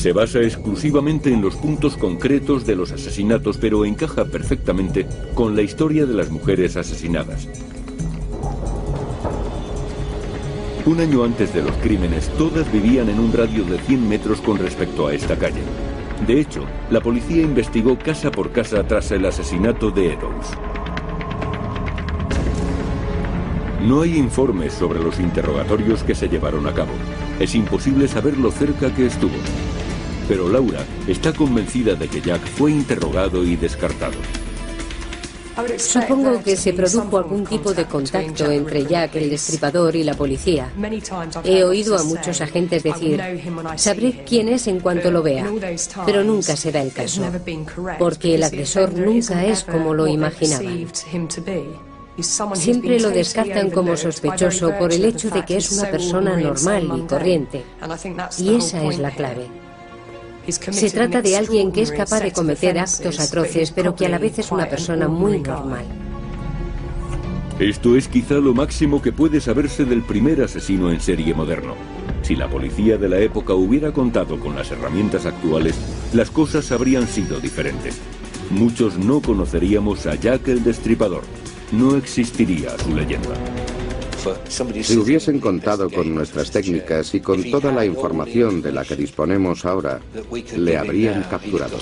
Se 0.00 0.14
basa 0.14 0.40
exclusivamente 0.40 1.30
en 1.30 1.42
los 1.42 1.56
puntos 1.56 1.98
concretos 1.98 2.64
de 2.64 2.74
los 2.74 2.90
asesinatos, 2.90 3.58
pero 3.58 3.84
encaja 3.84 4.24
perfectamente 4.24 5.06
con 5.34 5.54
la 5.54 5.60
historia 5.60 6.06
de 6.06 6.14
las 6.14 6.30
mujeres 6.30 6.78
asesinadas. 6.78 7.46
Un 10.86 11.00
año 11.00 11.22
antes 11.22 11.52
de 11.52 11.60
los 11.60 11.76
crímenes, 11.82 12.30
todas 12.38 12.72
vivían 12.72 13.10
en 13.10 13.20
un 13.20 13.30
radio 13.30 13.62
de 13.64 13.78
100 13.78 14.08
metros 14.08 14.40
con 14.40 14.56
respecto 14.56 15.06
a 15.06 15.12
esta 15.12 15.36
calle. 15.36 15.60
De 16.26 16.40
hecho, 16.40 16.64
la 16.90 17.02
policía 17.02 17.42
investigó 17.42 17.98
casa 17.98 18.30
por 18.30 18.52
casa 18.52 18.82
tras 18.86 19.10
el 19.10 19.26
asesinato 19.26 19.90
de 19.90 20.14
Eddowes. 20.14 20.46
No 23.86 24.00
hay 24.00 24.16
informes 24.16 24.72
sobre 24.72 25.00
los 25.00 25.20
interrogatorios 25.20 26.02
que 26.04 26.14
se 26.14 26.30
llevaron 26.30 26.66
a 26.66 26.72
cabo. 26.72 26.92
Es 27.38 27.54
imposible 27.54 28.08
saber 28.08 28.38
lo 28.38 28.50
cerca 28.50 28.94
que 28.94 29.04
estuvo 29.04 29.36
pero 30.30 30.48
Laura 30.48 30.84
está 31.08 31.32
convencida 31.32 31.96
de 31.96 32.06
que 32.06 32.20
Jack 32.20 32.46
fue 32.46 32.70
interrogado 32.70 33.42
y 33.42 33.56
descartado. 33.56 34.14
Supongo 35.76 36.40
que 36.40 36.56
se 36.56 36.72
produjo 36.72 37.18
algún 37.18 37.44
tipo 37.44 37.74
de 37.74 37.84
contacto 37.86 38.48
entre 38.48 38.86
Jack 38.86 39.16
el 39.16 39.28
destripador 39.28 39.96
y 39.96 40.04
la 40.04 40.14
policía. 40.14 40.70
He 41.42 41.64
oído 41.64 41.98
a 41.98 42.04
muchos 42.04 42.40
agentes 42.40 42.84
decir, 42.84 43.20
sabré 43.74 44.22
quién 44.24 44.48
es 44.48 44.68
en 44.68 44.78
cuanto 44.78 45.10
lo 45.10 45.24
vea, 45.24 45.50
pero 46.06 46.22
nunca 46.22 46.54
será 46.54 46.80
el 46.80 46.92
caso, 46.92 47.24
porque 47.98 48.36
el 48.36 48.44
agresor 48.44 48.94
nunca 48.94 49.44
es 49.44 49.64
como 49.64 49.94
lo 49.94 50.06
imaginaba. 50.06 50.70
Siempre 52.54 53.00
lo 53.00 53.10
descartan 53.10 53.70
como 53.70 53.96
sospechoso 53.96 54.78
por 54.78 54.92
el 54.92 55.06
hecho 55.06 55.28
de 55.28 55.44
que 55.44 55.56
es 55.56 55.72
una 55.72 55.90
persona 55.90 56.36
normal 56.36 56.88
y 56.98 57.00
corriente. 57.08 57.64
Y 58.38 58.54
esa 58.54 58.84
es 58.84 59.00
la 59.00 59.10
clave. 59.10 59.69
Se 60.52 60.90
trata 60.90 61.22
de 61.22 61.36
alguien 61.36 61.72
que 61.72 61.82
es 61.82 61.92
capaz 61.92 62.20
de 62.20 62.32
cometer 62.32 62.78
actos 62.78 63.20
atroces, 63.20 63.70
pero 63.70 63.94
que 63.94 64.06
a 64.06 64.08
la 64.08 64.18
vez 64.18 64.38
es 64.38 64.50
una 64.50 64.68
persona 64.68 65.08
muy 65.08 65.40
normal. 65.40 65.84
Esto 67.58 67.94
es 67.94 68.08
quizá 68.08 68.36
lo 68.36 68.54
máximo 68.54 69.02
que 69.02 69.12
puede 69.12 69.38
saberse 69.40 69.84
del 69.84 70.02
primer 70.02 70.42
asesino 70.42 70.90
en 70.90 71.00
serie 71.00 71.34
moderno. 71.34 71.74
Si 72.22 72.34
la 72.34 72.48
policía 72.48 72.96
de 72.96 73.08
la 73.08 73.18
época 73.18 73.52
hubiera 73.54 73.92
contado 73.92 74.40
con 74.40 74.56
las 74.56 74.70
herramientas 74.70 75.26
actuales, 75.26 75.74
las 76.14 76.30
cosas 76.30 76.72
habrían 76.72 77.06
sido 77.06 77.38
diferentes. 77.38 77.98
muchos 78.50 78.98
no 78.98 79.20
conoceríamos 79.20 80.06
a 80.06 80.14
Jack 80.14 80.48
el 80.48 80.64
Destripador. 80.64 81.22
No 81.70 81.96
existiría 81.96 82.76
su 82.78 82.94
leyenda. 82.94 83.34
Si 84.82 84.96
hubiesen 84.96 85.40
contado 85.40 85.88
con 85.88 86.14
nuestras 86.14 86.50
técnicas 86.50 87.14
y 87.14 87.20
con 87.20 87.50
toda 87.50 87.72
la 87.72 87.84
información 87.84 88.60
de 88.60 88.72
la 88.72 88.84
que 88.84 88.96
disponemos 88.96 89.64
ahora, 89.64 90.00
le 90.56 90.76
habrían 90.76 91.22
capturado. 91.24 91.78